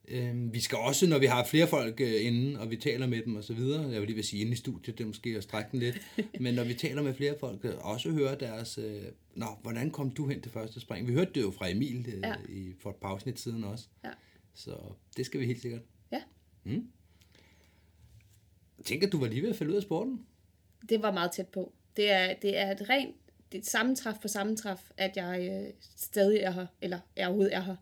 Øhm, 0.07 0.53
vi 0.53 0.59
skal 0.59 0.77
også, 0.77 1.07
når 1.07 1.19
vi 1.19 1.25
har 1.25 1.43
flere 1.45 1.67
folk 1.67 2.01
øh, 2.01 2.25
inde, 2.25 2.59
og 2.59 2.69
vi 2.69 2.75
taler 2.75 3.07
med 3.07 3.21
dem 3.25 3.35
og 3.35 3.43
så 3.43 3.53
videre, 3.53 3.89
jeg 3.89 3.99
vil 4.01 4.07
lige 4.07 4.15
vil 4.15 4.23
sige 4.23 4.41
inde 4.41 4.51
i 4.51 4.55
studiet, 4.55 4.97
det 4.97 5.03
er 5.03 5.07
måske 5.07 5.29
at 5.37 5.43
strække 5.43 5.69
den 5.71 5.79
lidt, 5.79 6.01
men 6.41 6.53
når 6.53 6.63
vi 6.63 6.73
taler 6.73 7.01
med 7.01 7.13
flere 7.13 7.35
folk, 7.39 7.65
øh, 7.65 7.73
også 7.77 8.11
høre 8.11 8.35
deres, 8.39 8.77
øh, 8.77 9.03
nå, 9.35 9.45
hvordan 9.61 9.91
kom 9.91 10.11
du 10.11 10.27
hen 10.27 10.41
til 10.41 10.51
første 10.51 10.79
spring? 10.79 11.07
Vi 11.07 11.13
hørte 11.13 11.31
det 11.35 11.41
jo 11.41 11.51
fra 11.51 11.69
Emil 11.69 12.05
øh, 12.15 12.19
Ja. 12.23 12.35
i, 12.49 12.73
for 12.79 12.89
et 12.89 12.95
par 12.95 13.09
afsnit 13.09 13.39
siden 13.39 13.63
også, 13.63 13.85
Ja. 14.03 14.09
så 14.53 14.77
det 15.17 15.25
skal 15.25 15.39
vi 15.39 15.45
helt 15.45 15.61
sikkert. 15.61 15.81
ja. 16.11 16.21
Tænker, 18.85 19.07
at 19.07 19.11
du 19.13 19.19
var 19.19 19.27
lige 19.27 19.41
ved 19.41 19.49
at 19.49 19.55
falde 19.55 19.71
ud 19.71 19.77
af 19.77 19.83
sporten. 19.83 20.25
Det 20.89 21.01
var 21.01 21.11
meget 21.11 21.31
tæt 21.31 21.47
på. 21.47 21.73
Det 21.97 22.11
er, 22.11 22.33
det 22.41 22.57
er 22.57 22.71
et 22.71 22.89
rent 22.89 23.15
det 23.51 23.57
er 23.57 23.61
et 23.61 23.67
sammentræf 23.67 24.15
på 24.21 24.27
sammentræf, 24.27 24.79
at 24.97 25.11
jeg 25.17 25.49
øh, 25.51 25.73
stadig 25.95 26.39
er 26.39 26.51
her, 26.51 26.65
eller 26.81 26.99
jeg 27.15 27.27
overhovedet 27.27 27.55
er 27.55 27.61
her. 27.61 27.75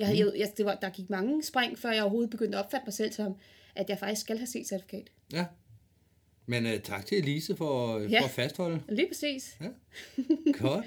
Jeg, 0.00 0.08
mm. 0.12 0.18
jeg, 0.18 0.32
jeg, 0.36 0.52
det 0.56 0.64
var, 0.64 0.74
der 0.74 0.90
gik 0.90 1.10
mange 1.10 1.42
spring, 1.44 1.78
før 1.78 1.90
jeg 1.90 2.02
overhovedet 2.02 2.30
begyndte 2.30 2.58
at 2.58 2.64
opfatte 2.64 2.86
mig 2.86 2.94
selv 2.94 3.12
som, 3.12 3.34
at 3.74 3.90
jeg 3.90 3.98
faktisk 3.98 4.20
skal 4.20 4.38
have 4.38 4.46
C-certifikat. 4.46 5.10
Ja. 5.32 5.44
Men 6.46 6.66
øh, 6.66 6.80
tak 6.80 7.06
til 7.06 7.18
Elise 7.18 7.56
for, 7.56 7.96
øh, 7.98 8.12
Ja. 8.12 8.20
for 8.20 8.24
at 8.24 8.30
fastholde. 8.30 8.82
Lige 8.88 9.08
præcis. 9.08 9.56
Ja. 9.60 9.68
Godt. 10.52 10.86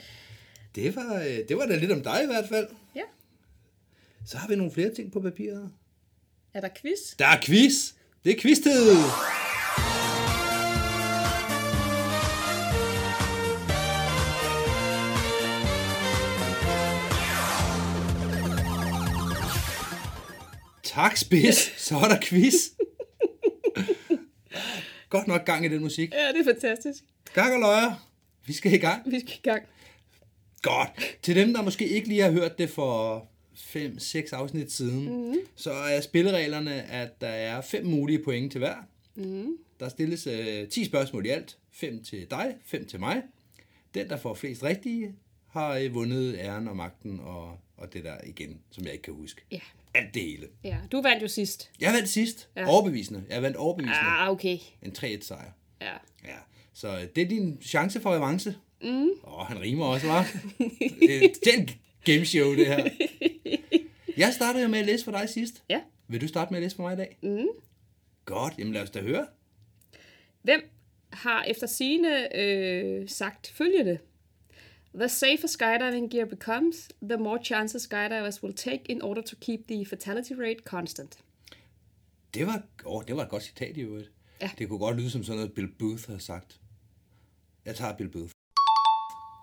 Det 0.75 0.95
var, 0.95 1.15
øh, 1.15 1.39
det 1.49 1.57
var 1.57 1.65
da 1.65 1.75
lidt 1.75 1.91
om 1.91 2.03
dig 2.03 2.23
i 2.23 2.25
hvert 2.25 2.49
fald. 2.49 2.67
Ja. 2.95 3.01
Så 4.25 4.37
har 4.37 4.47
vi 4.47 4.55
nogle 4.55 4.71
flere 4.71 4.93
ting 4.93 5.11
på 5.11 5.21
papiret. 5.21 5.71
Er 6.53 6.61
der 6.61 6.69
quiz? 6.81 7.15
Der 7.19 7.25
er 7.25 7.41
quiz. 7.41 7.93
Det 8.23 8.31
er 8.31 8.41
quiz-tid. 8.41 9.42
Tak, 20.93 21.17
Spids. 21.17 21.73
Så 21.87 21.95
er 21.95 22.07
der 22.07 22.19
quiz. 22.23 22.53
Godt 25.09 25.27
nok 25.27 25.45
gang 25.45 25.65
i 25.65 25.69
den 25.69 25.81
musik. 25.81 26.13
Ja, 26.13 26.27
det 26.27 26.47
er 26.47 26.53
fantastisk. 26.53 27.03
Gang 27.33 27.53
og 27.53 27.59
løjer. 27.59 28.09
Vi 28.45 28.53
skal 28.53 28.73
i 28.73 28.77
gang. 28.77 29.11
Vi 29.11 29.19
skal 29.19 29.33
i 29.33 29.41
gang. 29.43 29.63
Godt. 30.61 30.89
Til 31.21 31.35
dem, 31.35 31.53
der 31.53 31.61
måske 31.61 31.87
ikke 31.87 32.07
lige 32.07 32.21
har 32.21 32.31
hørt 32.31 32.57
det 32.57 32.69
for 32.69 33.27
5-6 33.55 34.35
afsnit 34.35 34.71
siden, 34.71 35.29
mm. 35.31 35.37
så 35.55 35.71
er 35.71 36.01
spillereglerne, 36.01 36.83
at 36.83 37.21
der 37.21 37.27
er 37.27 37.61
fem 37.61 37.85
mulige 37.85 38.23
point 38.23 38.51
til 38.51 38.59
hver. 38.59 38.75
Mm. 39.15 39.57
Der 39.79 39.89
stilles 39.89 40.27
øh, 40.27 40.67
10 40.67 40.85
spørgsmål 40.85 41.25
i 41.25 41.29
alt. 41.29 41.57
5 41.71 42.03
til 42.03 42.27
dig, 42.29 42.55
5 42.65 42.85
til 42.85 42.99
mig. 42.99 43.21
Den, 43.93 44.09
der 44.09 44.17
får 44.17 44.33
flest 44.33 44.63
rigtige, 44.63 45.15
har 45.47 45.77
øh, 45.77 45.93
vundet 45.93 46.35
æren 46.39 46.67
og 46.67 46.75
magten 46.75 47.19
og, 47.19 47.57
og 47.77 47.93
det 47.93 48.03
der 48.03 48.17
igen, 48.23 48.59
som 48.71 48.83
jeg 48.83 48.93
ikke 48.93 49.03
kan 49.03 49.13
huske. 49.13 49.41
Ja. 49.51 49.59
Alt 49.95 50.13
det 50.13 50.21
hele. 50.21 50.47
ja. 50.63 50.77
Du 50.91 51.01
vandt 51.01 51.23
jo 51.23 51.27
sidst. 51.27 51.71
Jeg 51.79 51.93
vandt 51.93 52.09
sidst. 52.09 52.49
Ja. 52.55 52.67
Overbevisende. 52.67 53.23
Jeg 53.29 53.41
vandt 53.41 53.57
overbevisende. 53.57 53.97
Ah, 53.99 54.29
okay. 54.29 54.57
En 54.81 54.91
3-1 54.97 55.21
sejr. 55.27 55.51
Ja. 55.81 55.93
Ja, 56.25 56.37
så 56.73 56.87
øh, 56.97 57.03
det 57.15 57.23
er 57.23 57.27
din 57.27 57.61
chance 57.61 57.99
for 58.01 58.13
avance. 58.15 58.55
Mm. 58.81 59.09
Åh, 59.27 59.47
han 59.47 59.59
rimer 59.61 59.85
også, 59.85 60.07
var. 60.07 60.27
det 60.99 61.15
er 61.15 61.29
et 61.59 61.77
gameshow, 62.05 62.55
det 62.55 62.67
her. 62.67 62.89
Jeg 64.17 64.33
startede 64.33 64.63
jo 64.63 64.69
med 64.69 64.79
at 64.79 64.85
læse 64.85 65.03
for 65.05 65.11
dig 65.11 65.29
sidst. 65.29 65.63
Ja. 65.69 65.79
Vil 66.07 66.21
du 66.21 66.27
starte 66.27 66.51
med 66.53 66.57
at 66.59 66.63
læse 66.63 66.75
for 66.75 66.83
mig 66.83 66.93
i 66.93 66.97
dag? 66.97 67.17
Mm. 67.23 67.47
Godt, 68.25 68.53
jamen 68.57 68.73
lad 68.73 68.81
os 68.81 68.89
da 68.89 69.01
høre. 69.01 69.25
Hvem 70.41 70.61
har 71.13 71.43
efter 71.43 71.67
sine 71.67 72.37
øh, 72.39 73.09
sagt 73.09 73.51
følgende? 73.55 73.97
The 74.99 75.09
safer 75.09 75.47
skydiving 75.47 76.09
gear 76.11 76.25
becomes, 76.25 76.89
the 77.01 77.17
more 77.17 77.39
chances 77.43 77.81
skydivers 77.83 78.43
will 78.43 78.55
take 78.55 78.81
in 78.89 79.01
order 79.01 79.21
to 79.21 79.35
keep 79.41 79.67
the 79.67 79.85
fatality 79.85 80.33
rate 80.33 80.59
constant. 80.65 81.17
Det 82.33 82.47
var, 82.47 82.61
åh, 82.85 83.03
det 83.07 83.15
var 83.15 83.23
et 83.23 83.29
godt 83.29 83.43
citat 83.43 83.77
i 83.77 83.81
øvrigt. 83.81 84.11
Ja. 84.41 84.49
Det 84.57 84.69
kunne 84.69 84.79
godt 84.79 84.97
lyde 84.97 85.09
som 85.09 85.23
sådan 85.23 85.37
noget, 85.37 85.53
Bill 85.53 85.67
Booth 85.67 86.09
har 86.11 86.17
sagt. 86.17 86.59
Jeg 87.65 87.75
tager 87.75 87.93
Bill 87.93 88.09
Booth. 88.09 88.31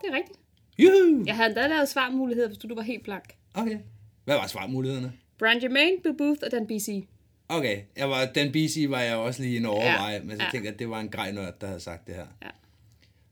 Det 0.03 0.11
er 0.11 0.17
rigtigt. 0.17 0.39
Juhu! 0.79 1.25
Jeg 1.27 1.37
havde 1.37 1.49
endda 1.49 1.67
lavet 1.67 1.89
svarmuligheder, 1.89 2.49
hvis 2.49 2.59
du, 2.59 2.69
du 2.69 2.75
var 2.75 2.83
helt 2.83 3.05
blank. 3.05 3.37
Okay. 3.55 3.79
Hvad 4.25 4.35
var 4.37 4.47
svarmulighederne? 4.47 5.13
Brian 5.39 5.61
Germain, 5.61 6.03
Bill 6.03 6.17
Booth 6.17 6.41
og 6.45 6.51
Dan 6.51 6.67
BC. 6.67 7.07
Okay, 7.49 7.83
jeg 7.97 8.11
var, 8.11 8.25
den 8.27 8.53
BC 8.53 8.87
var 8.89 9.01
jeg 9.01 9.17
også 9.17 9.43
lige 9.43 9.57
en 9.57 9.67
overveje, 9.67 10.15
ja. 10.15 10.23
men 10.23 10.37
så 10.37 10.43
Ja. 10.45 10.51
tænkte 10.51 10.67
jeg, 10.67 10.73
at 10.73 10.79
det 10.79 10.91
var 10.91 11.01
en 11.01 11.09
grej 11.09 11.33
nørd, 11.33 11.55
der 11.61 11.67
havde 11.67 11.81
sagt 11.81 12.07
det 12.07 12.15
her. 12.15 12.27
Ja. 12.43 12.49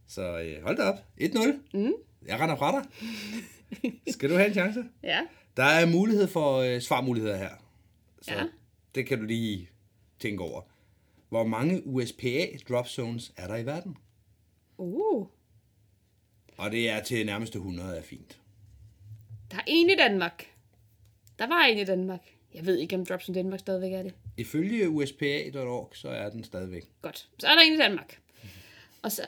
Så 0.06 0.40
øh, 0.40 0.62
hold 0.62 0.76
da 0.76 0.82
op. 0.82 0.98
1-0. 1.20 1.38
Mm. 1.74 1.92
Jeg 2.26 2.40
render 2.40 2.56
fra 2.56 2.80
dig. 2.80 2.88
Skal 4.08 4.30
du 4.30 4.34
have 4.34 4.46
en 4.48 4.54
chance? 4.54 4.84
Ja. 5.02 5.20
Der 5.56 5.62
er 5.64 5.86
mulighed 5.86 6.28
for 6.28 6.56
øh, 6.56 6.80
svarmuligheder 6.80 7.36
her. 7.36 7.50
Så 8.22 8.32
Ja. 8.34 8.44
det 8.94 9.06
kan 9.06 9.18
du 9.18 9.24
lige 9.24 9.70
tænke 10.20 10.42
over. 10.42 10.62
Hvor 11.28 11.44
mange 11.44 11.86
USPA 11.86 12.46
drop 12.68 12.88
zones 12.88 13.32
er 13.36 13.46
der 13.46 13.56
i 13.56 13.66
verden? 13.66 13.96
Uh. 14.78 15.26
Og 16.56 16.70
det 16.70 16.90
er 16.90 17.02
til 17.02 17.26
nærmeste 17.26 17.56
100 17.58 17.96
er 17.96 18.02
fint. 18.02 18.40
Der 19.50 19.56
er 19.56 19.62
en 19.66 19.90
i 19.90 19.96
Danmark. 19.96 20.46
Der 21.38 21.46
var 21.46 21.64
en 21.64 21.78
i 21.78 21.84
Danmark. 21.84 22.20
Jeg 22.54 22.66
ved 22.66 22.76
ikke, 22.78 22.96
om 22.96 23.06
Drops 23.06 23.28
in 23.28 23.34
Danmark 23.34 23.60
stadigvæk 23.60 23.92
er 23.92 24.02
det. 24.02 24.14
Ifølge 24.36 24.88
uspa.org, 24.88 25.90
så 25.96 26.08
er 26.08 26.30
den 26.30 26.44
stadigvæk. 26.44 26.82
Godt. 27.02 27.28
Så 27.38 27.46
er 27.46 27.54
der 27.54 27.62
en 27.62 27.72
i 27.72 27.76
Danmark. 27.76 28.18
Og 29.02 29.12
så, 29.12 29.22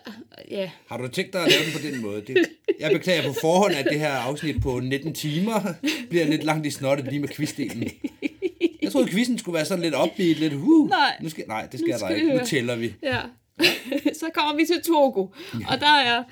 ja, 0.50 0.70
Har 0.86 0.96
du 0.96 1.08
tænkt 1.08 1.32
dig 1.32 1.40
at 1.44 1.50
lave 1.50 1.64
den 1.64 1.72
på 1.72 1.78
den 1.78 2.02
måde? 2.02 2.22
Det, 2.26 2.46
jeg 2.80 2.90
beklager 2.92 3.22
på 3.22 3.34
forhånd, 3.40 3.74
at 3.74 3.86
det 3.90 3.98
her 3.98 4.12
afsnit 4.12 4.62
på 4.62 4.80
19 4.80 5.14
timer 5.14 5.74
bliver 6.10 6.24
lidt 6.26 6.44
langt 6.44 6.66
i 6.66 6.70
snottet 6.70 7.06
lige 7.06 7.20
med 7.20 7.28
quizdelen. 7.28 7.90
Jeg 8.82 8.92
troede, 8.92 9.08
quizzen 9.08 9.38
skulle 9.38 9.54
være 9.54 9.64
sådan 9.64 9.82
lidt 9.82 9.94
upbeat, 9.94 10.36
lidt 10.36 10.54
uh. 10.54 10.88
Nej. 10.88 11.16
Nu 11.22 11.28
skal, 11.28 11.44
nej, 11.48 11.66
det 11.72 11.80
skal 11.80 11.86
Nu 11.86 11.92
der 11.92 11.98
skal 11.98 12.16
vi 12.16 12.20
ikke. 12.20 12.34
Nu 12.38 12.44
tæller 12.44 12.76
vi. 12.76 12.94
ja. 13.02 13.20
så 14.20 14.30
kommer 14.34 14.56
vi 14.56 14.66
til 14.66 14.82
Togo. 14.82 15.20
Og 15.68 15.80
der 15.80 15.86
er 15.86 16.24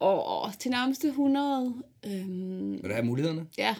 åh, 0.00 0.52
til 0.58 0.70
nærmeste 0.70 1.08
100. 1.08 1.74
Øhm, 2.06 2.72
Vil 2.72 2.82
du 2.82 2.92
have 2.94 3.04
mulighederne? 3.04 3.46
ja, 3.58 3.74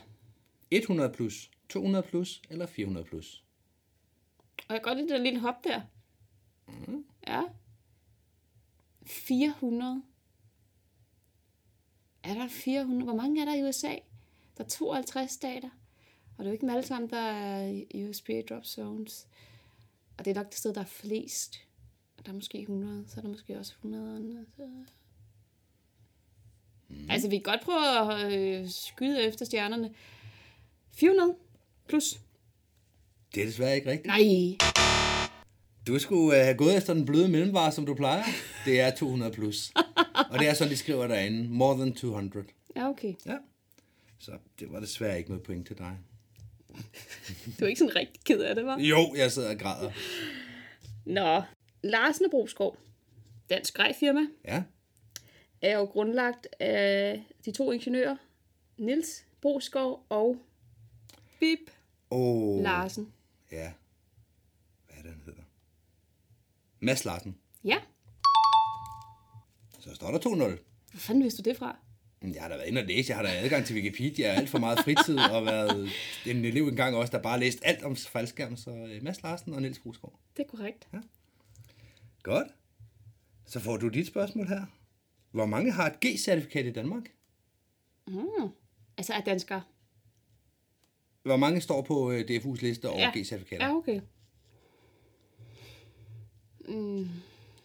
100 0.70 1.10
plus, 1.10 1.50
200 1.68 2.06
plus 2.10 2.42
eller 2.50 2.66
400 2.66 3.06
plus? 3.06 3.42
og 4.68 4.74
jeg 4.74 4.82
kan 4.82 4.94
godt 4.94 4.98
lide 4.98 5.12
det 5.14 5.20
lille 5.20 5.40
hop 5.40 5.64
der. 5.64 5.80
Mm. 6.68 7.04
Ja. 7.28 7.40
400. 9.08 10.02
Er 12.22 12.34
der 12.34 12.48
400? 12.48 13.04
Hvor 13.04 13.14
mange 13.14 13.40
er 13.40 13.44
der 13.44 13.54
i 13.54 13.62
USA? 13.62 13.94
Der 14.56 14.64
er 14.64 14.68
52 14.68 15.30
stater. 15.30 15.68
Og 16.38 16.44
det 16.44 16.46
er 16.46 16.50
jo 16.50 16.52
ikke 16.52 16.60
dem 16.60 16.70
alle 16.70 16.86
sammen, 16.86 17.10
der 17.10 17.20
er 17.20 17.82
i 17.90 18.08
USB 18.08 18.30
drop 18.48 18.64
zones. 18.64 19.26
Og 20.18 20.24
det 20.24 20.30
er 20.30 20.34
nok 20.34 20.46
det 20.46 20.58
sted, 20.58 20.74
der 20.74 20.80
er 20.80 20.84
flest. 20.84 21.60
Og 22.18 22.26
der 22.26 22.32
er 22.32 22.34
måske 22.34 22.60
100, 22.60 23.04
så 23.08 23.14
er 23.16 23.22
der 23.22 23.28
måske 23.28 23.58
også 23.58 23.72
100 23.72 24.16
andre. 24.16 24.44
Så... 24.56 24.68
Mm. 26.88 27.10
Altså, 27.10 27.28
vi 27.28 27.36
kan 27.36 27.42
godt 27.42 27.60
prøve 27.60 28.14
at 28.14 28.32
øh, 28.32 28.68
skyde 28.70 29.22
efter 29.22 29.44
stjernerne. 29.44 29.94
400 30.92 31.34
plus. 31.88 32.20
Det 33.34 33.42
er 33.42 33.46
desværre 33.46 33.76
ikke 33.76 33.90
rigtigt. 33.90 34.06
Nej. 34.06 34.97
Du 35.88 35.98
skulle 35.98 36.38
øh, 36.38 36.44
have 36.44 36.56
gået 36.56 36.76
efter 36.76 36.94
den 36.94 37.04
bløde 37.04 37.28
mellemvare, 37.28 37.72
som 37.72 37.86
du 37.86 37.94
plejer. 37.94 38.22
Det 38.64 38.80
er 38.80 38.90
200 38.94 39.32
plus. 39.32 39.72
Og 40.30 40.38
det 40.38 40.48
er 40.48 40.54
sådan, 40.54 40.70
de 40.70 40.76
skriver 40.76 41.06
derinde. 41.06 41.48
More 41.48 41.76
than 41.76 41.94
200. 41.94 42.46
Ja, 42.76 42.88
okay. 42.88 43.14
Ja. 43.26 43.36
Så 44.18 44.32
det 44.60 44.72
var 44.72 44.80
desværre 44.80 45.18
ikke 45.18 45.30
noget 45.30 45.42
point 45.44 45.66
til 45.66 45.78
dig. 45.78 45.98
Du 47.60 47.64
er 47.64 47.68
ikke 47.68 47.78
sådan 47.78 47.96
rigtig 47.96 48.24
ked 48.24 48.40
af 48.40 48.54
det, 48.54 48.66
var? 48.66 48.78
Jo, 48.78 49.14
jeg 49.16 49.32
sidder 49.32 49.50
og 49.50 49.58
græder. 49.58 49.92
Nå, 51.04 51.42
Larsen 51.82 52.24
og 52.24 52.30
Broskov, 52.30 52.76
dansk 53.50 53.74
grejfirma, 53.74 54.20
Ja. 54.44 54.62
er 55.62 55.78
jo 55.78 55.84
grundlagt 55.84 56.46
af 56.60 57.24
de 57.44 57.50
to 57.52 57.72
ingeniører, 57.72 58.16
Nils 58.78 59.24
Broskov 59.40 60.06
og 60.08 60.36
Bip 61.40 61.58
Åh, 62.10 62.62
Larsen. 62.62 63.12
ja. 63.52 63.72
Hvad 64.86 64.96
er 64.98 65.02
det, 65.02 65.10
han 65.10 65.22
hedder? 65.26 65.42
Mads 66.80 67.04
Larsen. 67.04 67.36
Ja, 67.64 67.78
Så 69.80 69.94
står 69.94 70.10
der 70.10 70.18
2-0. 70.18 70.36
hvor 70.90 70.98
fanden 70.98 71.24
vidste 71.24 71.42
du 71.42 71.50
det 71.50 71.56
fra? 71.58 71.76
Jeg 72.22 72.42
har 72.42 72.48
da 72.48 72.54
været 72.56 72.66
inde 72.68 72.80
og 72.80 72.86
læse. 72.86 73.10
Jeg 73.10 73.16
har 73.16 73.22
da 73.22 73.30
adgang 73.44 73.64
til 73.64 73.74
Wikipedia. 73.76 74.26
alt 74.26 74.48
for 74.48 74.58
meget 74.58 74.78
fritid 74.78 75.18
og 75.18 75.44
været 75.46 75.90
en 76.26 76.44
elev 76.44 76.68
engang 76.68 76.96
også, 76.96 77.10
der 77.10 77.22
bare 77.22 77.32
har 77.32 77.38
læst 77.40 77.58
alt 77.62 77.82
om 77.84 77.96
faldskærm. 77.96 78.56
Så 78.56 78.70
øh, 78.70 79.02
Mads 79.02 79.22
Larsen 79.22 79.54
og 79.54 79.62
Niels 79.62 79.78
Brusgaard. 79.78 80.18
Det 80.36 80.42
er 80.42 80.48
korrekt. 80.56 80.88
Godt. 82.22 82.48
Så 83.46 83.60
får 83.60 83.76
du 83.76 83.88
dit 83.88 84.06
spørgsmål 84.06 84.46
her. 84.48 84.64
Hvor 85.30 85.46
mange 85.46 85.72
har 85.72 85.86
et 85.86 86.00
G-certifikat 86.06 86.66
i 86.66 86.72
Danmark? 86.72 87.02
Altså 88.96 89.12
er 89.12 89.20
danskere. 89.20 89.62
Hvor 91.22 91.36
mange 91.36 91.60
står 91.60 91.82
på 91.82 92.10
øh, 92.12 92.20
DFU's 92.30 92.60
liste 92.62 92.88
over 92.88 93.00
Ja. 93.00 93.10
G-certifikater? 93.16 93.64
Ja, 93.66 93.74
okay. 93.74 94.00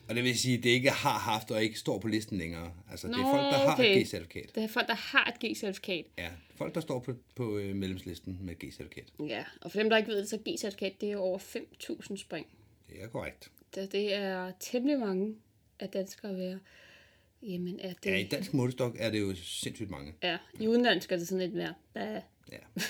Og 0.07 0.15
det 0.15 0.23
vil 0.23 0.39
sige, 0.39 0.57
at 0.57 0.63
det 0.63 0.69
ikke 0.69 0.89
har 0.89 1.19
haft 1.19 1.51
og 1.51 1.63
ikke 1.63 1.79
står 1.79 1.99
på 1.99 2.07
listen 2.07 2.37
længere. 2.37 2.73
Altså, 2.91 3.07
det 3.07 3.13
er 3.13 3.17
Nå, 3.17 3.29
folk, 3.31 3.41
der 3.41 3.57
har 3.57 3.73
okay. 3.73 3.97
et 4.01 4.07
G-certifikat. 4.07 4.55
Det 4.55 4.63
er 4.63 4.67
folk, 4.67 4.87
der 4.87 4.93
har 4.93 5.33
et 5.35 5.45
G-certifikat. 5.45 6.05
Ja, 6.17 6.29
folk, 6.55 6.75
der 6.75 6.81
står 6.81 6.99
på, 6.99 7.13
på 7.35 7.57
øh, 7.57 7.75
medlemslisten 7.75 8.39
med 8.41 8.55
G-certifikat. 8.63 9.27
Ja, 9.29 9.43
og 9.61 9.71
for 9.71 9.79
dem, 9.79 9.89
der 9.89 9.97
ikke 9.97 10.09
ved 10.09 10.17
det, 10.17 10.29
så 10.29 10.37
G-certifikat, 10.49 11.01
det 11.01 11.11
er 11.11 11.17
over 11.17 11.39
5.000 11.39 12.17
spring. 12.17 12.47
Det 12.89 13.03
er 13.03 13.07
korrekt. 13.07 13.51
Det, 13.75 13.91
det 13.91 14.13
er 14.13 14.51
temmelig 14.59 14.99
mange 14.99 15.35
af 15.79 15.89
danskere 15.89 16.31
at 16.31 16.37
være. 16.37 16.59
Jamen, 17.41 17.79
er 17.79 17.93
det... 17.93 18.11
Ja, 18.11 18.17
i 18.17 18.23
dansk 18.23 18.53
målestok 18.53 18.95
er 18.99 19.09
det 19.09 19.19
jo 19.19 19.35
sindssygt 19.35 19.89
mange. 19.89 20.13
Ja, 20.23 20.37
i 20.59 20.67
udenlandsk 20.67 21.11
er 21.11 21.17
det 21.17 21.27
sådan 21.27 21.41
lidt 21.41 21.53
mere. 21.53 21.73
Er 21.95 22.21
Ja. 22.51 22.57
i 22.77 22.81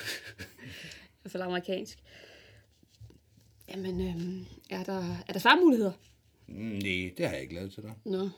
hvert 1.21 1.31
fald 1.31 1.43
amerikansk. 1.43 1.99
Jamen, 3.69 4.01
øhm, 4.01 4.45
er 4.69 4.83
der, 4.83 5.15
er 5.27 5.33
der 5.33 5.39
svarmuligheder? 5.39 5.91
Mm, 6.47 6.55
nej, 6.55 7.13
det 7.17 7.25
har 7.25 7.33
jeg 7.33 7.41
ikke 7.41 7.55
lavet 7.55 7.73
til 7.73 7.83
dig. 7.83 7.93
Nå, 8.05 8.29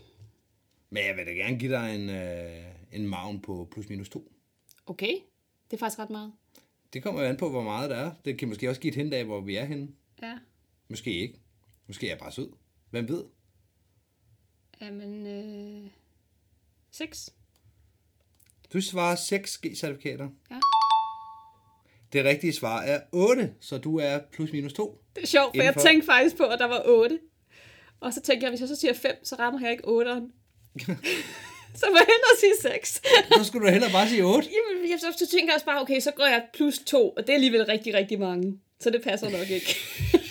Men 0.90 1.04
jeg 1.06 1.16
vil 1.18 1.26
da 1.26 1.32
gerne 1.32 1.60
give 1.60 1.72
dig 1.72 1.96
en, 1.96 2.10
øh, 2.10 2.66
en 2.92 3.08
maven 3.08 3.40
på 3.42 3.68
plus 3.72 3.90
minus 3.90 4.10
2. 4.10 4.32
okay. 4.86 5.14
Det 5.72 5.74
er 5.74 5.80
faktisk 5.80 6.00
ret 6.00 6.10
meget. 6.10 6.34
Det 6.94 7.04
kommer 7.04 7.22
jo 7.22 7.28
an 7.28 7.38
på, 7.38 7.50
hvor 7.50 7.64
meget 7.64 7.90
der 7.90 7.96
er. 7.96 8.12
Det 8.26 8.38
kan 8.40 8.48
måske 8.48 8.70
også 8.70 8.82
give 8.82 8.90
et 8.92 8.96
hint 8.96 9.14
af, 9.14 9.26
hvor 9.26 9.42
vi 9.42 9.56
er 9.56 9.66
henne. 9.66 9.88
Ja. 10.22 10.38
Måske 10.88 11.14
ikke. 11.14 11.40
Måske 11.88 12.06
er 12.08 12.12
jeg 12.12 12.20
bare 12.20 12.32
sød. 12.32 12.50
Hvem 12.90 13.08
ved? 13.08 13.24
Jamen, 14.82 15.28
øh, 15.28 15.90
6. 16.92 17.34
Du 18.74 18.82
svarer 18.82 19.16
6 19.16 19.58
G-certifikater. 19.66 20.30
Ja. 20.52 20.60
Det 22.14 22.26
rigtige 22.26 22.54
svar 22.54 22.82
er 22.82 23.00
8, 23.12 23.52
så 23.62 23.78
du 23.78 24.00
er 24.00 24.20
plus 24.32 24.52
minus 24.52 24.74
2. 24.74 25.02
Det 25.16 25.24
er 25.24 25.28
sjovt, 25.28 25.46
for 25.46 25.56
jeg 25.56 25.64
Indenfor. 25.66 25.88
tænkte 25.88 26.06
faktisk 26.06 26.38
på, 26.38 26.44
at 26.44 26.60
der 26.60 26.66
var 26.66 26.82
8. 26.86 27.20
Og 28.00 28.14
så 28.14 28.22
tænkte 28.22 28.44
jeg, 28.44 28.52
hvis 28.52 28.60
jeg 28.60 28.70
så 28.70 28.76
siger 28.76 28.94
5, 28.94 29.16
så 29.24 29.36
rammer 29.40 29.60
jeg 29.62 29.72
ikke 29.72 29.84
8'eren. 29.84 30.26
så 31.80 31.86
må 31.90 31.98
jeg 31.98 32.08
hellere 32.14 32.36
sige 32.40 32.54
6. 32.62 33.02
Så 33.38 33.44
skulle 33.44 33.68
du 33.68 33.72
hellere 33.72 33.92
bare 33.92 34.10
sige 34.10 34.24
8. 34.24 34.50
Jamen, 34.50 34.92
jeg, 34.92 35.00
så, 35.00 35.28
tænker 35.32 35.46
jeg 35.48 35.56
også 35.56 35.66
bare, 35.66 35.82
okay, 35.82 36.00
så 36.00 36.12
går 36.12 36.26
jeg 36.26 36.44
plus 36.54 36.80
2, 36.80 37.10
og 37.10 37.24
det 37.24 37.30
er 37.30 37.34
alligevel 37.34 37.66
rigtig, 37.66 37.94
rigtig 37.94 38.20
mange. 38.20 38.60
Så 38.80 38.90
det 38.90 39.02
passer 39.04 39.30
nok 39.30 39.50
ikke. 39.50 39.76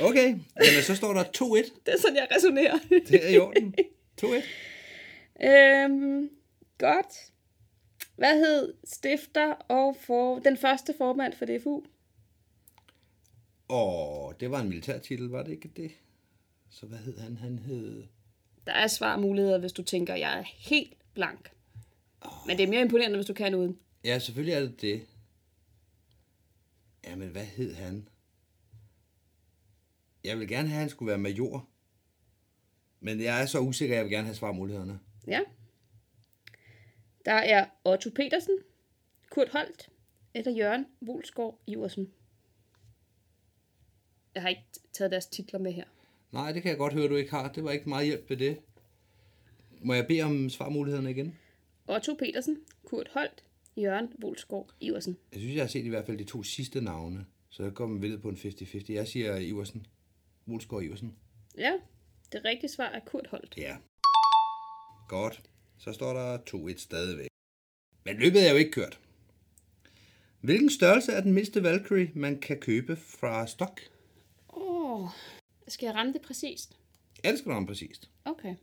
Okay, 0.00 0.34
jamen 0.64 0.82
så 0.82 0.94
står 0.94 1.12
der 1.12 1.22
2-1. 1.24 1.80
det 1.86 1.94
er 1.94 1.98
sådan, 1.98 2.16
jeg 2.16 2.28
resonerer. 2.36 2.78
Det 2.88 3.24
er 3.24 3.28
i 3.28 3.38
orden. 3.38 3.74
2-1. 4.22 5.46
øhm, 5.46 6.30
godt. 6.78 7.06
Hvad 8.16 8.38
hed 8.38 8.74
stifter 8.84 9.52
og 9.52 9.96
for, 10.00 10.38
den 10.38 10.56
første 10.56 10.94
formand 10.98 11.32
for 11.32 11.44
DFU? 11.44 11.82
Og 13.68 14.40
det 14.40 14.50
var 14.50 14.60
en 14.60 14.68
militærtitel, 14.68 15.28
var 15.28 15.42
det 15.42 15.52
ikke 15.52 15.70
det? 15.76 15.92
Så 16.70 16.86
hvad 16.86 16.98
hed 16.98 17.18
han? 17.18 17.36
Han 17.36 17.58
hed... 17.58 18.04
Der 18.66 18.72
er 18.72 18.86
svarmuligheder, 18.86 19.58
hvis 19.58 19.72
du 19.72 19.82
tænker, 19.82 20.14
jeg 20.14 20.38
er 20.38 20.42
helt 20.42 20.96
blank. 21.14 21.50
Men 22.46 22.56
det 22.58 22.64
er 22.64 22.68
mere 22.68 22.80
imponerende, 22.80 23.16
hvis 23.16 23.26
du 23.26 23.34
kan 23.34 23.54
uden. 23.54 23.78
Ja, 24.04 24.18
selvfølgelig 24.18 24.54
er 24.54 24.60
det 24.60 24.80
det. 24.80 25.06
Jamen, 27.04 27.28
hvad 27.28 27.44
hed 27.44 27.74
han? 27.74 28.08
Jeg 30.24 30.38
vil 30.38 30.48
gerne 30.48 30.68
have, 30.68 30.76
at 30.76 30.80
han 30.80 30.88
skulle 30.88 31.08
være 31.08 31.18
major. 31.18 31.68
Men 33.00 33.20
jeg 33.20 33.42
er 33.42 33.46
så 33.46 33.60
usikker, 33.60 33.94
at 33.94 33.96
jeg 33.96 34.04
vil 34.04 34.12
gerne 34.12 34.26
have 34.26 34.34
svarmulighederne. 34.34 34.98
Ja. 35.26 35.40
Der 37.24 37.32
er 37.32 37.66
Otto 37.84 38.10
Petersen, 38.10 38.58
Kurt 39.30 39.48
Holt 39.48 39.88
eller 40.34 40.52
Jørgen 40.52 40.86
Wolsgaard 41.08 41.58
Iversen. 41.66 42.12
Jeg 44.34 44.42
har 44.42 44.48
ikke 44.48 44.64
taget 44.92 45.10
deres 45.10 45.26
titler 45.26 45.58
med 45.60 45.72
her. 45.72 45.84
Nej, 46.32 46.52
det 46.52 46.62
kan 46.62 46.68
jeg 46.70 46.78
godt 46.78 46.92
høre, 46.92 47.08
du 47.08 47.16
ikke 47.16 47.30
har. 47.30 47.52
Det 47.52 47.64
var 47.64 47.70
ikke 47.70 47.88
meget 47.88 48.06
hjælp 48.06 48.30
ved 48.30 48.36
det. 48.36 48.58
Må 49.80 49.94
jeg 49.94 50.06
bede 50.06 50.22
om 50.22 50.50
svarmulighederne 50.50 51.10
igen? 51.10 51.38
Otto 51.88 52.14
Petersen, 52.14 52.58
Kurt 52.84 53.10
Holt, 53.14 53.44
Jørgen 53.76 54.12
Wolsgaard 54.24 54.74
Iversen. 54.80 55.16
Jeg 55.32 55.40
synes, 55.40 55.54
jeg 55.54 55.62
har 55.62 55.68
set 55.68 55.84
i 55.84 55.88
hvert 55.88 56.06
fald 56.06 56.18
de 56.18 56.24
to 56.24 56.42
sidste 56.42 56.80
navne. 56.80 57.26
Så 57.48 57.62
jeg 57.62 57.74
går 57.74 57.86
med 57.86 58.18
på 58.18 58.28
en 58.28 58.36
50-50. 58.36 58.92
Jeg 58.92 59.08
siger 59.08 59.36
Iversen. 59.36 59.86
Wolfsgaard 60.48 60.82
Iversen. 60.82 61.16
Ja, 61.58 61.72
det 62.32 62.44
rigtige 62.44 62.70
svar 62.70 62.88
er 62.88 63.00
Kurt 63.00 63.26
Holt. 63.26 63.54
Ja. 63.56 63.76
Godt. 65.08 65.42
Så 65.78 65.92
står 65.92 66.12
der 66.12 66.38
2-1 66.38 66.78
stadigvæk. 66.78 67.28
Men 68.04 68.16
løbet 68.16 68.46
er 68.46 68.50
jo 68.50 68.56
ikke 68.56 68.70
kørt. 68.70 69.00
Hvilken 70.40 70.70
størrelse 70.70 71.12
er 71.12 71.20
den 71.20 71.32
mindste 71.32 71.62
Valkyrie, 71.62 72.10
man 72.14 72.40
kan 72.40 72.60
købe 72.60 72.96
fra 72.96 73.46
stok? 73.46 73.80
Åh, 74.48 75.02
oh, 75.02 75.08
skal 75.68 75.86
jeg 75.86 75.94
ramme 75.94 76.12
det 76.12 76.20
præcist? 76.20 76.76
Ja, 77.24 77.30
det 77.30 77.38
skal 77.38 77.50
du 77.50 77.54
ramme 77.54 77.68
præcist. 77.68 78.10
Okay. 78.24 78.54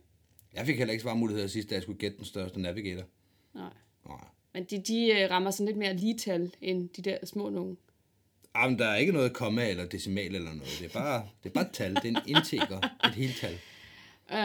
Jeg 0.54 0.66
fik 0.66 0.78
heller 0.78 0.92
ikke 0.92 1.02
svarmuligheder 1.02 1.48
sidst, 1.48 1.70
da 1.70 1.74
jeg 1.74 1.82
skulle 1.82 1.98
gætte 1.98 2.16
den 2.16 2.24
største 2.24 2.60
navigator. 2.60 3.04
Nej. 3.54 3.72
Nej. 4.06 4.24
Men 4.54 4.64
de, 4.64 4.82
de 4.82 5.06
øh, 5.06 5.30
rammer 5.30 5.50
sådan 5.50 5.66
lidt 5.66 5.78
mere 5.78 5.96
ligetal 5.96 6.54
end 6.60 6.88
de 6.88 7.02
der 7.02 7.18
små 7.26 7.50
nogen. 7.50 7.78
Jamen, 8.56 8.78
der 8.78 8.86
er 8.86 8.96
ikke 8.96 9.12
noget 9.12 9.32
komma 9.32 9.70
eller 9.70 9.86
decimal 9.86 10.34
eller 10.34 10.52
noget. 10.54 10.76
Det 10.78 10.84
er 10.84 10.92
bare, 10.92 11.28
det 11.42 11.48
er 11.48 11.52
bare 11.52 11.66
et 11.66 11.72
tal. 11.72 11.94
Det 11.94 12.04
er 12.04 12.08
en 12.08 12.16
integer. 12.26 12.80
Et 13.04 13.14
helt 13.14 13.36
tal. 13.36 13.54
Øh, 14.32 14.38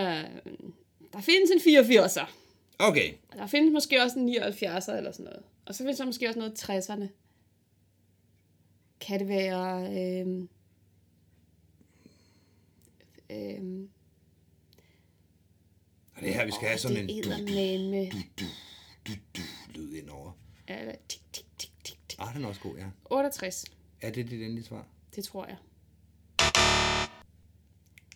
der 1.13 1.21
findes 1.21 1.51
en 1.51 1.77
84'er. 1.77 2.29
Okay. 2.79 3.13
Der 3.33 3.47
findes 3.47 3.73
måske 3.73 4.01
også 4.03 4.19
en 4.19 4.29
79'er 4.29 4.91
eller 4.91 5.11
sådan 5.11 5.23
noget. 5.23 5.43
Og 5.65 5.75
så 5.75 5.83
findes 5.83 5.97
der 5.97 6.05
måske 6.05 6.27
også 6.27 6.39
noget 6.39 6.63
60'erne. 6.63 7.07
Kan 8.99 9.19
det 9.19 9.27
være... 9.27 9.81
Øh, 9.83 10.27
øh, 13.29 13.87
Og 16.15 16.21
det 16.23 16.29
er 16.29 16.33
her, 16.33 16.45
vi 16.45 16.51
skal 16.51 16.67
have 16.67 16.77
sådan 16.79 16.97
en 16.97 17.09
det 17.09 17.25
du, 17.25 17.29
med... 17.29 18.11
du, 18.11 18.17
du, 19.07 19.11
du, 19.35 19.41
lyd 19.75 19.93
indover. 19.93 20.31
Eller 20.67 20.95
tik, 21.09 21.21
tik, 21.33 21.45
tik, 21.57 21.71
tik, 21.83 21.97
tik. 22.09 22.19
Ah, 22.19 22.35
den 22.35 22.43
er 22.43 22.47
også 22.47 22.61
god, 22.61 22.77
ja. 22.77 22.85
68. 23.05 23.65
Er 24.01 24.11
det 24.11 24.29
dit 24.29 24.41
endelige 24.41 24.65
svar? 24.65 24.87
Det 25.15 25.23
tror 25.23 25.45
jeg. 25.45 25.57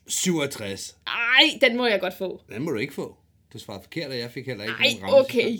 67. 0.07 0.97
Ej, 1.07 1.59
den 1.61 1.77
må 1.77 1.85
jeg 1.85 1.99
godt 1.99 2.13
få. 2.13 2.41
Den 2.49 2.63
må 2.63 2.71
du 2.71 2.77
ikke 2.77 2.93
få. 2.93 3.17
Du 3.53 3.59
svarede 3.59 3.83
forkert, 3.83 4.11
og 4.11 4.17
jeg 4.17 4.31
fik 4.31 4.45
heller 4.45 4.63
ikke 4.63 4.75
Ej, 4.79 4.93
nogen 4.93 5.03
ramme 5.03 5.19
okay. 5.19 5.57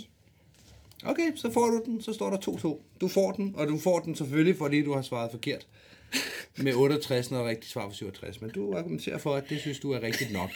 Okay, 1.04 1.36
så 1.36 1.52
får 1.52 1.68
du 1.68 1.82
den. 1.86 2.02
Så 2.02 2.14
står 2.14 2.30
der 2.30 2.38
2-2. 2.38 2.82
Du 3.02 3.08
får 3.08 3.32
den, 3.32 3.56
og 3.56 3.68
du 3.68 3.78
får 3.78 4.00
den 4.00 4.16
selvfølgelig, 4.16 4.58
fordi 4.58 4.82
du 4.82 4.94
har 4.94 5.02
svaret 5.02 5.32
forkert. 5.32 5.68
Med 6.64 6.74
68 6.76 7.32
og 7.32 7.46
rigtig 7.46 7.70
svar 7.70 7.90
for 7.90 7.96
67. 7.96 8.42
Men 8.42 8.50
du 8.50 8.74
argumenterer 8.74 9.18
for, 9.18 9.36
at 9.36 9.50
det 9.50 9.60
synes 9.60 9.80
du 9.80 9.92
er 9.92 10.02
rigtigt 10.02 10.32
nok. 10.32 10.50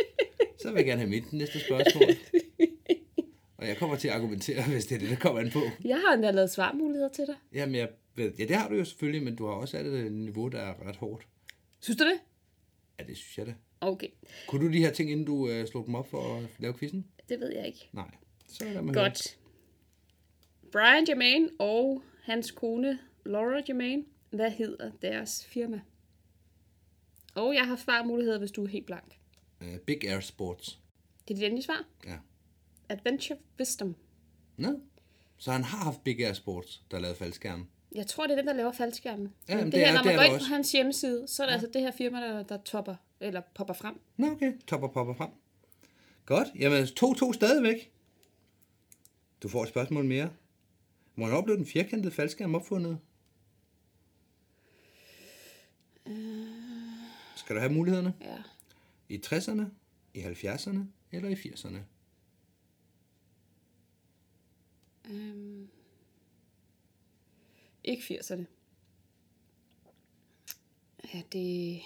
Så 0.62 0.68
vil 0.68 0.76
jeg 0.76 0.84
gerne 0.86 1.00
have 1.00 1.10
mit 1.10 1.32
næste 1.32 1.60
spørgsmål. 1.60 2.08
Og 3.56 3.68
jeg 3.68 3.76
kommer 3.76 3.96
til 3.96 4.08
at 4.08 4.14
argumentere, 4.14 4.62
hvis 4.62 4.86
det 4.86 4.94
er 4.94 4.98
det, 4.98 5.10
der 5.10 5.16
kommer 5.16 5.40
an 5.40 5.50
på. 5.50 5.60
Jeg 5.84 5.96
har 6.06 6.14
endda 6.14 6.30
lavet 6.30 6.50
svarmuligheder 6.50 7.08
til 7.08 7.26
dig. 7.26 7.34
Jamen, 7.52 7.74
jeg 7.74 7.88
ved, 8.14 8.32
ja, 8.38 8.44
det 8.44 8.56
har 8.56 8.68
du 8.68 8.74
jo 8.74 8.84
selvfølgelig, 8.84 9.22
men 9.22 9.36
du 9.36 9.46
har 9.46 9.52
også 9.52 9.72
sat 9.72 9.86
et 9.86 10.12
niveau, 10.12 10.48
der 10.48 10.58
er 10.58 10.88
ret 10.88 10.96
hårdt. 10.96 11.26
Synes 11.80 11.98
du 11.98 12.04
det? 12.04 12.18
Ja, 12.98 13.04
det 13.04 13.16
synes 13.16 13.38
jeg 13.38 13.46
da. 13.46 13.54
Okay, 13.80 14.08
Kunne 14.48 14.66
du 14.66 14.72
de 14.72 14.78
her 14.78 14.92
ting, 14.92 15.10
inden 15.10 15.26
du 15.26 15.48
øh, 15.48 15.66
slog 15.66 15.86
dem 15.86 15.94
op 15.94 16.10
for 16.10 16.36
at 16.38 16.46
lave 16.58 16.74
quizzen? 16.78 17.06
det 17.28 17.40
ved 17.40 17.52
jeg 17.52 17.66
ikke. 17.66 17.88
Nej. 17.92 18.10
Så 18.48 18.64
mig 18.64 18.74
høre. 18.74 18.94
Godt. 18.94 19.38
Brian 20.72 21.04
Germain 21.04 21.48
og 21.58 22.02
hans 22.22 22.50
kone 22.50 22.98
Laura 23.26 23.60
Germain. 23.66 24.06
Hvad 24.30 24.50
hedder 24.50 24.90
deres 25.02 25.46
firma? 25.46 25.80
Og 27.34 27.54
jeg 27.54 27.66
har 27.66 27.76
svarmuligheder, 27.76 28.38
hvis 28.38 28.50
du 28.50 28.64
er 28.64 28.68
helt 28.68 28.86
blank. 28.86 29.18
Uh, 29.60 29.76
Big 29.78 30.04
Air 30.04 30.20
Sports. 30.20 30.78
Det 31.28 31.34
er 31.34 31.38
dit 31.38 31.44
endelige 31.44 31.64
svar. 31.64 31.84
Ja. 32.06 32.16
Adventure 32.88 33.38
Wisdom. 33.58 33.96
Nå. 34.56 34.80
Så 35.38 35.52
han 35.52 35.64
har 35.64 35.78
haft 35.84 36.04
Big 36.04 36.20
Air 36.20 36.32
Sports, 36.32 36.82
der 36.90 36.98
lavede 36.98 37.18
faldskærm. 37.18 37.66
Jeg 37.94 38.06
tror, 38.06 38.26
det 38.26 38.32
er 38.32 38.36
den, 38.36 38.46
der 38.46 38.52
laver 38.52 38.72
faldskærmen. 38.72 39.32
Ja, 39.48 39.64
det, 39.64 39.72
det 39.72 39.80
her, 39.80 39.86
er- 39.88 39.92
når 39.92 40.02
det 40.02 40.06
man 40.06 40.14
er 40.14 40.28
går 40.28 40.34
ind 40.34 40.40
på 40.40 40.44
hans 40.44 40.72
hjemmeside, 40.72 41.28
så 41.28 41.42
er 41.42 41.46
det 41.46 41.50
ja. 41.52 41.54
altså 41.54 41.70
det 41.74 41.82
her 41.82 41.90
firma, 41.90 42.20
der, 42.20 42.42
der 42.42 42.56
topper, 42.56 42.94
eller 43.20 43.42
popper 43.54 43.74
frem. 43.74 44.00
Nå, 44.16 44.30
okay. 44.30 44.52
Topper 44.66 44.88
popper 44.88 45.14
frem. 45.14 45.30
Godt. 46.26 46.48
Jamen, 46.58 46.84
2-2 46.84 47.32
stadigvæk. 47.32 47.92
Du 49.42 49.48
får 49.48 49.62
et 49.62 49.68
spørgsmål 49.68 50.04
mere. 50.04 50.30
Hvornår 51.14 51.42
blev 51.42 51.56
den 51.56 51.66
firkantede 51.66 52.14
faldskærm 52.14 52.54
opfundet? 52.54 52.98
Skal 57.36 57.56
du 57.56 57.60
have 57.60 57.72
mulighederne? 57.72 58.14
Ja. 58.20 58.42
I 59.08 59.20
60'erne, 59.26 59.62
i 60.14 60.20
70'erne 60.20 60.78
eller 61.12 61.28
i 61.28 61.34
80'erne? 61.34 61.78
Øhm, 65.10 65.68
ikke 67.84 68.02
80'erne. 68.02 68.44
Ja, 71.14 71.22
det... 71.32 71.80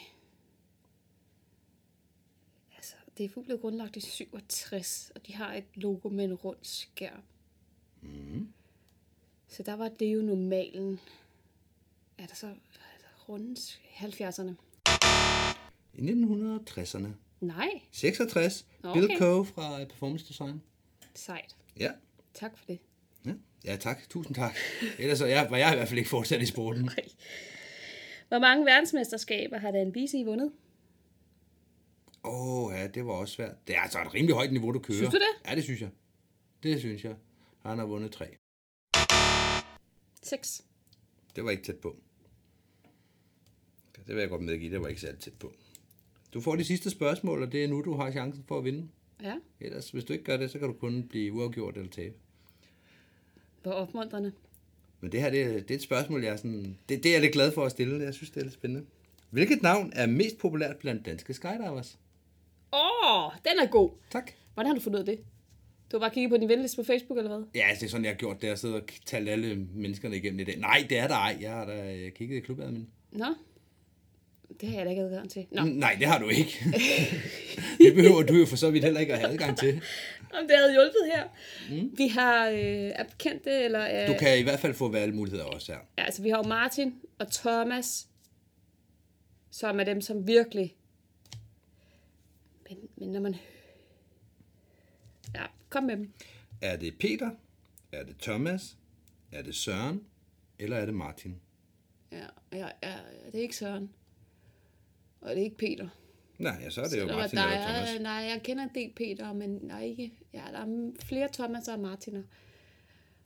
Det 3.18 3.24
er 3.24 3.42
blevet 3.42 3.60
grundlagt 3.60 3.96
i 3.96 4.00
67, 4.00 5.12
og 5.14 5.26
de 5.26 5.34
har 5.34 5.54
et 5.54 5.64
logo 5.74 6.08
med 6.08 6.24
en 6.24 6.34
rund 6.34 6.56
skærm. 6.62 7.22
Mm. 8.02 8.48
Så 9.48 9.62
der 9.62 9.72
var 9.72 9.88
det 9.88 10.14
jo 10.14 10.22
normalen. 10.22 11.00
Er 12.18 12.26
der 12.26 12.34
så 12.34 12.54
runde 13.28 13.60
70'erne? 13.60 14.54
I 15.94 16.00
1960'erne. 16.00 17.08
Nej, 17.40 17.80
66. 17.90 18.66
Nå, 18.82 18.94
Bill 18.94 19.04
okay. 19.04 19.18
Coe 19.18 19.44
fra 19.44 19.84
Performance 19.84 20.28
Design. 20.28 20.62
sejt. 21.14 21.56
Ja. 21.78 21.90
Tak 22.34 22.58
for 22.58 22.66
det. 22.66 22.78
Ja, 23.26 23.32
ja 23.64 23.76
tak. 23.76 24.08
Tusind 24.08 24.34
tak. 24.34 24.56
Ellers 24.98 25.18
så 25.18 25.26
jeg, 25.26 25.46
var 25.50 25.56
jeg 25.56 25.72
i 25.72 25.76
hvert 25.76 25.88
fald 25.88 25.98
ikke 25.98 26.10
fortsat 26.10 26.42
i 26.42 26.46
sporten. 26.46 26.82
Nej. 26.82 27.08
Hvor 28.28 28.38
mange 28.38 28.66
verdensmesterskaber 28.66 29.58
har 29.58 29.70
Dan 29.70 29.92
Bisi 29.92 30.22
vundet? 30.22 30.52
Åh, 32.24 32.64
oh, 32.66 32.72
ja, 32.74 32.86
det 32.86 33.06
var 33.06 33.12
også 33.12 33.34
svært. 33.34 33.54
Det 33.68 33.76
er 33.76 33.80
altså 33.80 34.02
et 34.02 34.14
rimelig 34.14 34.34
højt 34.34 34.52
niveau, 34.52 34.72
du 34.72 34.78
kører. 34.78 34.96
Synes 34.98 35.10
du 35.10 35.16
det? 35.16 35.50
Ja, 35.50 35.54
det 35.54 35.64
synes 35.64 35.80
jeg. 35.80 35.90
Det 36.62 36.78
synes 36.80 37.04
jeg. 37.04 37.14
Han 37.62 37.78
har 37.78 37.86
vundet 37.86 38.12
tre. 38.12 38.26
6. 40.22 40.64
Det 41.36 41.44
var 41.44 41.50
ikke 41.50 41.62
tæt 41.62 41.76
på. 41.76 41.96
Det 44.06 44.14
vil 44.14 44.20
jeg 44.20 44.28
godt 44.30 44.42
medgive, 44.42 44.70
det 44.72 44.80
var 44.80 44.88
ikke 44.88 45.00
særlig 45.00 45.20
tæt 45.20 45.32
på. 45.38 45.52
Du 46.34 46.40
får 46.40 46.56
de 46.56 46.64
sidste 46.64 46.90
spørgsmål, 46.90 47.42
og 47.42 47.52
det 47.52 47.64
er 47.64 47.68
nu, 47.68 47.82
du 47.82 47.94
har 47.94 48.10
chancen 48.10 48.44
for 48.48 48.58
at 48.58 48.64
vinde. 48.64 48.88
Ja, 49.22 49.34
Ellers, 49.60 49.90
hvis 49.90 50.04
du 50.04 50.12
ikke 50.12 50.24
gør 50.24 50.36
det, 50.36 50.50
så 50.50 50.58
kan 50.58 50.68
du 50.68 50.74
kun 50.74 51.08
blive 51.08 51.32
uafgjort 51.32 51.76
eller 51.76 51.90
tabe. 51.90 52.14
hvor 53.62 53.72
opmuntrende. 53.72 54.32
Men 55.00 55.12
det 55.12 55.20
her, 55.20 55.30
det, 55.30 55.42
er- 55.42 55.48
det 55.60 55.70
er 55.70 55.74
et 55.74 55.82
spørgsmål, 55.82 56.24
jeg 56.24 56.32
er 56.32 56.36
sådan... 56.36 56.78
Det, 56.88 57.02
det 57.02 57.06
er 57.06 57.12
jeg 57.12 57.20
lidt 57.20 57.32
glad 57.32 57.52
for 57.52 57.64
at 57.64 57.70
stille. 57.70 58.04
Jeg 58.04 58.14
synes, 58.14 58.30
det 58.30 58.40
er 58.40 58.44
lidt 58.44 58.54
spændende. 58.54 58.86
Hvilket 59.30 59.62
navn 59.62 59.92
er 59.94 60.06
mest 60.06 60.38
populært 60.38 60.76
blandt 60.76 61.06
danske 61.06 61.34
skydivers? 61.34 61.98
Åh, 62.72 63.26
oh, 63.26 63.32
den 63.44 63.58
er 63.62 63.66
god. 63.66 63.90
Tak. 64.10 64.32
Hvordan 64.54 64.68
har 64.68 64.74
du 64.74 64.80
fundet 64.80 64.98
ud 64.98 65.08
af 65.08 65.16
det? 65.16 65.24
Du 65.92 65.96
har 65.96 66.00
bare 66.00 66.10
kigget 66.10 66.30
på 66.30 66.36
din 66.36 66.48
venliste 66.48 66.76
på 66.76 66.84
Facebook, 66.86 67.18
eller 67.18 67.36
hvad? 67.36 67.46
Ja, 67.54 67.66
det 67.74 67.82
er 67.82 67.88
sådan, 67.88 68.04
jeg 68.04 68.12
har 68.12 68.16
gjort 68.16 68.42
det. 68.42 68.48
Jeg 68.48 68.58
sidder 68.58 68.74
og 68.74 68.82
talt 69.06 69.28
alle 69.28 69.56
menneskerne 69.74 70.16
igennem 70.16 70.40
i 70.40 70.44
dag. 70.44 70.58
Nej, 70.58 70.86
det 70.88 70.98
er 70.98 71.08
der 71.08 71.14
ej. 71.14 71.36
Jeg 71.40 71.50
har 71.50 71.64
da 71.64 71.94
øh, 71.94 72.12
kigget 72.12 72.36
i 72.36 72.40
klubadmin. 72.40 72.88
Nå, 73.12 73.26
det 74.60 74.68
har 74.68 74.76
jeg 74.76 74.86
da 74.86 74.90
ikke 74.90 75.02
adgang 75.02 75.30
til. 75.30 75.46
Nå, 75.50 75.62
Nej, 75.64 75.96
det 75.98 76.06
har 76.06 76.18
du 76.18 76.28
ikke. 76.28 76.64
det 77.84 77.94
behøver 77.94 78.22
du 78.22 78.34
jo 78.34 78.46
for 78.46 78.56
så 78.56 78.70
vidt 78.70 78.84
heller 78.84 79.00
ikke 79.00 79.12
at 79.12 79.18
have 79.18 79.32
adgang 79.32 79.58
til. 79.58 79.68
om 80.40 80.46
det 80.48 80.56
havde 80.56 80.72
hjulpet 80.72 81.12
her. 81.14 81.24
Mm. 81.70 81.90
Vi 81.98 82.08
har 82.08 82.48
øh, 82.48 82.58
er 82.94 83.04
bekendte, 83.04 83.50
eller... 83.50 83.78
Er, 83.78 84.06
Du 84.06 84.18
kan 84.18 84.38
i 84.38 84.42
hvert 84.42 84.60
fald 84.60 84.74
få 84.74 84.88
valgmuligheder 84.88 85.44
også 85.44 85.72
her. 85.72 85.78
Ja, 85.98 86.04
altså 86.04 86.22
vi 86.22 86.28
har 86.28 86.36
jo 86.36 86.48
Martin 86.48 86.94
og 87.18 87.32
Thomas, 87.32 88.08
som 89.50 89.80
er 89.80 89.84
dem, 89.84 90.00
som 90.00 90.26
virkelig... 90.26 90.76
Men, 93.00 93.08
når 93.08 93.20
man... 93.20 93.34
Ja, 95.34 95.44
kom 95.68 95.84
med 95.84 95.96
dem. 95.96 96.12
Er 96.62 96.76
det 96.76 96.98
Peter? 96.98 97.30
Er 97.92 98.04
det 98.04 98.16
Thomas? 98.18 98.76
Er 99.32 99.42
det 99.42 99.54
Søren? 99.54 100.06
Eller 100.58 100.76
er 100.76 100.86
det 100.86 100.94
Martin? 100.94 101.40
Ja, 102.12 102.26
ja, 102.52 102.68
ja, 102.82 102.94
det 103.26 103.38
er 103.38 103.42
ikke 103.42 103.56
Søren. 103.56 103.90
Og 105.20 105.30
det 105.30 105.38
er 105.38 105.44
ikke 105.44 105.56
Peter. 105.56 105.88
Nej, 106.38 106.58
ja, 106.62 106.70
så 106.70 106.80
er 106.80 106.84
det 106.84 106.96
jo 106.96 107.00
Selvom 107.00 107.18
Martin 107.18 107.38
der 107.38 107.44
eller 107.44 107.56
er, 107.56 107.84
Thomas. 107.84 108.02
Nej, 108.02 108.12
jeg 108.12 108.40
kender 108.44 108.62
en 108.64 108.70
del 108.74 108.92
Peter, 108.96 109.32
men 109.32 109.70
er 109.70 109.80
ikke... 109.80 110.12
Ja, 110.32 110.42
der 110.52 110.58
er 110.58 110.92
flere 111.04 111.28
Thomas 111.32 111.68
og 111.68 111.80
Martiner. 111.80 112.22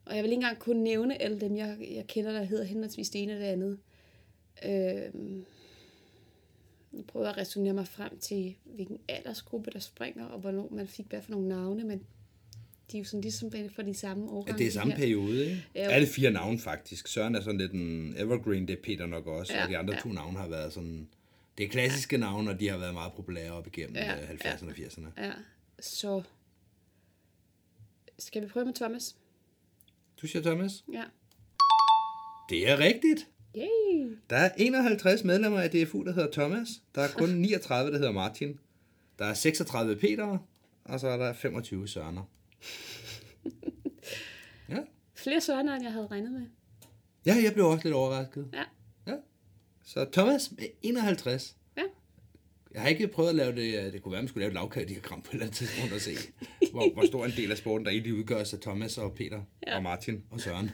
Og 0.04 0.16
jeg 0.16 0.22
vil 0.24 0.30
ikke 0.30 0.40
engang 0.40 0.58
kunne 0.58 0.84
nævne 0.84 1.22
alle 1.22 1.40
dem, 1.40 1.56
jeg, 1.56 1.88
jeg 1.90 2.06
kender, 2.06 2.32
der 2.32 2.42
hedder 2.42 2.64
henholdsvis 2.64 3.10
det 3.10 3.22
ene 3.22 3.32
og 3.32 3.40
det 3.40 3.46
andet. 3.46 3.78
Øhm, 4.64 5.44
jeg 7.14 7.28
at 7.28 7.36
resonere 7.36 7.74
mig 7.74 7.88
frem 7.88 8.18
til, 8.18 8.54
hvilken 8.64 8.98
aldersgruppe, 9.08 9.70
der 9.70 9.78
springer, 9.78 10.26
og 10.26 10.40
hvornår 10.40 10.68
man 10.72 10.88
fik 10.88 11.06
hvad 11.08 11.22
for 11.22 11.30
nogle 11.30 11.48
navne, 11.48 11.84
men 11.84 12.02
de 12.92 12.96
er 12.96 12.98
jo 12.98 13.04
sådan 13.04 13.20
ligesom 13.20 13.50
for 13.74 13.82
de 13.82 13.94
samme 13.94 14.30
årgange. 14.30 14.52
Ja, 14.52 14.58
det 14.58 14.66
er 14.66 14.70
samme 14.70 14.92
her. 14.92 15.00
periode, 15.00 15.44
ikke? 15.44 15.66
Ja, 15.74 15.84
jo. 15.84 15.90
Alle 15.90 16.06
fire 16.06 16.30
navne 16.30 16.58
faktisk. 16.58 17.08
Søren 17.08 17.34
er 17.34 17.40
sådan 17.40 17.60
lidt 17.60 17.72
en 17.72 18.14
evergreen, 18.16 18.68
det 18.68 18.78
er 18.78 18.82
Peter 18.82 19.06
nok 19.06 19.26
også. 19.26 19.54
Ja, 19.54 19.64
og 19.64 19.70
de 19.70 19.78
andre 19.78 19.94
ja. 19.94 20.00
to 20.00 20.08
navne 20.08 20.38
har 20.38 20.48
været 20.48 20.72
sådan... 20.72 21.08
Det 21.58 21.64
er 21.66 21.68
klassiske 21.68 22.18
navne, 22.18 22.50
og 22.50 22.60
de 22.60 22.68
har 22.68 22.78
været 22.78 22.94
meget 22.94 23.12
populære 23.12 23.52
op 23.52 23.66
igennem 23.66 23.96
Ja, 23.96 24.14
ja, 24.14 24.26
70'erne 24.26 24.66
og 24.66 24.72
80'erne. 24.72 25.22
Ja, 25.22 25.32
så... 25.80 26.22
Skal 28.18 28.42
vi 28.42 28.46
prøve 28.46 28.66
med 28.66 28.74
Thomas? 28.74 29.16
Du 30.22 30.26
siger 30.26 30.42
Thomas? 30.42 30.84
Ja. 30.92 31.02
Det 32.50 32.70
er 32.70 32.78
rigtigt. 32.78 33.28
Yay! 33.56 34.16
Der 34.30 34.36
er 34.36 34.50
51 34.56 35.24
medlemmer 35.24 35.60
af 35.60 35.70
DFU, 35.70 36.04
der 36.04 36.12
hedder 36.12 36.30
Thomas. 36.32 36.68
Der 36.94 37.02
er 37.02 37.08
kun 37.08 37.28
39, 37.28 37.92
der 37.92 37.98
hedder 37.98 38.12
Martin. 38.12 38.58
Der 39.18 39.24
er 39.24 39.34
36 39.34 39.96
Peter, 39.96 40.38
og 40.84 41.00
så 41.00 41.08
er 41.08 41.16
der 41.16 41.32
25 41.32 41.88
Sørener. 41.88 42.22
Ja. 44.68 44.78
Flere 45.14 45.40
Sørener, 45.40 45.74
end 45.74 45.84
jeg 45.84 45.92
havde 45.92 46.06
regnet 46.06 46.32
med. 46.32 46.42
ja, 47.26 47.36
jeg 47.44 47.52
blev 47.52 47.66
også 47.66 47.84
lidt 47.84 47.94
overrasket. 47.94 48.48
Ja. 48.52 48.62
Ja. 49.06 49.16
Så 49.84 50.06
Thomas 50.12 50.52
med 50.52 50.64
51. 50.82 51.56
Ja. 51.76 51.82
Jeg 52.74 52.82
har 52.82 52.88
ikke 52.88 53.08
prøvet 53.08 53.28
at 53.28 53.34
lave 53.34 53.54
det, 53.54 53.92
det 53.92 54.02
kunne 54.02 54.12
være, 54.12 54.18
at 54.18 54.22
man 54.24 54.28
skulle 54.28 54.40
lave 54.42 54.48
et 54.48 54.54
lavkagediagram 54.54 55.22
på 55.22 55.28
et 55.28 55.32
eller 55.32 55.44
andet 55.46 55.56
tidspunkt 55.56 55.92
og 55.92 56.00
se, 56.00 56.10
hvor, 56.70 56.92
hvor 56.92 57.06
stor 57.06 57.24
en 57.24 57.32
del 57.36 57.50
af 57.50 57.56
sporten, 57.58 57.84
der 57.84 57.90
egentlig 57.90 58.14
udgøres 58.14 58.52
af 58.54 58.60
Thomas 58.60 58.98
og 58.98 59.14
Peter 59.14 59.42
ja. 59.66 59.76
og 59.76 59.82
Martin 59.82 60.24
og 60.30 60.40
Søren. 60.40 60.70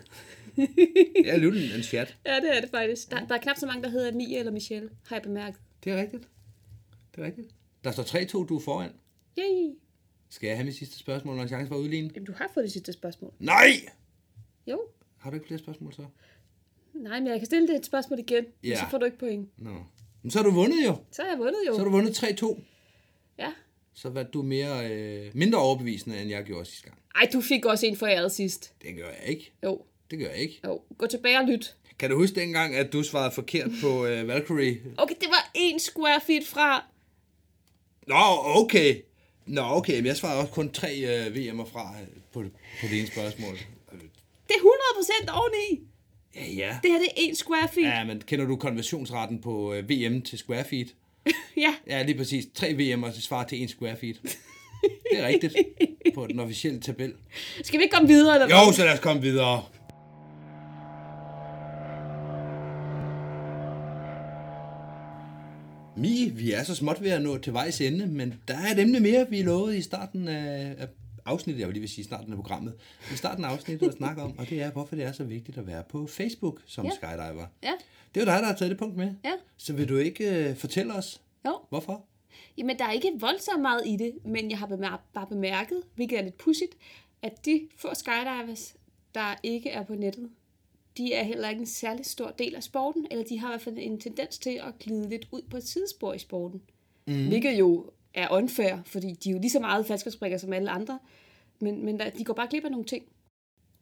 Det 0.56 1.28
er 1.28 1.32
alligevel 1.32 1.74
en 1.76 1.82
chat. 1.82 2.16
Ja, 2.26 2.36
det 2.36 2.56
er 2.56 2.60
det 2.60 2.70
faktisk. 2.70 3.10
Der, 3.10 3.26
der 3.26 3.34
er 3.34 3.38
knap 3.38 3.56
så 3.56 3.66
mange, 3.66 3.82
der 3.82 3.88
hedder 3.88 4.12
Mie 4.12 4.38
eller 4.38 4.52
Michelle, 4.52 4.90
har 5.06 5.16
jeg 5.16 5.22
bemærket. 5.22 5.60
Det 5.84 5.92
er 5.92 5.96
rigtigt. 5.96 6.28
Det 7.14 7.22
er 7.22 7.26
rigtigt. 7.26 7.48
Der 7.84 7.90
står 7.90 8.02
3-2, 8.02 8.46
du 8.46 8.56
er 8.56 8.60
foran. 8.60 8.90
Yay! 9.38 9.74
Skal 10.28 10.46
jeg 10.46 10.56
have 10.56 10.64
mit 10.64 10.76
sidste 10.76 10.98
spørgsmål 10.98 11.38
en 11.38 11.48
chance 11.48 11.68
for 11.68 11.74
at 11.74 11.80
udligne? 11.80 12.10
Jamen, 12.14 12.26
du 12.26 12.32
har 12.32 12.50
fået 12.54 12.64
det 12.64 12.72
sidste 12.72 12.92
spørgsmål. 12.92 13.32
Nej! 13.38 13.70
Jo. 14.66 14.80
Har 15.18 15.30
du 15.30 15.34
ikke 15.36 15.46
flere 15.46 15.58
spørgsmål 15.58 15.92
så? 15.92 16.04
Nej, 16.94 17.20
men 17.20 17.28
jeg 17.28 17.38
kan 17.40 17.46
stille 17.46 17.68
det 17.68 17.76
et 17.76 17.86
spørgsmål 17.86 18.18
igen, 18.18 18.44
ja. 18.64 18.68
Ja. 18.68 18.76
så 18.76 18.82
får 18.90 18.98
du 18.98 19.04
ikke 19.04 19.18
point. 19.18 19.48
Nå. 19.58 19.70
Men 20.22 20.30
så 20.30 20.38
har 20.38 20.44
du 20.44 20.50
vundet 20.50 20.86
jo. 20.86 20.96
Så 21.12 21.22
har 21.22 21.28
jeg 21.28 21.38
vundet 21.38 21.58
jo. 21.68 21.72
Så 21.72 21.78
har 21.78 21.84
du 21.84 21.90
vundet 21.90 22.22
3-2. 22.22 22.60
Ja. 23.38 23.52
Så 23.92 24.08
var 24.10 24.22
du 24.22 24.42
mere, 24.42 24.90
øh, 24.92 25.30
mindre 25.34 25.58
overbevisende, 25.58 26.20
end 26.20 26.30
jeg 26.30 26.44
gjorde 26.44 26.64
sidste 26.64 26.86
gang. 26.88 26.98
Ej, 27.14 27.28
du 27.32 27.40
fik 27.40 27.64
også 27.64 27.86
en 27.86 27.96
for 27.96 28.06
æret 28.06 28.32
sidst. 28.32 28.74
Det 28.82 28.96
gør 28.96 29.08
jeg 29.20 29.28
ikke. 29.28 29.52
Jo, 29.64 29.82
Det 30.10 30.18
gør 30.18 30.26
jeg 30.26 30.36
ikke. 30.36 30.60
jo. 30.64 30.80
Gå 30.98 31.06
tilbage 31.06 31.38
og 31.38 31.46
lyt. 31.46 31.74
Kan 31.98 32.10
du 32.10 32.16
huske 32.16 32.40
dengang, 32.40 32.74
at 32.74 32.92
du 32.92 33.02
svarede 33.02 33.30
forkert 33.34 33.70
på 33.82 34.06
øh, 34.06 34.28
Valkyrie? 34.28 34.80
Okay, 34.96 35.14
det 35.20 35.28
var 35.28 35.50
en 35.54 35.78
square 35.78 36.20
feet 36.26 36.46
fra. 36.46 36.84
Nå, 38.06 38.14
okay. 38.62 38.96
Nå, 39.46 39.62
okay, 39.62 39.96
men 39.96 40.06
jeg 40.06 40.16
svarede 40.16 40.40
også 40.40 40.52
kun 40.52 40.72
tre 40.72 40.96
øh, 40.96 41.26
VM'er 41.26 41.72
fra 41.72 41.94
øh, 42.00 42.06
på, 42.32 42.42
på 42.80 42.86
det 42.90 42.98
ene 42.98 43.06
spørgsmål. 43.06 43.54
Det 44.48 44.56
er 44.56 44.60
100% 45.28 45.30
oveni. 45.32 45.80
Ja, 46.34 46.52
ja. 46.52 46.78
Det 46.82 46.90
her, 46.90 46.98
det 46.98 47.08
er 47.08 47.12
en 47.16 47.34
square 47.34 47.68
feet. 47.74 47.86
Ja. 47.86 48.04
Men 48.04 48.20
kender 48.20 48.46
du 48.46 48.56
konversionsretten 48.56 49.40
på 49.40 49.74
øh, 49.74 49.90
VM 49.90 50.22
til 50.22 50.38
square 50.38 50.64
feet? 50.64 50.94
ja. 51.56 51.74
Ja, 51.86 52.02
lige 52.02 52.18
præcis. 52.18 52.44
Tre 52.54 52.66
VM'er 52.66 53.12
til 53.12 53.22
svarer 53.22 53.46
til 53.46 53.62
en 53.62 53.68
square 53.68 53.96
feet. 53.96 54.20
Det 55.10 55.18
er 55.18 55.26
rigtigt. 55.26 55.54
På 56.14 56.26
den 56.26 56.40
officielle 56.40 56.80
tabel. 56.80 57.12
Skal 57.62 57.78
vi 57.78 57.84
ikke 57.84 57.94
komme 57.94 58.08
videre, 58.08 58.34
eller? 58.42 58.66
Jo, 58.66 58.72
så 58.72 58.84
lad 58.84 58.92
os 58.92 59.00
komme 59.00 59.22
videre. 59.22 59.64
Mi, 66.00 66.28
vi 66.34 66.52
er 66.52 66.62
så 66.62 66.74
småt 66.74 67.02
ved 67.02 67.10
at 67.10 67.22
nå 67.22 67.38
til 67.38 67.52
vejs 67.52 67.80
ende, 67.80 68.06
men 68.06 68.34
der 68.48 68.54
er 68.58 68.72
et 68.72 68.78
emne 68.78 69.00
mere, 69.00 69.26
vi 69.30 69.42
lovede 69.42 69.78
i 69.78 69.82
starten 69.82 70.28
af, 70.28 70.74
af 70.78 70.88
afsnittet, 71.24 71.60
jeg 71.60 71.68
vil 71.68 71.74
lige 71.74 71.80
vil 71.80 71.88
sige 71.88 72.04
starten 72.04 72.32
af 72.32 72.36
programmet, 72.36 72.74
i 73.12 73.16
starten 73.16 73.44
af 73.44 73.48
afsnittet 73.48 73.88
at 73.88 73.94
snakke 73.94 74.22
om, 74.22 74.38
og 74.38 74.50
det 74.50 74.62
er, 74.62 74.70
hvorfor 74.70 74.96
det 74.96 75.04
er 75.04 75.12
så 75.12 75.24
vigtigt 75.24 75.58
at 75.58 75.66
være 75.66 75.82
på 75.88 76.06
Facebook 76.06 76.60
som 76.66 76.84
Ja. 76.84 76.90
skydiver. 76.94 77.46
Ja. 77.62 77.72
Det 78.14 78.20
er 78.20 78.24
jo 78.24 78.30
dig, 78.32 78.40
der 78.42 78.46
har 78.46 78.54
taget 78.54 78.70
det 78.70 78.78
punkt 78.78 78.96
med. 78.96 79.12
Ja. 79.24 79.32
Så 79.56 79.72
vil 79.72 79.88
du 79.88 79.96
ikke 79.96 80.46
uh, 80.50 80.56
fortælle 80.56 80.94
os, 80.94 81.20
Jo. 81.46 81.58
hvorfor? 81.68 82.04
Jamen, 82.58 82.78
der 82.78 82.84
er 82.84 82.92
ikke 82.92 83.12
voldsomt 83.18 83.62
meget 83.62 83.82
i 83.86 83.96
det, 83.96 84.12
men 84.24 84.50
jeg 84.50 84.58
har 84.58 84.66
bemær- 84.66 85.10
bare 85.14 85.26
bemærket, 85.26 85.82
hvilket 85.94 86.18
er 86.18 86.22
lidt 86.22 86.38
pudsigt, 86.38 86.72
at 87.22 87.44
de 87.44 87.60
få 87.76 87.88
skydivers, 87.94 88.74
der 89.14 89.34
ikke 89.42 89.70
er 89.70 89.84
på 89.84 89.94
nettet, 89.94 90.28
de 90.96 91.12
er 91.14 91.22
heller 91.22 91.48
ikke 91.48 91.60
en 91.60 91.66
særlig 91.66 92.06
stor 92.06 92.30
del 92.30 92.54
af 92.54 92.62
sporten, 92.62 93.06
eller 93.10 93.24
de 93.24 93.38
har 93.38 93.48
i 93.48 93.50
hvert 93.50 93.62
fald 93.62 93.78
en 93.78 94.00
tendens 94.00 94.38
til 94.38 94.60
at 94.66 94.78
glide 94.80 95.08
lidt 95.08 95.28
ud 95.32 95.42
på 95.50 95.56
et 95.56 95.68
sidespor 95.68 96.14
i 96.14 96.18
sporten. 96.18 96.62
Mm. 97.06 97.28
Hvilket 97.28 97.58
jo 97.58 97.90
er 98.14 98.28
unfair, 98.30 98.76
fordi 98.86 99.12
de 99.12 99.28
er 99.28 99.32
jo 99.32 99.38
lige 99.38 99.50
så 99.50 99.60
meget 99.60 99.86
faldskabsbrikker 99.86 100.38
som 100.38 100.52
alle 100.52 100.70
andre, 100.70 100.98
men, 101.60 101.84
men 101.84 101.98
der, 101.98 102.10
de 102.10 102.24
går 102.24 102.34
bare 102.34 102.48
glip 102.50 102.64
af 102.64 102.70
nogle 102.70 102.86
ting. 102.86 103.04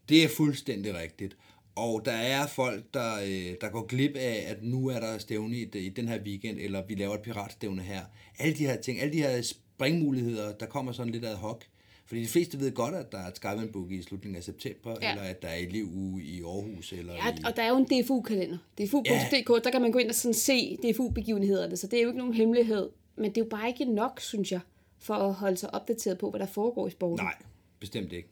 Det 0.09 0.25
er 0.25 0.29
fuldstændig 0.29 0.95
rigtigt. 0.95 1.37
Og 1.77 2.03
der 2.05 2.13
er 2.13 2.47
folk, 2.47 2.95
der, 2.95 3.15
øh, 3.15 3.55
der 3.61 3.69
går 3.71 3.87
glip 3.87 4.17
af, 4.17 4.45
at 4.47 4.63
nu 4.63 4.89
er 4.89 5.01
der 5.01 5.19
stævne 5.19 5.57
i, 5.57 5.69
i 5.75 5.89
den 5.89 6.09
her 6.09 6.23
weekend, 6.23 6.59
eller 6.59 6.87
vi 6.87 6.95
laver 6.95 7.15
et 7.15 7.23
piratstævne 7.23 7.83
her. 7.83 8.01
Alle 8.39 8.57
de 8.57 8.67
her 8.67 8.81
ting, 8.81 9.01
alle 9.01 9.13
de 9.13 9.23
her 9.23 9.43
springmuligheder, 9.43 10.53
der 10.53 10.67
kommer 10.67 10.93
sådan 10.93 11.13
lidt 11.13 11.25
ad 11.25 11.35
hoc. 11.35 11.65
Fordi 12.09 12.23
de 12.23 12.27
fleste 12.27 12.61
ved 12.61 12.73
godt, 12.75 12.95
at 12.95 13.13
der 13.13 13.19
er 13.19 13.29
et 13.29 13.37
Skyman 13.37 13.73
Book 13.73 13.91
i 13.91 14.03
slutningen 14.03 14.37
af 14.37 14.43
september, 14.43 14.91
Ja. 14.91 15.07
ja. 15.07 15.11
eller 15.13 15.23
at 15.25 15.43
der 15.43 15.49
er 15.49 15.55
elevuge 15.55 16.23
i 16.23 16.43
Aarhus. 16.43 16.93
Eller 16.93 17.15
Ja, 17.15 17.35
i... 17.35 17.43
og 17.47 17.57
der 17.57 17.63
er 17.63 17.69
jo 17.69 17.77
en 17.77 17.85
DFU-kalender. 17.85 18.59
DFU.dk, 18.81 19.65
der 19.65 19.71
kan 19.71 19.83
man 19.83 19.93
gå 19.93 19.99
ind 19.99 20.09
og 20.09 20.15
sådan 20.15 20.35
se 20.35 20.77
DFU-begivenhederne, 20.77 21.77
så 21.77 21.87
det 21.87 21.99
er 21.99 22.03
jo 22.03 22.09
ikke 22.09 22.19
nogen 22.19 22.35
hemmelighed. 22.35 22.89
Men 23.17 23.25
det 23.31 23.41
er 23.41 23.45
jo 23.45 23.49
bare 23.49 23.69
ikke 23.69 23.85
nok, 23.85 24.21
synes 24.21 24.53
jeg, 24.53 24.61
for 24.99 25.15
at 25.15 25.35
holde 25.35 25.57
sig 25.57 25.75
opdateret 25.75 26.19
på, 26.19 26.31
hvad 26.31 26.41
der 26.41 26.47
foregår 26.47 26.87
i 26.87 26.91
sporten. 26.91 27.25
Nej, 27.25 27.35
bestemt 27.81 28.13
ikke. 28.13 28.29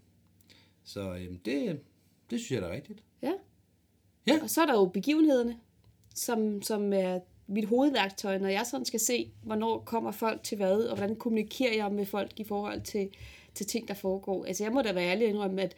Så 0.85 1.15
øhm, 1.15 1.39
det, 1.45 1.81
det 2.31 2.41
synes 2.41 2.51
jeg 2.51 2.63
da 2.63 2.67
er 2.67 2.73
rigtigt. 2.73 3.03
Ja. 3.23 3.33
Ja. 4.27 4.39
Og 4.43 4.51
så 4.51 4.63
er 4.63 4.67
der 4.67 4.75
jo 4.75 4.85
begivenhederne, 4.87 5.57
som, 6.15 6.63
som 6.63 6.93
er 6.93 7.19
mit 7.47 7.65
hovedværktøj, 7.65 8.39
når 8.39 8.49
jeg 8.49 8.67
sådan 8.67 8.85
skal 8.87 9.01
se, 9.01 9.31
hvornår 9.43 9.79
kommer 9.79 10.13
folk 10.13 10.43
til 10.43 10.57
hvad, 10.57 10.77
og 10.79 10.97
hvordan 10.97 11.17
kommunikerer 11.17 11.75
jeg 11.75 11.93
med 11.93 12.07
folk 12.07 12.31
i 12.37 12.45
forhold 12.45 12.81
til, 12.81 13.09
til 13.57 13.67
ting, 13.67 13.89
der 13.89 13.95
foregår. 13.95 14.45
Altså 14.45 14.65
jeg 14.65 14.73
må 14.73 14.83
da 14.83 14.93
være 14.93 15.11
ærlig 15.11 15.29
indrømme, 15.29 15.63
at, 15.63 15.75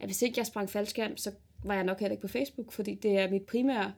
at 0.00 0.06
hvis 0.06 0.22
ikke 0.22 0.38
jeg 0.38 0.46
sprang 0.46 0.70
faldskærm, 0.70 1.16
så 1.16 1.32
var 1.64 1.74
jeg 1.74 1.84
nok 1.84 2.00
heller 2.00 2.12
ikke 2.12 2.22
på 2.22 2.28
Facebook, 2.28 2.72
fordi 2.72 2.94
det 2.94 3.18
er 3.18 3.30
mit 3.30 3.42
primære 3.42 3.92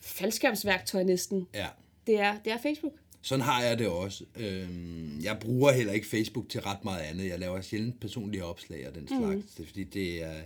faldskærmsværktøj 0.00 1.02
næsten. 1.02 1.46
Ja. 1.54 1.66
Det 2.06 2.20
er, 2.20 2.38
det 2.44 2.52
er 2.52 2.58
Facebook. 2.58 2.92
Sådan 3.22 3.44
har 3.44 3.62
jeg 3.62 3.78
det 3.78 3.86
også. 3.86 4.24
Øhm, 4.36 5.20
jeg 5.22 5.38
bruger 5.40 5.72
heller 5.72 5.92
ikke 5.92 6.06
Facebook 6.06 6.48
til 6.48 6.60
ret 6.60 6.84
meget 6.84 7.00
andet. 7.00 7.28
Jeg 7.28 7.38
laver 7.38 7.60
sjældent 7.60 8.00
personlige 8.00 8.44
opslag 8.44 8.88
og 8.88 8.94
den 8.94 9.08
slags. 9.08 9.22
Mm. 9.22 9.42
Det 9.56 9.62
er 9.62 9.66
fordi, 9.66 9.84
det 9.84 10.22
er, 10.22 10.40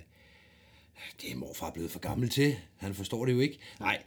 det 1.23 1.33
er 1.33 1.37
morfar 1.37 1.71
blevet 1.71 1.91
for 1.91 1.99
gammel 1.99 2.29
til. 2.29 2.57
Han 2.77 2.95
forstår 2.95 3.25
det 3.25 3.33
jo 3.33 3.41
ikke. 3.41 3.59
Nej, 3.81 4.03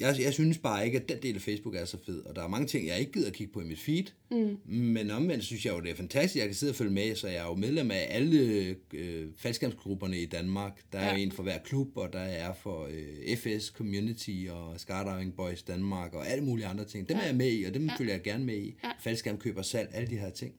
jeg, 0.00 0.16
jeg 0.20 0.32
synes 0.32 0.58
bare 0.58 0.86
ikke, 0.86 0.98
at 0.98 1.08
den 1.08 1.16
del 1.22 1.34
af 1.34 1.40
Facebook 1.40 1.74
er 1.74 1.84
så 1.84 1.98
fed. 2.06 2.20
Og 2.20 2.36
der 2.36 2.42
er 2.42 2.48
mange 2.48 2.66
ting, 2.66 2.86
jeg 2.86 3.00
ikke 3.00 3.12
gider 3.12 3.26
at 3.26 3.32
kigge 3.32 3.52
på 3.52 3.60
i 3.60 3.64
mit 3.64 3.78
feed. 3.78 4.04
Mm. 4.30 4.58
Men 4.74 5.10
omvendt 5.10 5.44
synes 5.44 5.66
jeg 5.66 5.74
jo, 5.74 5.80
det 5.80 5.90
er 5.90 5.94
fantastisk. 5.94 6.36
Jeg 6.36 6.46
kan 6.46 6.54
sidde 6.54 6.70
og 6.70 6.76
følge 6.76 6.90
med, 6.92 7.14
så 7.16 7.28
jeg 7.28 7.36
er 7.36 7.44
jo 7.46 7.54
medlem 7.54 7.90
af 7.90 8.06
alle 8.10 8.76
øh, 8.94 9.26
faldskærmsgrupperne 9.36 10.18
i 10.18 10.26
Danmark. 10.26 10.80
Der 10.92 10.98
er 10.98 11.16
Ja. 11.16 11.22
en 11.22 11.32
for 11.32 11.42
hver 11.42 11.58
klub, 11.58 11.96
og 11.96 12.12
der 12.12 12.18
er 12.18 12.52
for 12.54 12.88
øh, 12.90 13.36
FS 13.36 13.64
Community 13.66 14.46
og 14.50 14.80
Skydiving 14.80 15.36
Boys 15.36 15.62
Danmark 15.62 16.14
og 16.14 16.28
alle 16.28 16.44
mulige 16.44 16.66
andre 16.66 16.84
ting. 16.84 17.08
Dem 17.08 17.16
ja. 17.16 17.22
er 17.22 17.26
jeg 17.26 17.36
med 17.36 17.52
i, 17.52 17.64
og 17.64 17.74
dem 17.74 17.86
ja. 17.86 17.94
følger 17.98 18.12
jeg 18.14 18.22
gerne 18.22 18.44
med 18.44 18.56
i. 18.56 18.74
Ja. 18.84 18.90
Faldskærmkøb 19.00 19.56
og 19.56 19.64
salg, 19.64 19.90
alle 19.94 20.10
de 20.10 20.16
her 20.16 20.30
ting. 20.30 20.54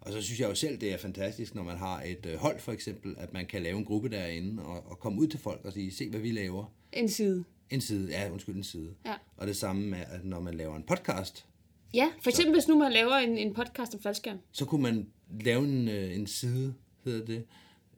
Og 0.00 0.12
så 0.12 0.22
synes 0.22 0.40
jeg 0.40 0.48
jo 0.48 0.54
selv, 0.54 0.80
det 0.80 0.92
er 0.92 0.96
fantastisk, 0.98 1.54
når 1.54 1.62
man 1.62 1.76
har 1.76 2.02
et 2.02 2.26
øh, 2.32 2.34
hold 2.38 2.60
for 2.60 2.72
eksempel, 2.72 3.14
at 3.18 3.32
man 3.32 3.46
kan 3.46 3.62
lave 3.62 3.78
en 3.78 3.84
gruppe 3.84 4.08
derinde 4.08 4.62
og, 4.62 4.90
og 4.90 4.98
komme 4.98 5.20
ud 5.20 5.26
til 5.26 5.40
folk 5.40 5.60
og 5.64 5.72
sige, 5.72 5.92
se 5.94 6.10
hvad 6.10 6.20
vi 6.20 6.30
laver. 6.30 6.74
En 6.92 7.08
side. 7.08 7.44
En 7.70 7.80
side, 7.80 8.10
ja, 8.10 8.30
undskyld, 8.30 8.56
en 8.56 8.64
side. 8.64 8.94
Ja. 9.06 9.14
Og 9.36 9.46
det 9.46 9.56
samme 9.56 9.86
med, 9.86 9.98
at 9.98 10.24
når 10.24 10.40
man 10.40 10.54
laver 10.54 10.76
en 10.76 10.82
podcast, 10.82 11.46
Ja, 11.94 12.10
for 12.22 12.30
eksempel 12.30 12.54
hvis 12.54 12.68
nu 12.68 12.78
man 12.78 12.92
laver 12.92 13.14
en, 13.14 13.38
en 13.38 13.54
podcast 13.54 13.94
om 13.94 14.00
faldskærm. 14.00 14.38
så 14.52 14.64
kunne 14.64 14.82
man 14.82 15.06
lave 15.40 15.64
en, 15.64 15.88
øh, 15.88 16.14
en 16.14 16.26
side, 16.26 16.74
hedder 17.04 17.26
det, 17.26 17.44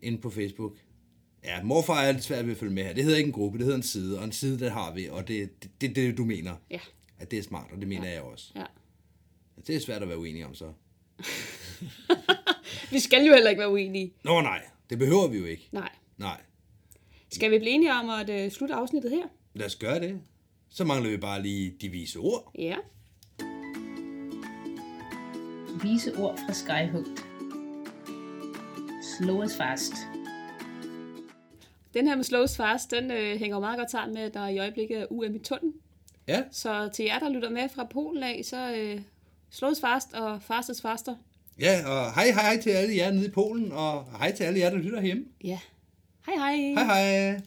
inde 0.02 0.18
på 0.18 0.30
Facebook. 0.30 0.76
Ja, 1.44 1.62
morfar 1.62 2.02
er 2.02 2.12
lidt 2.12 2.24
svært 2.24 2.44
ved 2.46 2.52
at 2.52 2.58
følge 2.58 2.72
med 2.72 2.82
her. 2.84 2.92
Det 2.92 3.04
hedder 3.04 3.18
ikke 3.18 3.26
en 3.28 3.32
gruppe, 3.32 3.58
det 3.58 3.64
hedder 3.64 3.76
en 3.76 3.82
side, 3.82 4.18
og 4.18 4.24
en 4.24 4.32
side, 4.32 4.58
det 4.58 4.70
har 4.70 4.94
vi, 4.94 5.08
og 5.08 5.28
det 5.28 5.42
er 5.42 5.46
det, 5.62 5.80
det, 5.80 5.96
det, 5.96 6.18
du 6.18 6.24
mener. 6.24 6.54
Ja. 6.70 6.80
At 7.18 7.30
det 7.30 7.38
er 7.38 7.42
smart, 7.42 7.66
og 7.72 7.78
det 7.80 7.88
mener 7.88 8.06
ja. 8.08 8.12
jeg 8.12 8.22
også. 8.22 8.52
ja. 8.56 8.64
Det 9.66 9.76
er 9.76 9.80
svært 9.80 10.02
at 10.02 10.08
være 10.08 10.18
uenig 10.18 10.46
om 10.46 10.54
så. 10.54 10.72
Vi 12.90 12.98
skal 12.98 13.24
jo 13.26 13.32
heller 13.32 13.50
ikke 13.50 13.60
være 13.60 13.70
uenige. 13.72 14.12
Nå 14.24 14.40
nej, 14.40 14.62
det 14.90 14.98
behøver 14.98 15.28
vi 15.28 15.38
jo 15.38 15.44
ikke. 15.44 15.68
Nej. 15.72 15.88
Nej, 16.18 16.40
Skal 17.30 17.50
vi 17.50 17.58
blive 17.58 17.70
enige 17.70 17.92
om 17.92 18.10
at 18.10 18.46
uh, 18.46 18.52
slutte 18.52 18.74
afsnittet 18.74 19.10
her? 19.10 19.26
Lad 19.54 19.66
os 19.66 19.76
gøre 19.76 20.00
det. 20.00 20.20
Så 20.68 20.84
mangler 20.84 21.10
vi 21.10 21.16
bare 21.16 21.42
lige 21.42 21.74
de 21.80 21.88
vise 21.88 22.18
ord. 22.18 22.52
Ja. 22.58 22.76
Vise 25.82 26.16
ord 26.18 26.38
fra 26.46 26.52
Skyhugt. 26.52 27.26
Slow 29.18 29.42
as 29.42 29.56
fast. 29.56 29.92
Den 31.94 32.06
her 32.08 32.16
med 32.16 32.24
Slows 32.24 32.56
Fast, 32.56 32.90
den 32.90 33.10
øh, 33.10 33.38
hænger 33.38 33.58
meget 33.60 33.78
godt 33.78 33.90
sammen 33.90 34.14
med, 34.14 34.22
at 34.22 34.34
der 34.34 34.48
i 34.48 34.58
øjeblikket 34.58 34.98
er 35.00 35.06
UM 35.10 35.34
i 35.34 35.38
tunnel. 35.38 35.72
Ja, 36.28 36.42
Så 36.52 36.88
til 36.94 37.04
jer, 37.04 37.18
der 37.18 37.28
lytter 37.28 37.50
med 37.50 37.68
fra 37.68 37.84
Polen 37.84 38.22
af, 38.22 38.40
så 38.44 38.74
øh, 38.76 39.00
Slows 39.50 39.80
Fast 39.80 40.12
og 40.12 40.42
Fastest 40.42 40.82
Faster. 40.82 41.14
ja 41.60 41.86
og 41.86 42.14
hej 42.14 42.30
hej 42.30 42.60
til 42.62 42.70
alle 42.70 42.96
jer 42.96 43.10
nede 43.12 43.26
i 43.26 43.30
Polen, 43.30 43.72
og 43.72 44.04
hej 44.18 44.32
til 44.32 44.44
alle 44.44 44.58
jer, 44.58 44.70
der 44.70 44.76
lytter 44.76 45.00
hjemme. 45.02 45.24
Ja. 45.44 45.58
Hej 46.26 46.34
hej. 46.36 46.56
Hej 46.84 46.84
hej. 46.84 47.40